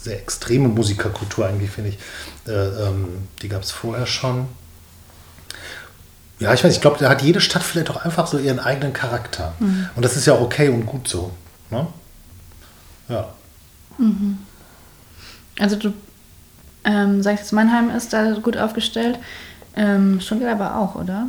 sehr 0.00 0.18
extreme 0.18 0.68
Musikerkultur 0.68 1.46
eigentlich, 1.46 1.70
finde 1.70 1.90
ich, 1.90 1.98
äh, 2.48 2.52
ähm, 2.52 3.28
die 3.42 3.50
gab 3.50 3.62
es 3.64 3.70
vorher 3.70 4.06
schon. 4.06 4.46
Ja, 6.38 6.54
ich 6.54 6.64
weiß, 6.64 6.72
ich 6.72 6.80
glaube, 6.80 6.96
da 6.98 7.10
hat 7.10 7.20
jede 7.20 7.42
Stadt 7.42 7.62
vielleicht 7.62 7.90
auch 7.90 8.02
einfach 8.02 8.26
so 8.28 8.38
ihren 8.38 8.60
eigenen 8.60 8.94
Charakter. 8.94 9.52
Mhm. 9.58 9.90
Und 9.94 10.06
das 10.06 10.16
ist 10.16 10.24
ja 10.24 10.40
okay 10.40 10.70
und 10.70 10.86
gut 10.86 11.06
so. 11.06 11.32
Ne? 11.68 11.86
Ja. 13.10 13.34
Mhm. 13.98 14.38
Also 15.58 15.76
du 15.76 15.92
ähm, 16.86 17.22
sagst 17.22 17.44
jetzt, 17.44 17.52
Mannheim 17.52 17.90
ist 17.90 18.12
da 18.12 18.32
gut 18.34 18.56
aufgestellt. 18.56 19.18
Ähm, 19.76 20.20
Stuttgart 20.20 20.52
aber 20.58 20.76
auch, 20.76 20.94
oder? 20.94 21.28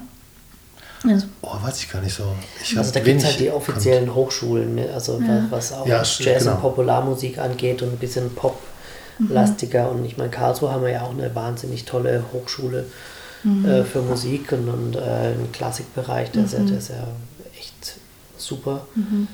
Also. 1.03 1.27
Oh, 1.41 1.55
weiß 1.61 1.79
ich 1.79 1.91
gar 1.91 2.01
nicht 2.01 2.15
so. 2.15 2.23
Ich 2.61 2.77
also 2.77 2.91
da 2.91 2.99
gibt 2.99 3.19
es 3.19 3.25
halt 3.25 3.39
die 3.39 3.51
offiziellen 3.51 4.05
kommt. 4.05 4.17
Hochschulen, 4.17 4.79
also 4.93 5.19
ja. 5.19 5.45
was 5.49 5.73
auch 5.73 5.85
ja, 5.85 6.01
Jazz 6.01 6.43
genau. 6.43 6.55
und 6.55 6.61
Popularmusik 6.61 7.37
angeht 7.37 7.81
und 7.81 7.89
ein 7.93 7.97
bisschen 7.97 8.33
Pop-lastiger. 8.33 9.91
Mhm. 9.91 9.99
Und 9.99 10.05
ich 10.05 10.17
meine, 10.17 10.29
Karlsruhe 10.29 10.71
haben 10.71 10.83
wir 10.83 10.91
ja 10.91 11.01
auch 11.01 11.11
eine 11.11 11.33
wahnsinnig 11.35 11.85
tolle 11.85 12.23
Hochschule 12.33 12.85
mhm. 13.43 13.65
äh, 13.65 13.83
für 13.83 14.01
Musik 14.01 14.51
und, 14.51 14.69
und 14.69 14.95
äh, 14.95 14.99
einen 14.99 15.51
Klassikbereich, 15.51 16.31
der, 16.31 16.41
mhm. 16.41 16.45
ist 16.45 16.53
ja, 16.53 16.59
der 16.59 16.77
ist 16.77 16.89
ja 16.89 17.07
echt 17.59 17.95
super. 18.37 18.87
Mhm. 18.95 19.27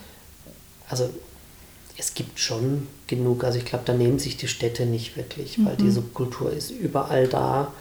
Also 0.90 1.10
es 2.04 2.14
gibt 2.16 2.38
schon 2.38 2.88
genug, 3.08 3.45
also 3.45 3.58
ich 3.58 3.64
glaube, 3.64 3.86
da 3.86 3.93
nehmen 3.93 4.20
sich 4.20 4.36
die 4.36 4.49
Städte 4.49 4.86
nicht 4.86 5.16
wirklich, 5.16 5.58
weil 5.64 5.78
die 5.78 5.86
mhm. 5.86 5.91
Subkultur 5.91 6.51
ist 6.51 6.70
überall 6.70 7.30
da 7.30 7.72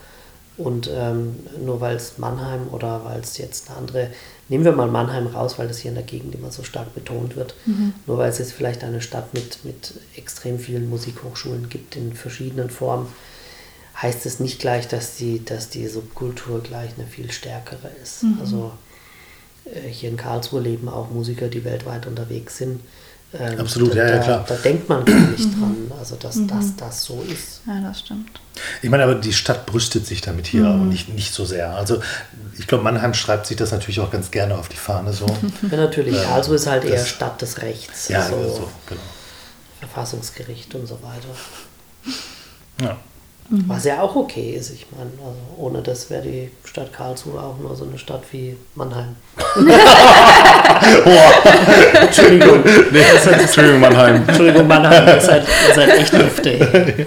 und 0.56 0.88
ähm, 0.94 1.34
nur 1.64 1.80
weil 1.80 1.96
es 1.96 2.18
Mannheim 2.18 2.68
oder 2.70 3.04
weil 3.04 3.18
es 3.18 3.36
jetzt 3.38 3.68
eine 3.68 3.78
andere, 3.78 4.10
nehmen 4.48 4.64
wir 4.64 4.70
mal 4.70 4.86
Mannheim 4.86 5.26
raus, 5.26 5.58
weil 5.58 5.66
das 5.66 5.78
hier 5.78 5.88
in 5.88 5.96
der 5.96 6.04
Gegend 6.04 6.36
immer 6.36 6.52
so 6.52 6.62
stark 6.62 6.94
betont 6.94 7.34
wird, 7.34 7.56
mhm. 7.66 7.94
nur 8.06 8.16
weil 8.18 8.30
es 8.30 8.38
jetzt 8.38 8.52
vielleicht 8.52 8.84
eine 8.84 9.00
Stadt 9.00 9.34
mit, 9.34 9.64
mit 9.64 9.94
extrem 10.14 10.60
vielen 10.60 10.88
Musikhochschulen 10.88 11.68
gibt 11.68 11.96
in 11.96 12.12
verschiedenen 12.12 12.70
Formen, 12.70 13.08
heißt 14.00 14.24
es 14.24 14.38
nicht 14.38 14.60
gleich, 14.60 14.86
dass 14.86 15.16
die, 15.16 15.44
dass 15.44 15.68
die 15.68 15.88
Subkultur 15.88 16.62
gleich 16.62 16.90
eine 16.96 17.08
viel 17.08 17.32
stärkere 17.32 17.90
ist. 18.00 18.22
Mhm. 18.22 18.38
Also 18.40 18.72
äh, 19.64 19.88
hier 19.88 20.10
in 20.10 20.16
Karlsruhe 20.16 20.60
leben 20.60 20.88
auch 20.88 21.10
Musiker, 21.10 21.48
die 21.48 21.64
weltweit 21.64 22.06
unterwegs 22.06 22.58
sind. 22.58 22.78
Ähm, 23.34 23.60
Absolut, 23.60 23.92
da, 23.92 23.96
ja, 23.96 24.16
ja, 24.16 24.18
klar. 24.18 24.44
Da, 24.46 24.54
denkt 24.56 24.88
man 24.88 25.04
gar 25.04 25.18
nicht 25.18 25.46
mhm. 25.46 25.60
dran, 25.60 25.92
also 25.98 26.16
dass, 26.16 26.36
mhm. 26.36 26.48
dass 26.48 26.76
das 26.76 27.04
so 27.04 27.24
ist. 27.26 27.62
Ja, 27.66 27.80
das 27.80 28.00
stimmt. 28.00 28.40
Ich 28.82 28.90
meine, 28.90 29.04
aber 29.04 29.14
die 29.14 29.32
Stadt 29.32 29.64
brüstet 29.64 30.06
sich 30.06 30.20
damit 30.20 30.46
hier 30.46 30.64
mhm. 30.64 30.90
nicht, 30.90 31.08
nicht 31.08 31.32
so 31.32 31.46
sehr. 31.46 31.74
Also 31.74 32.02
ich 32.58 32.66
glaube, 32.66 32.84
Mannheim 32.84 33.14
schreibt 33.14 33.46
sich 33.46 33.56
das 33.56 33.72
natürlich 33.72 34.00
auch 34.00 34.10
ganz 34.10 34.30
gerne 34.30 34.58
auf 34.58 34.68
die 34.68 34.76
Fahne 34.76 35.12
so. 35.12 35.26
Ja, 35.70 35.76
natürlich. 35.78 36.14
Äh, 36.14 36.26
also 36.26 36.54
ist 36.54 36.66
halt 36.66 36.84
eher 36.84 37.04
Stadt 37.04 37.40
des 37.40 37.62
Rechts. 37.62 38.08
Ja, 38.08 38.20
also 38.20 38.36
so, 38.36 38.70
genau. 38.86 39.00
Verfassungsgericht 39.80 40.74
und 40.74 40.86
so 40.86 40.98
weiter. 41.02 42.14
Ja. 42.82 42.98
Mhm. 43.52 43.64
Was 43.66 43.84
ja 43.84 44.00
auch 44.00 44.16
okay 44.16 44.56
ist, 44.58 44.70
ich 44.70 44.86
meine, 44.96 45.10
also 45.18 45.38
ohne 45.58 45.82
das 45.82 46.08
wäre 46.08 46.22
die 46.22 46.50
Stadt 46.64 46.90
Karlsruhe 46.90 47.38
auch 47.38 47.58
nur 47.58 47.76
so 47.76 47.84
eine 47.84 47.98
Stadt 47.98 48.22
wie 48.32 48.56
Mannheim. 48.74 49.14
Entschuldigung. 52.00 52.60
Nee, 52.90 53.02
Entschuldigung, 53.40 53.80
Mannheim. 53.80 54.24
Entschuldigung, 54.26 54.66
Mannheim, 54.66 55.06
ihr 55.06 55.20
seid, 55.20 55.42
ihr 55.68 55.74
seid 55.74 55.98
echt 55.98 56.14
dufte. 56.14 57.06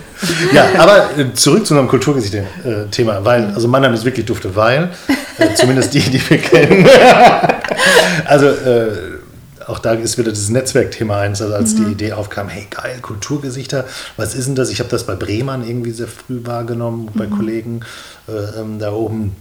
ja, 0.54 0.68
aber 0.78 1.10
äh, 1.18 1.34
zurück 1.34 1.66
zu 1.66 1.74
unserem 1.74 1.88
Kulturgeschichte-Thema, 1.88 3.26
weil, 3.26 3.46
also 3.46 3.68
Mannheim 3.68 3.96
ist 3.96 4.06
wirklich 4.06 4.28
dufte, 4.28 4.56
weil, 4.56 4.91
äh, 5.39 5.52
zumindest 5.56 5.96
die, 5.96 6.02
die 6.02 6.30
wir 6.30 6.38
kennen. 6.38 6.88
also, 8.26 8.50
äh, 8.50 9.14
auch 9.68 9.80
da 9.80 9.93
ist 9.93 10.18
wieder 10.18 10.32
das 10.32 10.49
Netzwerkthema 10.49 11.20
eins, 11.20 11.41
also 11.41 11.55
als 11.55 11.74
mhm. 11.74 11.86
die 11.86 11.91
Idee 11.93 12.13
aufkam, 12.13 12.49
hey 12.49 12.68
geil, 12.70 12.99
Kulturgesichter, 13.01 13.86
was 14.18 14.36
ist 14.36 14.47
denn 14.47 14.55
das? 14.55 14.70
Ich 14.70 14.80
habe 14.80 14.89
das 14.89 15.05
bei 15.05 15.16
Bremen 15.16 15.68
irgendwie 15.68 15.91
sehr 15.91 16.07
früh 16.07 16.41
wahrgenommen, 16.43 17.09
mhm. 17.13 17.18
bei 17.18 17.28
Kollegen 17.28 17.82
äh, 18.28 18.59
ähm, 18.59 18.80
da 18.80 18.91
oben. 18.91 19.36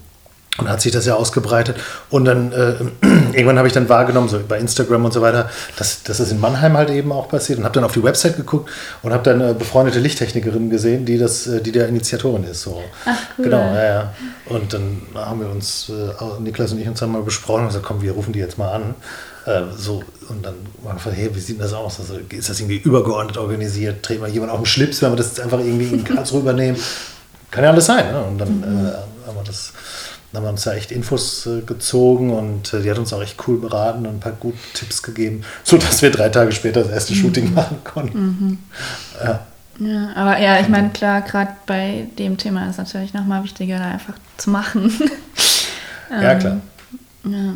Und 0.56 0.68
hat 0.68 0.80
sich 0.80 0.92
das 0.92 1.04
ja 1.04 1.14
ausgebreitet. 1.16 1.78
Und 2.10 2.26
dann 2.26 2.52
äh, 2.52 2.74
irgendwann 3.32 3.58
habe 3.58 3.66
ich 3.66 3.74
dann 3.74 3.88
wahrgenommen, 3.88 4.28
so 4.28 4.38
bei 4.46 4.56
Instagram 4.60 5.04
und 5.04 5.12
so 5.12 5.20
weiter, 5.20 5.50
dass, 5.76 6.04
dass 6.04 6.18
das 6.18 6.30
in 6.30 6.38
Mannheim 6.38 6.76
halt 6.76 6.90
eben 6.90 7.10
auch 7.10 7.28
passiert. 7.28 7.58
Und 7.58 7.64
habe 7.64 7.74
dann 7.74 7.82
auf 7.82 7.92
die 7.92 8.04
Website 8.04 8.36
geguckt 8.36 8.70
und 9.02 9.12
habe 9.12 9.24
dann 9.24 9.42
eine 9.42 9.54
befreundete 9.54 9.98
Lichttechnikerin 9.98 10.70
gesehen, 10.70 11.06
die 11.06 11.18
das, 11.18 11.48
äh, 11.48 11.60
die 11.60 11.72
der 11.72 11.88
Initiatorin 11.88 12.44
ist. 12.44 12.62
So. 12.62 12.84
Ach, 13.04 13.18
cool. 13.36 13.46
Genau, 13.46 13.74
ja, 13.74 13.84
ja. 13.84 14.14
Und 14.46 14.72
dann 14.72 15.02
haben 15.16 15.40
wir 15.40 15.50
uns, 15.50 15.90
äh, 15.90 16.40
Niklas 16.40 16.70
und 16.70 16.78
ich 16.78 16.86
uns 16.86 17.00
dann 17.00 17.10
mal 17.10 17.22
besprochen 17.22 17.62
und 17.62 17.68
gesagt, 17.68 17.86
komm, 17.86 18.00
wir 18.00 18.12
rufen 18.12 18.32
die 18.32 18.38
jetzt 18.38 18.56
mal 18.56 18.70
an. 18.70 18.94
Äh, 19.46 19.62
so, 19.76 20.02
und 20.28 20.44
dann 20.44 20.54
war 20.82 20.92
einfach, 20.94 21.12
hey, 21.12 21.34
wie 21.34 21.40
sieht 21.40 21.60
das 21.60 21.72
aus? 21.72 22.00
Also, 22.00 22.14
ist 22.30 22.48
das 22.48 22.60
irgendwie 22.60 22.78
übergeordnet 22.78 23.36
organisiert? 23.36 24.06
Dreht 24.08 24.20
mal 24.20 24.30
jemand 24.30 24.52
auf 24.52 24.60
den 24.60 24.66
Schlips, 24.66 25.02
wenn 25.02 25.12
wir 25.12 25.16
das 25.16 25.28
jetzt 25.28 25.40
einfach 25.40 25.58
irgendwie 25.58 25.94
in 25.94 26.04
Karlsruhe 26.04 26.40
übernehmen? 26.42 26.78
Kann 27.50 27.64
ja 27.64 27.70
alles 27.70 27.86
sein. 27.86 28.10
Ne? 28.10 28.22
Und 28.22 28.38
dann 28.38 28.58
mhm. 28.58 28.86
äh, 28.86 28.92
haben 29.26 29.36
wir 29.36 29.44
das 29.44 29.72
Dann 30.32 30.40
haben 30.40 30.46
wir 30.46 30.50
uns 30.50 30.62
da 30.62 30.74
echt 30.74 30.90
Infos 30.90 31.46
äh, 31.46 31.60
gezogen 31.60 32.30
und 32.30 32.72
äh, 32.72 32.82
die 32.82 32.90
hat 32.90 32.98
uns 32.98 33.12
auch 33.12 33.22
echt 33.22 33.36
cool 33.46 33.60
beraten 33.60 34.06
und 34.06 34.14
ein 34.14 34.20
paar 34.20 34.32
gute 34.32 34.58
Tipps 34.72 35.02
gegeben, 35.02 35.42
sodass 35.64 36.02
wir 36.02 36.10
drei 36.10 36.30
Tage 36.30 36.52
später 36.52 36.82
das 36.82 36.90
erste 36.90 37.14
mhm. 37.14 37.18
Shooting 37.18 37.54
machen 37.54 37.78
konnten. 37.84 38.18
Mhm. 38.18 38.58
Ja. 39.22 39.46
Ja, 39.80 40.12
aber 40.14 40.38
ja, 40.38 40.60
ich 40.60 40.68
meine, 40.68 40.90
klar, 40.90 41.22
gerade 41.22 41.50
bei 41.66 42.06
dem 42.16 42.36
Thema 42.36 42.64
ist 42.64 42.72
es 42.72 42.78
natürlich 42.78 43.12
nochmal 43.12 43.42
wichtiger, 43.42 43.78
da 43.78 43.90
einfach 43.90 44.14
zu 44.36 44.50
machen. 44.50 44.92
ja, 46.10 46.34
klar. 46.36 46.60
Ähm, 47.24 47.32
ja. 47.32 47.54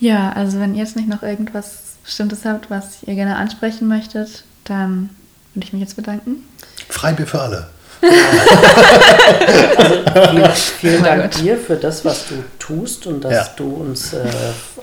Ja, 0.00 0.32
also 0.32 0.60
wenn 0.60 0.74
ihr 0.74 0.82
jetzt 0.82 0.96
nicht 0.96 1.08
noch 1.08 1.22
irgendwas 1.22 1.96
Bestimmtes 2.04 2.44
habt, 2.44 2.70
was 2.70 3.02
ihr 3.02 3.14
gerne 3.14 3.36
ansprechen 3.36 3.88
möchtet, 3.88 4.44
dann 4.64 5.10
würde 5.54 5.66
ich 5.66 5.72
mich 5.72 5.82
jetzt 5.82 5.96
bedanken. 5.96 6.44
Freibier 6.88 7.26
für 7.26 7.40
alle. 7.40 7.68
also 10.14 10.36
vielen, 10.36 10.52
vielen 10.54 11.02
Dank 11.02 11.32
dir 11.32 11.58
für 11.58 11.76
das, 11.76 12.04
was 12.04 12.28
du 12.28 12.44
tust 12.58 13.06
und 13.06 13.24
dass 13.24 13.32
ja. 13.32 13.48
du 13.56 13.74
uns 13.74 14.12
äh, 14.12 14.24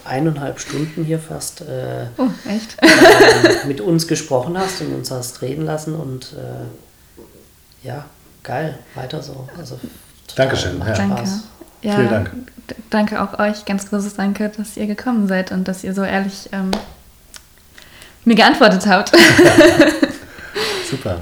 eineinhalb 0.04 0.60
Stunden 0.60 1.06
hier 1.06 1.20
fast 1.20 1.62
äh, 1.62 2.08
oh, 2.18 2.28
äh, 2.48 3.68
mit 3.68 3.80
uns 3.80 4.08
gesprochen 4.08 4.58
hast 4.58 4.82
und 4.82 4.94
uns 4.94 5.12
hast 5.12 5.42
reden 5.42 5.66
lassen 5.66 5.96
und 5.96 6.34
äh, 6.34 7.88
ja, 7.88 8.06
geil, 8.44 8.78
weiter 8.96 9.22
so. 9.22 9.48
Also, 9.58 9.80
Dankeschön. 10.36 10.80
Ja. 10.80 10.94
Danke. 10.94 11.24
Ja, 11.86 11.96
Vielen 11.96 12.10
Dank. 12.10 12.32
Danke 12.90 13.22
auch 13.22 13.38
euch, 13.38 13.66
ganz 13.66 13.90
großes 13.90 14.16
Danke, 14.16 14.52
dass 14.58 14.76
ihr 14.76 14.88
gekommen 14.88 15.28
seid 15.28 15.52
und 15.52 15.68
dass 15.68 15.84
ihr 15.84 15.94
so 15.94 16.04
ehrlich 16.04 16.50
ähm, 16.52 16.72
mir 18.24 18.36
geantwortet 18.36 18.88
habt. 18.88 19.12
Super. 20.90 21.22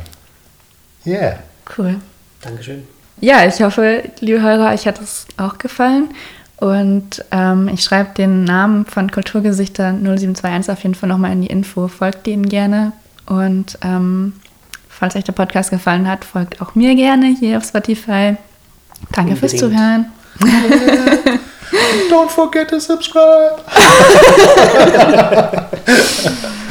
Yeah. 1.06 1.40
Cool. 1.78 2.00
Dankeschön. 2.42 2.88
Ja, 3.20 3.46
ich 3.46 3.62
hoffe, 3.62 4.04
liebe 4.22 4.42
Hörer, 4.42 4.72
euch 4.72 4.88
hat 4.88 5.02
es 5.02 5.26
auch 5.36 5.58
gefallen. 5.58 6.10
Und 6.58 7.26
ähm, 7.32 7.68
ich 7.68 7.84
schreibe 7.84 8.14
den 8.14 8.46
Namen 8.46 8.86
von 8.86 9.12
Kulturgesichter 9.12 9.92
0721 9.92 10.72
auf 10.72 10.82
jeden 10.84 10.96
Fall 10.96 11.10
nochmal 11.10 11.34
in 11.34 11.42
die 11.42 11.48
Info. 11.48 11.90
Folgt 11.90 12.26
denen 12.26 12.48
gerne. 12.48 12.94
Und 13.26 13.78
ähm, 13.82 14.34
falls 14.88 15.18
euch 15.18 15.26
der 15.26 15.34
Podcast 15.34 15.72
gefallen 15.72 16.08
hat, 16.08 16.24
folgt 16.24 16.62
auch 16.62 16.76
mir 16.76 16.96
gerne 16.96 17.36
hier 17.38 17.58
auf 17.58 17.66
Spotify. 17.66 18.38
Danke 19.12 19.34
Unbedingt. 19.34 19.40
fürs 19.40 19.58
Zuhören. 19.58 20.06
Don't 22.10 22.32
forget 22.32 22.70
to 22.70 22.80
subscribe. 22.80 23.62